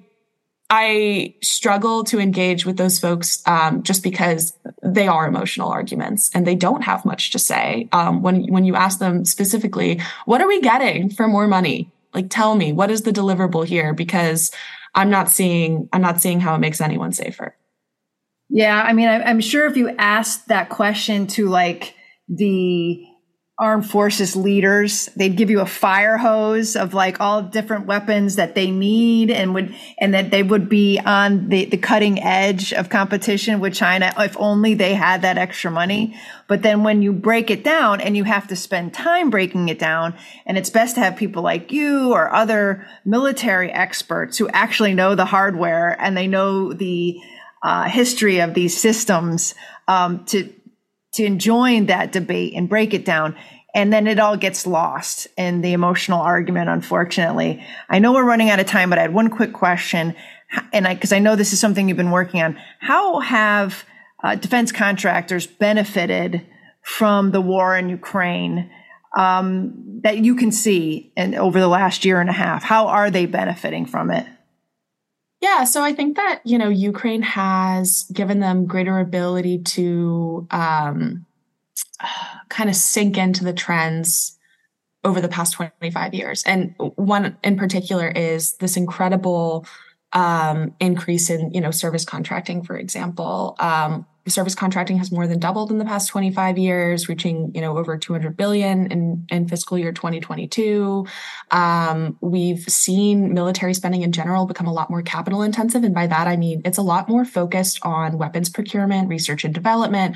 I 0.76 1.36
struggle 1.44 2.04
to 2.06 2.20
engage 2.20 2.66
with 2.66 2.78
those 2.78 2.98
folks 2.98 3.44
um, 3.46 3.84
just 3.84 4.02
because 4.02 4.58
they 4.82 5.08
are 5.08 5.28
emotional 5.28 5.70
arguments 5.70 6.32
and 6.34 6.48
they 6.48 6.56
don't 6.56 6.82
have 6.82 7.06
much 7.06 7.30
to 7.34 7.40
say. 7.40 7.88
Um, 7.92 8.24
when 8.24 8.52
when 8.52 8.66
you 8.66 8.76
ask 8.76 8.98
them 8.98 9.24
specifically, 9.24 10.02
what 10.26 10.42
are 10.42 10.48
we 10.48 10.62
getting 10.62 11.12
for 11.12 11.28
more 11.28 11.48
money? 11.48 11.92
Like, 12.16 12.32
tell 12.32 12.56
me 12.56 12.74
what 12.74 12.90
is 12.90 13.04
the 13.04 13.12
deliverable 13.12 13.64
here? 13.64 13.94
Because 13.94 14.50
I'm 14.96 15.12
not 15.12 15.30
seeing 15.30 15.90
I'm 15.94 16.02
not 16.02 16.20
seeing 16.20 16.40
how 16.40 16.56
it 16.56 16.60
makes 16.60 16.82
anyone 16.82 17.12
safer. 17.12 17.56
Yeah, 18.50 18.82
I 18.82 18.94
mean, 18.94 19.08
I'm 19.10 19.42
sure 19.42 19.68
if 19.68 19.78
you 19.78 19.90
asked 20.00 20.48
that 20.48 20.70
question 20.70 21.28
to 21.28 21.50
like 21.50 21.94
the 22.28 23.06
armed 23.60 23.88
forces 23.88 24.36
leaders. 24.36 25.10
They'd 25.16 25.38
give 25.38 25.52
you 25.52 25.60
a 25.60 25.66
fire 25.68 26.18
hose 26.18 26.76
of 26.76 26.96
like 26.96 27.22
all 27.22 27.44
different 27.44 27.86
weapons 27.86 28.38
that 28.38 28.56
they 28.56 28.72
need 28.72 29.30
and 29.30 29.54
would 29.54 29.76
and 30.00 30.16
that 30.16 30.32
they 30.32 30.42
would 30.42 30.70
be 30.70 31.00
on 31.00 31.50
the, 31.50 31.66
the 31.66 31.78
cutting 31.78 32.20
edge 32.24 32.74
of 32.74 32.90
competition 32.90 33.60
with 33.60 33.76
china 33.76 34.12
if 34.18 34.36
only 34.40 34.74
they 34.74 34.96
had 34.96 35.22
that 35.22 35.38
extra 35.38 35.70
money. 35.70 36.20
But 36.48 36.64
then 36.64 36.84
when 36.84 37.04
you 37.04 37.14
break 37.14 37.52
it 37.52 37.64
down 37.64 38.02
and 38.02 38.18
you 38.18 38.24
have 38.24 38.48
to 38.48 38.56
spend 38.56 38.92
time 38.92 39.30
breaking 39.30 39.70
it 39.70 39.78
down 39.78 40.16
and 40.48 40.58
it's 40.58 40.72
best 40.72 40.96
to 40.96 41.02
have 41.02 41.16
people 41.16 41.44
like 41.44 41.72
you 41.72 42.12
or 42.12 42.34
other 42.34 42.88
military 43.06 43.72
experts 43.72 44.40
who 44.40 44.50
actually 44.50 44.96
know 44.96 45.14
the 45.14 45.26
hardware 45.26 45.96
and 46.02 46.18
they 46.18 46.26
know 46.26 46.74
the 46.74 47.20
uh, 47.62 47.84
history 47.84 48.40
of 48.40 48.56
these 48.56 48.76
systems 48.76 49.54
um, 49.88 50.26
to 50.26 50.52
to 51.16 51.36
join 51.38 51.88
that 51.88 52.12
debate 52.12 52.54
and 52.56 52.70
break 52.70 52.94
it 52.94 53.06
down. 53.06 53.36
And 53.76 53.92
then 53.92 54.06
it 54.08 54.20
all 54.20 54.38
gets 54.38 54.68
lost 54.68 55.28
in 55.38 55.62
the 55.62 55.74
emotional 55.74 56.22
argument, 56.22 56.70
unfortunately. 56.70 57.66
I 57.90 58.00
know 58.00 58.14
we're 58.14 58.24
running 58.24 58.50
out 58.50 58.60
of 58.60 58.68
time, 58.68 58.90
but 58.90 59.00
I 59.00 59.04
had 59.04 59.14
one 59.14 59.30
quick 59.30 59.54
question. 59.54 60.16
And 60.72 60.88
I, 60.88 60.96
cause 60.96 61.12
I 61.12 61.20
know 61.20 61.36
this 61.36 61.54
is 61.54 61.60
something 61.60 61.88
you've 61.88 61.98
been 61.98 62.12
working 62.12 62.42
on. 62.42 62.60
How 62.80 63.20
have 63.20 63.84
uh, 64.24 64.36
defense 64.36 64.72
contractors 64.72 65.48
benefited 65.48 66.46
from 66.84 67.32
the 67.32 67.42
war 67.42 67.76
in 67.76 67.90
Ukraine 67.90 68.70
um, 69.18 70.00
that 70.04 70.20
you 70.20 70.36
can 70.36 70.52
see 70.52 71.12
in, 71.18 71.34
over 71.34 71.60
the 71.60 71.68
last 71.68 72.06
year 72.06 72.22
and 72.22 72.30
a 72.30 72.34
half? 72.34 72.64
How 72.64 72.88
are 72.88 73.10
they 73.10 73.26
benefiting 73.26 73.86
from 73.86 74.12
it? 74.12 74.28
Yeah, 75.44 75.66
so 75.66 75.84
I 75.84 75.92
think 75.92 76.16
that 76.16 76.40
you 76.46 76.58
know 76.58 76.70
Ukraine 76.70 77.22
has 77.22 78.06
given 78.14 78.40
them 78.40 78.66
greater 78.66 79.00
ability 79.00 79.60
to 79.76 80.48
um, 80.52 81.26
kind 82.48 82.70
of 82.70 82.78
sink 82.78 83.18
into 83.18 83.44
the 83.44 83.52
trends 83.52 84.40
over 85.04 85.20
the 85.20 85.28
past 85.28 85.52
25 85.52 86.14
years, 86.14 86.44
and 86.46 86.74
one 86.78 87.36
in 87.44 87.58
particular 87.58 88.08
is 88.08 88.56
this 88.60 88.78
incredible 88.78 89.66
um, 90.14 90.74
increase 90.80 91.30
in 91.30 91.54
you 91.54 91.60
know 91.60 91.72
service 91.72 92.06
contracting, 92.06 92.64
for 92.64 92.78
example. 92.78 93.58
Um, 93.60 94.06
service 94.28 94.56
contracting 94.56 94.98
has 94.98 95.12
more 95.12 95.28
than 95.28 95.40
doubled 95.40 95.72
in 95.72 95.78
the 95.78 95.86
past 95.86 96.10
25 96.10 96.58
years, 96.58 97.10
reaching 97.10 97.52
you 97.54 97.62
know 97.62 97.78
over 97.78 97.98
200 97.98 98.38
billion 98.38 98.92
in, 98.92 99.26
in 99.30 99.48
fiscal 99.48 99.78
year 99.78 99.92
2022. 99.92 101.06
Um, 101.52 102.18
we've 102.22 102.64
seen 102.64 103.34
military 103.34 103.74
spending 103.74 104.02
in 104.02 104.12
general 104.12 104.46
become 104.46 104.68
a 104.68 104.74
lot 104.74 104.90
more 104.90 105.02
capital 105.02 105.42
intensive, 105.42 105.84
and 105.84 105.94
by 105.94 106.08
that 106.08 106.28
I 106.28 106.38
mean 106.38 106.62
it's 106.66 106.78
a 106.78 106.84
lot 106.84 107.10
more 107.10 107.26
focused 107.26 107.80
on 107.84 108.18
weapons 108.18 108.50
procurement, 108.50 109.10
research 109.10 109.44
and 109.44 109.54
development. 109.54 110.16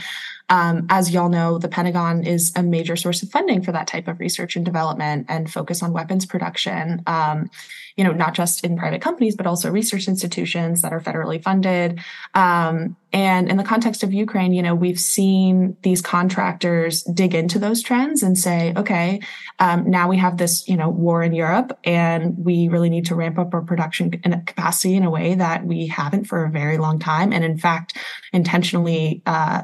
Um, 0.49 0.87
as 0.89 1.11
y'all 1.11 1.29
know, 1.29 1.57
the 1.57 1.67
Pentagon 1.67 2.25
is 2.25 2.51
a 2.55 2.63
major 2.63 2.95
source 2.95 3.21
of 3.23 3.29
funding 3.29 3.61
for 3.61 3.71
that 3.71 3.87
type 3.87 4.07
of 4.07 4.19
research 4.19 4.55
and 4.55 4.65
development 4.65 5.25
and 5.29 5.51
focus 5.51 5.83
on 5.83 5.93
weapons 5.93 6.25
production. 6.25 7.01
Um, 7.05 7.49
you 7.97 8.03
know, 8.03 8.11
not 8.11 8.35
just 8.35 8.63
in 8.63 8.77
private 8.77 9.01
companies, 9.01 9.35
but 9.35 9.47
also 9.47 9.71
research 9.71 10.07
institutions 10.07 10.83
that 10.83 10.93
are 10.93 11.01
federally 11.01 11.41
funded. 11.41 11.99
Um, 12.35 12.95
and 13.11 13.49
in 13.49 13.57
the 13.57 13.63
context 13.63 14.03
of 14.03 14.13
Ukraine, 14.13 14.53
you 14.53 14.61
know, 14.61 14.75
we've 14.75 14.99
seen 14.99 15.75
these 15.81 15.99
contractors 15.99 17.01
dig 17.03 17.33
into 17.33 17.57
those 17.57 17.81
trends 17.81 18.21
and 18.21 18.37
say, 18.37 18.73
okay, 18.77 19.19
um, 19.57 19.89
now 19.89 20.07
we 20.07 20.17
have 20.17 20.37
this, 20.37 20.67
you 20.67 20.77
know, 20.77 20.89
war 20.89 21.23
in 21.23 21.33
Europe, 21.33 21.79
and 21.83 22.37
we 22.37 22.67
really 22.67 22.91
need 22.91 23.05
to 23.07 23.15
ramp 23.15 23.39
up 23.39 23.53
our 23.55 23.61
production 23.61 24.11
capacity 24.11 24.95
in 24.95 25.03
a 25.03 25.09
way 25.09 25.33
that 25.33 25.65
we 25.65 25.87
haven't 25.87 26.25
for 26.25 26.45
a 26.45 26.51
very 26.51 26.77
long 26.77 26.99
time, 26.99 27.33
and 27.33 27.43
in 27.43 27.57
fact, 27.57 27.97
intentionally 28.31 29.23
uh, 29.25 29.63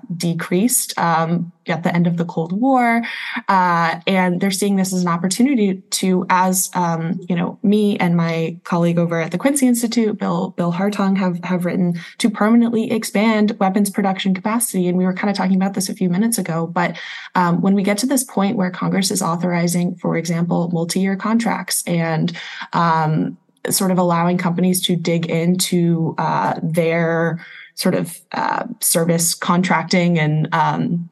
decreased 0.73 0.97
um, 0.99 1.51
at 1.67 1.83
the 1.83 1.95
end 1.95 2.07
of 2.07 2.17
the 2.17 2.25
Cold 2.25 2.51
War, 2.51 3.01
uh, 3.47 3.99
and 4.05 4.41
they're 4.41 4.51
seeing 4.51 4.75
this 4.75 4.93
as 4.93 5.01
an 5.01 5.07
opportunity 5.07 5.81
to, 5.91 6.25
as 6.29 6.69
um, 6.75 7.19
you 7.29 7.35
know, 7.35 7.57
me 7.63 7.97
and 7.97 8.17
my 8.17 8.57
colleague 8.63 8.99
over 8.99 9.21
at 9.21 9.31
the 9.31 9.37
Quincy 9.37 9.67
Institute, 9.67 10.17
Bill 10.17 10.49
Bill 10.57 10.73
Hartung, 10.73 11.17
have 11.17 11.43
have 11.43 11.65
written 11.65 11.99
to 12.17 12.29
permanently 12.29 12.91
expand 12.91 13.57
weapons 13.59 13.89
production 13.89 14.33
capacity. 14.33 14.87
And 14.87 14.97
we 14.97 15.05
were 15.05 15.13
kind 15.13 15.29
of 15.29 15.37
talking 15.37 15.55
about 15.55 15.73
this 15.73 15.89
a 15.89 15.95
few 15.95 16.09
minutes 16.09 16.37
ago, 16.37 16.67
but 16.67 16.97
um, 17.35 17.61
when 17.61 17.75
we 17.75 17.83
get 17.83 17.97
to 17.99 18.05
this 18.05 18.23
point 18.23 18.57
where 18.57 18.71
Congress 18.71 19.11
is 19.11 19.21
authorizing, 19.21 19.95
for 19.95 20.17
example, 20.17 20.69
multi-year 20.73 21.15
contracts 21.15 21.83
and 21.87 22.33
um, 22.73 23.37
sort 23.69 23.91
of 23.91 23.97
allowing 23.97 24.37
companies 24.37 24.81
to 24.81 24.95
dig 24.95 25.25
into 25.27 26.15
uh, 26.17 26.59
their 26.61 27.39
sort 27.75 27.95
of 27.95 28.19
uh, 28.31 28.65
service 28.79 29.33
contracting 29.33 30.19
and 30.19 30.53
um, 30.53 31.09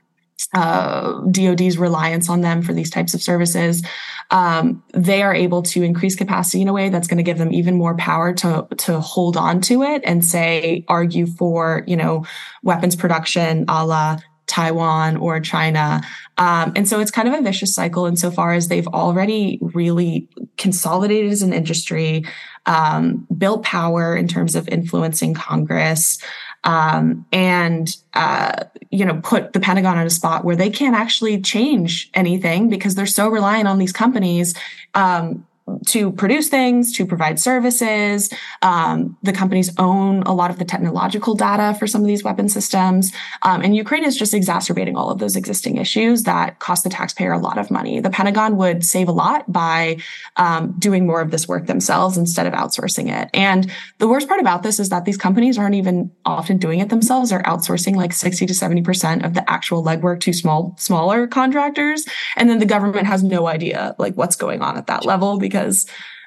uh, 0.53 1.21
DoD's 1.31 1.77
reliance 1.77 2.29
on 2.29 2.41
them 2.41 2.61
for 2.61 2.73
these 2.73 2.89
types 2.89 3.13
of 3.13 3.21
services, 3.21 3.83
um, 4.31 4.83
they 4.93 5.21
are 5.21 5.33
able 5.33 5.61
to 5.61 5.83
increase 5.83 6.15
capacity 6.15 6.61
in 6.61 6.67
a 6.67 6.73
way 6.73 6.89
that's 6.89 7.07
going 7.07 7.17
to 7.17 7.23
give 7.23 7.37
them 7.37 7.53
even 7.53 7.77
more 7.77 7.95
power 7.95 8.33
to 8.33 8.67
to 8.77 8.99
hold 8.99 9.37
on 9.37 9.61
to 9.61 9.83
it 9.83 10.01
and 10.05 10.25
say 10.25 10.85
argue 10.87 11.27
for 11.27 11.83
you 11.87 11.95
know 11.95 12.25
weapons 12.63 12.95
production 12.95 13.65
a 13.67 13.85
la 13.85 14.17
Taiwan 14.47 15.15
or 15.15 15.39
China. 15.39 16.01
Um, 16.37 16.73
and 16.75 16.87
so 16.87 16.99
it's 16.99 17.11
kind 17.11 17.27
of 17.27 17.33
a 17.33 17.41
vicious 17.41 17.73
cycle 17.73 18.05
insofar 18.05 18.51
as 18.53 18.67
they've 18.67 18.87
already 18.87 19.59
really 19.61 20.27
consolidated 20.57 21.31
as 21.31 21.41
an 21.41 21.53
industry, 21.53 22.25
um, 22.65 23.25
built 23.37 23.63
power 23.63 24.13
in 24.15 24.27
terms 24.27 24.55
of 24.55 24.67
influencing 24.67 25.33
Congress, 25.33 26.19
um, 26.63 27.25
and 27.31 27.95
uh, 28.13 28.65
you 28.89 29.05
know 29.05 29.19
put 29.23 29.53
the 29.53 29.59
Pentagon 29.59 29.97
in 29.97 30.05
a 30.05 30.11
spot 30.11 30.45
where 30.45 30.55
they 30.55 30.69
can't 30.69 30.95
actually 30.95 31.41
change 31.41 32.09
anything 32.13 32.69
because 32.69 32.95
they're 32.95 33.05
so 33.05 33.27
reliant 33.27 33.67
on 33.67 33.79
these 33.79 33.93
companies 33.93 34.55
um, 34.93 35.45
to 35.87 36.11
produce 36.11 36.49
things, 36.49 36.95
to 36.97 37.05
provide 37.05 37.39
services. 37.39 38.29
Um, 38.61 39.17
the 39.23 39.33
companies 39.33 39.71
own 39.77 40.23
a 40.23 40.33
lot 40.33 40.51
of 40.51 40.59
the 40.59 40.65
technological 40.65 41.35
data 41.35 41.77
for 41.77 41.87
some 41.87 42.01
of 42.01 42.07
these 42.07 42.23
weapon 42.23 42.49
systems. 42.49 43.11
Um, 43.43 43.61
and 43.61 43.75
Ukraine 43.75 44.03
is 44.03 44.17
just 44.17 44.33
exacerbating 44.33 44.95
all 44.95 45.09
of 45.09 45.19
those 45.19 45.35
existing 45.35 45.77
issues 45.77 46.23
that 46.23 46.59
cost 46.59 46.83
the 46.83 46.89
taxpayer 46.89 47.31
a 47.31 47.39
lot 47.39 47.57
of 47.57 47.71
money. 47.71 47.99
The 47.99 48.09
Pentagon 48.09 48.57
would 48.57 48.83
save 48.85 49.07
a 49.07 49.11
lot 49.11 49.51
by 49.51 49.97
um, 50.37 50.75
doing 50.77 51.05
more 51.05 51.21
of 51.21 51.31
this 51.31 51.47
work 51.47 51.67
themselves 51.67 52.17
instead 52.17 52.47
of 52.47 52.53
outsourcing 52.53 53.11
it. 53.11 53.29
And 53.33 53.71
the 53.99 54.07
worst 54.07 54.27
part 54.27 54.39
about 54.39 54.63
this 54.63 54.79
is 54.79 54.89
that 54.89 55.05
these 55.05 55.17
companies 55.17 55.57
aren't 55.57 55.75
even 55.75 56.11
often 56.25 56.57
doing 56.57 56.79
it 56.79 56.89
themselves. 56.89 57.29
They're 57.29 57.43
outsourcing 57.43 57.95
like 57.95 58.13
60 58.13 58.45
to 58.45 58.53
70% 58.53 59.25
of 59.25 59.33
the 59.33 59.49
actual 59.49 59.83
legwork 59.83 60.19
to 60.21 60.33
small, 60.33 60.75
smaller 60.77 61.27
contractors. 61.27 62.05
And 62.35 62.49
then 62.49 62.59
the 62.59 62.65
government 62.65 63.07
has 63.07 63.23
no 63.23 63.47
idea 63.47 63.95
like 63.97 64.15
what's 64.15 64.35
going 64.35 64.61
on 64.61 64.77
at 64.77 64.87
that 64.87 65.05
level 65.05 65.37
because 65.39 65.60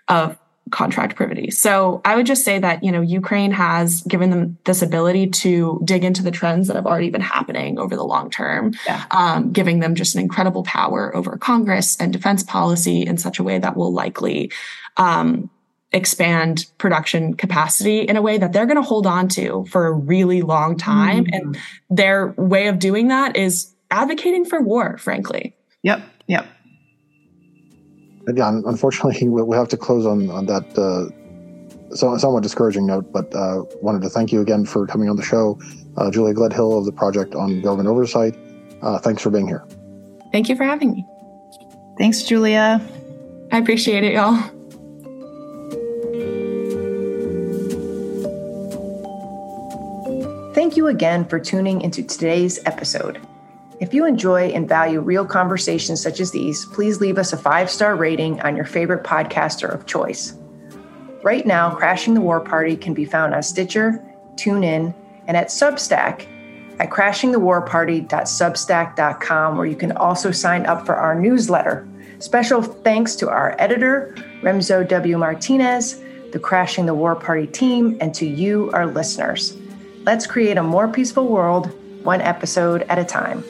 of 0.09 0.39
contract 0.71 1.15
privity. 1.15 1.51
So 1.51 2.01
I 2.05 2.17
would 2.17 2.27
just 2.27 2.45
say 2.45 2.59
that, 2.59 2.83
you 2.83 2.91
know, 2.91 3.01
Ukraine 3.01 3.53
has 3.53 4.03
given 4.03 4.31
them 4.31 4.59
this 4.65 4.83
ability 4.83 5.29
to 5.29 5.81
dig 5.85 6.05
into 6.05 6.23
the 6.23 6.31
trends 6.31 6.69
that 6.69 6.77
have 6.77 6.87
already 6.87 7.11
been 7.11 7.21
happening 7.21 7.79
over 7.79 7.95
the 7.95 8.05
long 8.05 8.31
term, 8.31 8.73
yeah. 8.87 9.05
um, 9.11 9.53
giving 9.53 9.81
them 9.81 9.95
just 9.95 10.15
an 10.15 10.21
incredible 10.21 10.63
power 10.65 11.15
over 11.15 11.37
Congress 11.37 11.97
and 12.01 12.13
defense 12.13 12.43
policy 12.43 13.03
in 13.03 13.19
such 13.19 13.39
a 13.39 13.43
way 13.43 13.59
that 13.59 13.77
will 13.77 13.93
likely 13.93 14.51
um, 14.97 15.51
expand 15.93 16.67
production 16.79 17.35
capacity 17.35 18.01
in 18.01 18.17
a 18.17 18.23
way 18.23 18.39
that 18.39 18.53
they're 18.53 18.67
going 18.67 18.77
to 18.77 18.83
hold 18.83 19.07
on 19.07 19.29
to 19.29 19.67
for 19.67 19.87
a 19.87 19.93
really 19.93 20.43
long 20.43 20.77
time. 20.77 21.25
Mm-hmm. 21.25 21.35
And 21.35 21.59
their 21.91 22.29
way 22.39 22.69
of 22.69 22.79
doing 22.79 23.09
that 23.09 23.37
is 23.37 23.73
advocating 23.91 24.45
for 24.45 24.61
war, 24.61 24.97
frankly. 24.99 25.55
Yep. 25.83 26.03
Yep 26.27 26.47
yeah, 28.33 28.49
unfortunately, 28.49 29.29
we 29.29 29.57
have 29.57 29.69
to 29.69 29.77
close 29.77 30.07
on 30.07 30.31
on 30.31 30.47
that 30.47 30.67
uh, 30.79 31.11
somewhat 31.95 32.43
discouraging 32.43 32.87
note. 32.87 33.13
But 33.13 33.35
uh, 33.35 33.65
wanted 33.83 34.03
to 34.03 34.09
thank 34.09 34.33
you 34.33 34.41
again 34.41 34.65
for 34.65 34.87
coming 34.87 35.09
on 35.09 35.17
the 35.17 35.23
show, 35.23 35.59
uh, 35.97 36.11
Julia 36.11 36.35
Gledhill 36.35 36.79
of 36.79 36.85
the 36.85 36.93
Project 36.93 37.35
on 37.35 37.61
Government 37.61 37.89
Oversight. 37.89 38.35
Uh, 38.83 38.99
thanks 38.99 39.23
for 39.23 39.31
being 39.31 39.47
here. 39.47 39.65
Thank 40.33 40.49
you 40.49 40.57
for 40.57 40.65
having 40.65 40.93
me. 40.93 41.07
Thanks, 41.99 42.23
Julia. 42.23 42.81
I 43.53 43.59
appreciate 43.59 44.03
it, 44.03 44.15
y'all. 44.15 44.37
Thank 50.55 50.77
you 50.77 50.89
again 50.89 51.25
for 51.27 51.39
tuning 51.39 51.83
into 51.83 52.03
today's 52.03 52.59
episode. 52.65 53.21
If 53.81 53.93
you 53.93 54.07
enjoy 54.07 54.51
and 54.51 54.69
value 54.69 55.01
real 55.01 55.27
conversations 55.27 56.01
such 56.01 56.21
as 56.21 56.31
these, 56.31 56.65
please 56.67 57.01
leave 57.01 57.19
us 57.19 57.33
a 57.33 57.37
five 57.37 57.69
star 57.69 57.97
rating 57.97 58.41
on 58.43 58.55
your 58.55 58.65
favorite 58.65 59.03
podcaster 59.03 59.69
of 59.73 59.87
choice. 59.87 60.35
Right 61.23 61.45
now, 61.47 61.75
Crashing 61.75 62.15
the 62.15 62.21
War 62.21 62.41
Party 62.41 62.77
can 62.77 62.95
be 62.95 63.05
found 63.05 63.35
on 63.35 63.43
Stitcher, 63.43 64.01
TuneIn, 64.37 64.95
and 65.27 65.37
at 65.37 65.49
Substack 65.49 66.29
at 66.79 66.91
crashingthewarparty.substack.com, 66.91 69.57
where 69.57 69.67
you 69.67 69.77
can 69.77 69.93
also 69.93 70.31
sign 70.31 70.67
up 70.67 70.85
for 70.85 70.97
our 70.97 71.19
newsletter. 71.19 71.89
Special 72.19 72.61
thanks 72.63 73.17
to 73.17 73.29
our 73.29 73.57
editor, 73.59 74.15
Remzo 74.43 74.87
W. 74.89 75.19
Martinez, 75.19 76.01
the 76.33 76.39
Crashing 76.39 76.87
the 76.87 76.95
War 76.95 77.17
Party 77.17 77.47
team, 77.47 77.99
and 78.01 78.15
to 78.15 78.27
you, 78.27 78.71
our 78.73 78.87
listeners. 78.87 79.57
Let's 80.05 80.27
create 80.27 80.57
a 80.59 80.63
more 80.63 80.89
peaceful 80.89 81.29
world, 81.29 81.71
one 82.05 82.21
episode 82.21 82.83
at 82.83 82.99
a 82.99 83.05
time. 83.05 83.43